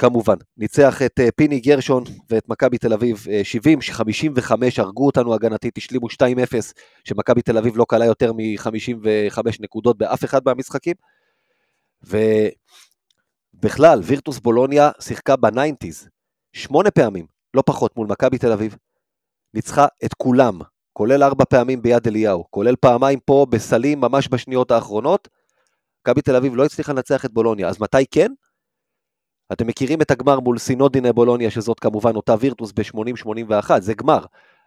כמובן. 0.00 0.34
ניצח 0.56 1.02
את 1.02 1.20
אה, 1.20 1.28
פיני 1.36 1.60
גרשון 1.60 2.04
ואת 2.30 2.48
מכבי 2.48 2.78
תל 2.78 2.92
אביב 2.92 3.26
אה, 3.30 3.42
70-55, 4.40 4.52
הרגו 4.76 5.06
אותנו 5.06 5.34
הגנתית, 5.34 5.78
השלימו 5.78 6.06
2-0, 6.06 6.12
שמכבי 7.04 7.42
תל 7.42 7.58
אביב 7.58 7.76
לא 7.76 7.86
קלעה 7.88 8.04
יותר 8.04 8.32
מ-55 8.32 9.40
נקודות 9.60 9.98
באף 9.98 10.24
אחד 10.24 10.40
מהמשחקים. 10.46 10.94
ובכלל, 13.54 14.00
וירטוס 14.02 14.38
בולוניה 14.38 14.90
שיחקה 15.00 15.36
ב 15.36 15.44
nineties 15.44 16.08
שמונה 16.52 16.90
פעמים, 16.90 17.26
לא 17.54 17.62
פחות, 17.66 17.96
מול 17.96 18.06
מכבי 18.06 18.38
תל 18.38 18.52
אביב. 18.52 18.76
ניצחה 19.54 19.86
את 20.04 20.14
כולם, 20.14 20.58
כולל 20.92 21.22
ארבע 21.22 21.44
פעמים 21.44 21.82
ביד 21.82 22.06
אליהו, 22.06 22.44
כולל 22.50 22.76
פעמיים 22.76 23.18
פה 23.24 23.46
בסלים 23.50 24.00
ממש 24.00 24.28
בשניות 24.30 24.70
האחרונות. 24.70 25.28
מכבי 26.00 26.22
תל 26.22 26.36
אביב 26.36 26.56
לא 26.56 26.64
הצליחה 26.64 26.92
לנצח 26.92 27.24
את 27.24 27.32
בולוניה, 27.32 27.68
אז 27.68 27.80
מתי 27.80 28.06
כן? 28.10 28.32
אתם 29.52 29.66
מכירים 29.66 30.02
את 30.02 30.10
הגמר 30.10 30.40
מול 30.40 30.58
סינודינה 30.58 31.12
בולוניה, 31.12 31.50
שזאת 31.50 31.80
כמובן 31.80 32.16
אותה 32.16 32.34
וירטוס 32.40 32.72
ב-80-81, 32.72 33.80
זה 33.80 33.94
גמר. 33.94 34.24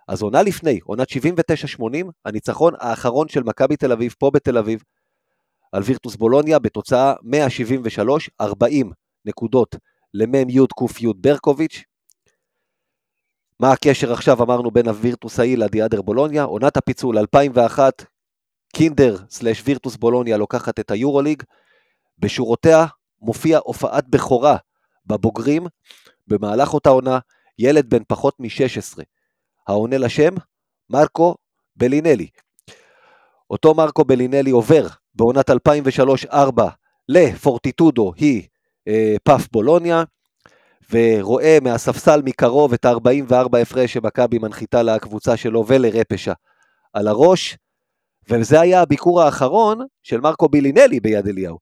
אז 0.07 0.21
עונה 0.21 0.41
לפני, 0.41 0.79
עונת 0.83 1.07
79-80, 1.09 1.83
הניצחון 2.25 2.73
האחרון 2.79 3.27
של 3.27 3.43
מכבי 3.43 3.77
תל 3.77 3.91
אביב, 3.91 4.15
פה 4.19 4.31
בתל 4.33 4.57
אביב, 4.57 4.83
על 5.71 5.83
וירטוס 5.83 6.15
בולוניה, 6.15 6.59
בתוצאה 6.59 7.13
173-40 8.41 8.45
נקודות 9.25 9.75
למ"ם 10.13 10.49
י' 10.49 10.59
ק' 10.59 11.01
י' 11.01 11.07
ברקוביץ'. 11.15 11.83
מה 13.59 13.71
הקשר 13.71 14.13
עכשיו, 14.13 14.43
אמרנו, 14.43 14.71
בין 14.71 14.87
הווירטוסאי 14.87 15.55
לדיאדר 15.55 16.01
בולוניה? 16.01 16.43
עונת 16.43 16.77
הפיצול 16.77 17.17
2001, 17.17 18.05
קינדר 18.75 19.17
סלש 19.29 19.61
וירטוס 19.65 19.95
בולוניה 19.95 20.37
לוקחת 20.37 20.79
את 20.79 20.91
היורוליג, 20.91 21.43
בשורותיה 22.19 22.85
מופיע 23.21 23.59
הופעת 23.63 24.07
בכורה 24.07 24.57
בבוגרים, 25.05 25.67
במהלך 26.27 26.73
אותה 26.73 26.89
עונה, 26.89 27.19
ילד 27.59 27.89
בן 27.89 28.03
פחות 28.07 28.39
מ-16, 28.39 29.01
העונה 29.67 29.97
לשם, 29.97 30.33
מרקו 30.89 31.35
בלינלי. 31.75 32.27
אותו 33.49 33.73
מרקו 33.73 34.05
בלינלי 34.05 34.51
עובר 34.51 34.87
בעונת 35.15 35.49
2003-2004 35.49 36.35
לפורטיטודו, 37.09 38.13
היא 38.15 38.47
אה, 38.87 39.15
פאף 39.23 39.47
בולוניה, 39.51 40.03
ורואה 40.91 41.57
מהספסל 41.61 42.21
מקרוב 42.25 42.73
את 42.73 42.85
ה-44 42.85 43.57
הפרש 43.61 43.93
שמכבי 43.93 44.37
מנחיתה 44.37 44.83
לקבוצה 44.83 45.37
שלו 45.37 45.65
ולרפשה 45.67 46.33
על 46.93 47.07
הראש, 47.07 47.57
וזה 48.29 48.61
היה 48.61 48.81
הביקור 48.81 49.21
האחרון 49.21 49.79
של 50.03 50.19
מרקו 50.19 50.49
בלינלי 50.49 50.99
ביד 50.99 51.27
אליהו. 51.27 51.59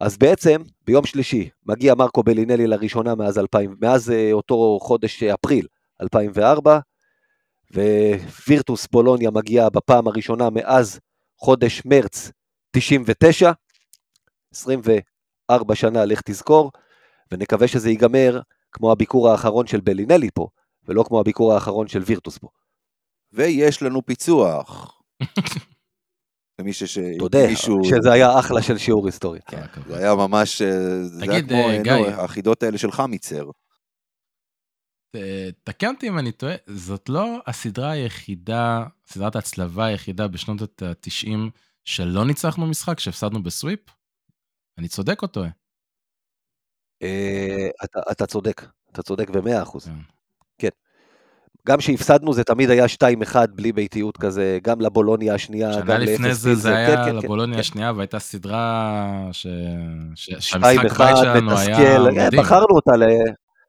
אז 0.00 0.16
בעצם, 0.16 0.62
ביום 0.86 1.06
שלישי, 1.06 1.48
מגיע 1.66 1.94
מרקו 1.94 2.22
בלינלי 2.22 2.66
לראשונה 2.66 3.14
מאז, 3.14 3.38
2000, 3.38 3.76
מאז 3.80 4.10
אה, 4.10 4.32
אותו 4.32 4.78
חודש 4.82 5.22
אה, 5.22 5.34
אפריל 5.34 5.66
2004, 6.00 6.78
ווירטוס 8.48 8.86
בולוניה 8.92 9.30
מגיע 9.30 9.68
בפעם 9.68 10.06
הראשונה 10.06 10.50
מאז 10.50 11.00
חודש 11.36 11.82
מרץ 11.84 12.30
99, 12.70 13.52
24 14.54 15.74
שנה, 15.74 16.04
לך 16.04 16.20
תזכור, 16.20 16.72
ונקווה 17.32 17.68
שזה 17.68 17.90
ייגמר 17.90 18.40
כמו 18.72 18.92
הביקור 18.92 19.30
האחרון 19.30 19.66
של 19.66 19.80
בלינלי 19.80 20.28
פה, 20.34 20.48
ולא 20.84 21.04
כמו 21.08 21.20
הביקור 21.20 21.54
האחרון 21.54 21.88
של 21.88 22.02
וירטוס 22.06 22.38
פה. 22.38 22.48
ויש 23.32 23.82
לנו 23.82 24.06
פיצוח. 24.06 25.00
למי 26.58 26.72
שש... 26.72 26.98
תודה, 27.18 27.46
מישהו... 27.46 27.84
שזה 27.84 28.12
היה 28.12 28.38
אחלה 28.38 28.62
של 28.62 28.78
שיעור 28.78 29.06
היסטוריה. 29.06 29.42
כל 29.42 29.56
הכבוד. 29.56 29.88
זה 29.88 29.98
היה 29.98 30.14
ממש... 30.14 30.62
אה, 30.62 31.04
זה 31.04 31.22
היה 31.22 31.32
תגיד, 31.32 31.48
כמו, 31.48 31.58
אה, 31.58 31.76
אה, 31.76 31.82
גיא. 31.82 31.92
נו, 31.92 32.06
החידות 32.06 32.62
האלה 32.62 32.78
של 32.78 32.90
חמיצר. 32.90 33.50
אה, 35.14 35.48
תקן 35.64 35.88
אותי 35.94 36.08
אם 36.08 36.18
אני 36.18 36.32
טועה, 36.32 36.54
זאת 36.66 37.08
לא 37.08 37.38
הסדרה 37.46 37.90
היחידה, 37.90 38.84
סדרת 39.06 39.36
ההצלבה 39.36 39.86
היחידה 39.86 40.28
בשנות 40.28 40.82
ה-90 40.82 41.50
שלא 41.84 42.24
ניצחנו 42.26 42.66
משחק, 42.66 43.00
שהפסדנו 43.00 43.42
בסוויפ? 43.42 43.80
אני 44.78 44.88
צודק 44.88 45.22
או 45.22 45.26
טועה? 45.26 45.48
אתה, 47.84 48.00
אתה 48.10 48.26
צודק, 48.26 48.62
אתה 48.92 49.02
צודק 49.02 49.30
במאה 49.30 49.62
אחוז. 49.62 49.88
כן. 50.58 50.68
גם 51.66 51.80
שהפסדנו 51.80 52.32
זה 52.32 52.44
תמיד 52.44 52.70
היה 52.70 52.84
2-1 53.32 53.36
בלי 53.54 53.72
ביתיות 53.72 54.16
כזה, 54.16 54.58
גם 54.62 54.80
לבולוניה 54.80 55.34
השנייה, 55.34 55.72
שנה 55.72 55.82
גם 55.84 56.00
לפני 56.00 56.28
לאפס 56.28 56.38
זה 56.38 56.48
פילזר, 56.48 56.54
זה 56.54 56.68
כן, 56.68 56.74
היה 56.74 56.96
כן, 56.96 57.10
כן, 57.10 57.16
לבולוניה 57.16 57.54
כן. 57.54 57.60
השנייה, 57.60 57.92
והייתה 57.96 58.18
סדרה 58.18 59.28
ש... 59.32 59.46
ש... 60.14 60.30
שהמשחק 60.40 60.98
2-1 60.98 60.98
בית 60.98 61.16
שלנו 61.16 61.58
היה 61.58 61.96
אה, 61.96 62.10
מדהים. 62.10 62.42
בחרנו 62.42 62.74
אותה 62.76 62.96
ל... 62.96 63.02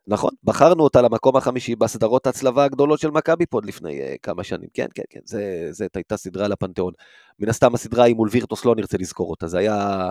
נכון, 0.07 0.31
בחרנו 0.43 0.83
אותה 0.83 1.01
למקום 1.01 1.35
החמישי 1.35 1.75
בסדרות 1.75 2.27
הצלבה 2.27 2.63
הגדולות 2.63 2.99
של 2.99 3.11
מכבי 3.11 3.45
פה 3.45 3.59
לפני 3.63 3.99
uh, 3.99 4.17
כמה 4.23 4.43
שנים, 4.43 4.69
כן, 4.73 4.87
כן, 4.95 5.03
כן, 5.09 5.19
זה, 5.25 5.67
זה 5.71 5.87
הייתה 5.95 6.17
סדרה 6.17 6.47
לפנתיאון. 6.47 6.93
מן 7.39 7.49
הסתם 7.49 7.73
הסדרה 7.73 8.03
היא 8.03 8.15
מול 8.15 8.29
וירטוס 8.31 8.65
לא 8.65 8.75
נרצה 8.75 8.97
לזכור 8.97 9.29
אותה, 9.29 9.47
זה 9.47 9.57
היה 9.57 10.07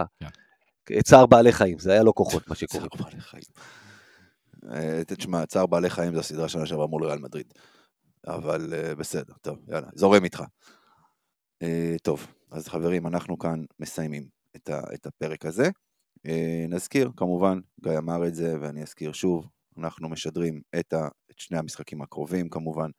כן. 0.86 1.00
צער 1.00 1.26
בעלי 1.26 1.52
חיים, 1.52 1.78
זה 1.78 1.92
היה 1.92 2.02
לא 2.02 2.12
כוחות 2.16 2.48
מה 2.48 2.54
שקורה. 2.54 2.88
צער 2.88 3.04
בעלי 3.04 3.20
חיים. 3.20 3.42
אה, 4.70 5.02
תשמע, 5.06 5.46
צער 5.46 5.66
בעלי 5.66 5.90
חיים 5.90 6.14
זו 6.14 6.20
הסדרה 6.20 6.48
שנה 6.48 6.66
שעברה 6.66 6.86
מול 6.86 7.04
ריאל 7.04 7.18
מדריד. 7.18 7.52
אבל 8.26 8.74
אה, 8.74 8.94
בסדר, 8.94 9.32
טוב, 9.40 9.58
יאללה, 9.68 9.88
זורם 9.94 10.24
איתך. 10.24 10.42
אה, 11.62 11.94
טוב, 12.02 12.26
אז 12.50 12.68
חברים, 12.68 13.06
אנחנו 13.06 13.38
כאן 13.38 13.64
מסיימים 13.80 14.28
את, 14.56 15.06
הפרק 15.06 15.46
הזה. 15.46 15.70
נזכיר, 16.68 17.10
כמובן, 17.16 17.58
גיא 17.82 17.98
אמר 17.98 18.26
את 18.26 18.34
זה, 18.34 18.54
ואני 18.60 18.82
אזכיר 18.82 19.12
שוב, 19.12 19.48
אנחנו 19.78 20.08
משדרים 20.08 20.60
את 20.78 20.94
שני 21.36 21.58
המשחקים 21.58 22.02
הקרובים, 22.02 22.48
כמובן, 22.48 22.90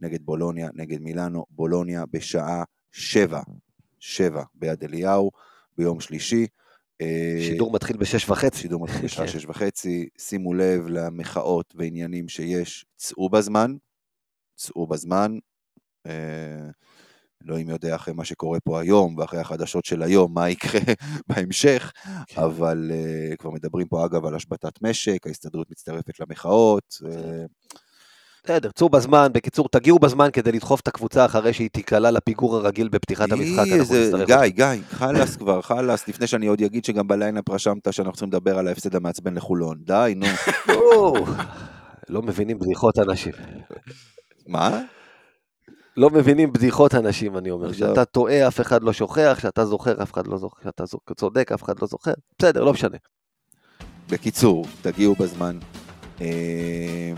נגד 0.00 0.22
בולוניה, 0.22 0.68
נגד 0.74 1.00
מילאנו, 1.00 1.44
בולוניה 1.50 2.04
בשעה 2.06 2.64
שבע, 2.92 3.40
שבע 3.98 4.44
ביד 4.54 4.84
אליהו, 4.84 5.30
ביום 5.78 6.00
שלישי. 6.00 6.46
שידור 7.40 7.72
מתחיל 7.72 7.96
בשש 7.96 8.28
וחצי. 8.30 8.58
שידור 8.58 8.84
מתחיל 8.84 9.02
בשעה 9.02 9.26
כן. 9.26 9.32
שש 9.32 9.44
וחצי, 9.44 10.08
שימו 10.18 10.54
לב 10.54 10.86
למחאות 10.88 11.74
ועניינים 11.76 12.28
שיש, 12.28 12.84
צאו 12.96 13.28
בזמן, 13.28 13.74
צאו 14.56 14.86
בזמן. 14.86 15.38
אה, 16.06 16.70
אלוהים 17.44 17.68
יודע 17.68 17.94
אחרי 17.94 18.14
מה 18.14 18.24
שקורה 18.24 18.60
פה 18.60 18.80
היום 18.80 19.18
ואחרי 19.18 19.40
החדשות 19.40 19.84
של 19.84 20.02
היום, 20.02 20.34
מה 20.34 20.50
יקרה 20.50 20.80
בהמשך, 21.28 21.92
כן. 22.26 22.40
אבל 22.40 22.90
uh, 22.90 23.36
כבר 23.36 23.50
מדברים 23.50 23.88
פה 23.88 24.04
אגב 24.04 24.24
על 24.26 24.34
השבתת 24.34 24.82
משק, 24.82 25.26
ההסתדרות 25.26 25.70
מצטרפת 25.70 26.20
למחאות. 26.20 26.96
אה, 27.06 27.44
בסדר, 28.46 28.70
צאו 28.70 28.88
בזמן, 28.88 29.28
בקיצור, 29.32 29.68
תגיעו 29.68 29.98
בזמן 29.98 30.28
כדי 30.32 30.52
לדחוף 30.52 30.80
את 30.80 30.88
הקבוצה 30.88 31.24
אחרי 31.24 31.52
שהיא 31.52 31.68
תיקלע 31.72 32.10
לפיגור 32.10 32.56
הרגיל 32.56 32.88
בפתיחת 32.88 33.32
המשחק. 33.32 33.64
איזה- 33.72 34.24
גיא. 34.26 34.36
גיא, 34.46 34.66
חלאס 34.90 35.36
כבר, 35.36 35.62
חלאס, 35.62 36.08
לפני 36.08 36.26
שאני 36.26 36.46
עוד 36.46 36.62
אגיד 36.62 36.84
שגם 36.84 37.08
בליינאפ 37.08 37.50
רשמת 37.50 37.92
שאנחנו 37.92 38.12
צריכים 38.12 38.28
לדבר 38.28 38.58
על 38.58 38.68
ההפסד 38.68 38.96
המעצבן 38.96 39.34
לחולון. 39.34 39.76
די, 39.84 40.14
נו. 40.16 40.26
לא 42.08 42.22
מבינים 42.22 42.58
בדיחות 42.58 42.98
אנשים. 42.98 43.32
מה? 44.46 44.80
לא 45.96 46.10
מבינים 46.10 46.52
בדיחות 46.52 46.94
אנשים, 46.94 47.36
אני 47.38 47.50
אומר. 47.50 47.72
כשאתה 47.72 48.04
טועה, 48.04 48.48
אף 48.48 48.60
אחד 48.60 48.82
לא 48.82 48.92
שוכח, 48.92 49.34
כשאתה 49.38 49.64
זוכר, 49.64 50.02
אף 50.02 50.12
אחד 50.12 50.26
לא 50.26 50.38
זוכר, 50.38 50.60
כשאתה 50.60 50.84
צודק, 51.16 51.52
אף 51.52 51.62
אחד 51.62 51.74
לא 51.82 51.86
זוכר. 51.86 52.12
בסדר, 52.38 52.64
לא 52.64 52.72
משנה. 52.72 52.96
בקיצור, 54.10 54.64
תגיעו 54.82 55.14
בזמן, 55.14 55.58
אה, 56.20 57.12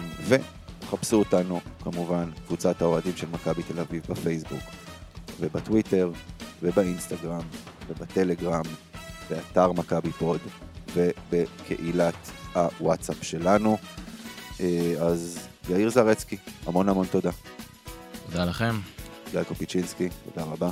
וחפשו 0.88 1.16
אותנו, 1.16 1.60
כמובן, 1.82 2.30
קבוצת 2.46 2.82
האוהדים 2.82 3.16
של 3.16 3.26
מכבי 3.32 3.62
תל 3.62 3.80
אביב 3.80 4.02
בפייסבוק, 4.08 4.60
ובטוויטר, 5.40 6.10
ובאינסטגרם, 6.62 7.42
ובטלגרם, 7.88 8.62
באתר 9.30 9.72
מכבי 9.72 10.12
פוד, 10.12 10.40
ובקהילת 10.94 12.14
הוואטסאפ 12.54 13.16
שלנו. 13.22 13.78
אה, 14.60 14.94
אז 15.00 15.48
יאיר 15.70 15.90
זרצקי, 15.90 16.36
המון 16.66 16.88
המון 16.88 17.06
תודה. 17.06 17.30
תודה 18.26 18.44
לכם. 18.44 18.74
גיא 19.30 19.42
קופיצ'ינסקי, 19.42 20.08
תודה 20.24 20.46
רבה. 20.46 20.70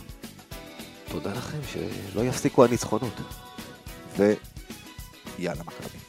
תודה 1.08 1.32
לכם, 1.32 1.58
שלא 1.72 2.20
יפסיקו 2.20 2.64
הניצחונות. 2.64 3.20
ויאללה 4.16 5.62
מכבי. 5.62 6.05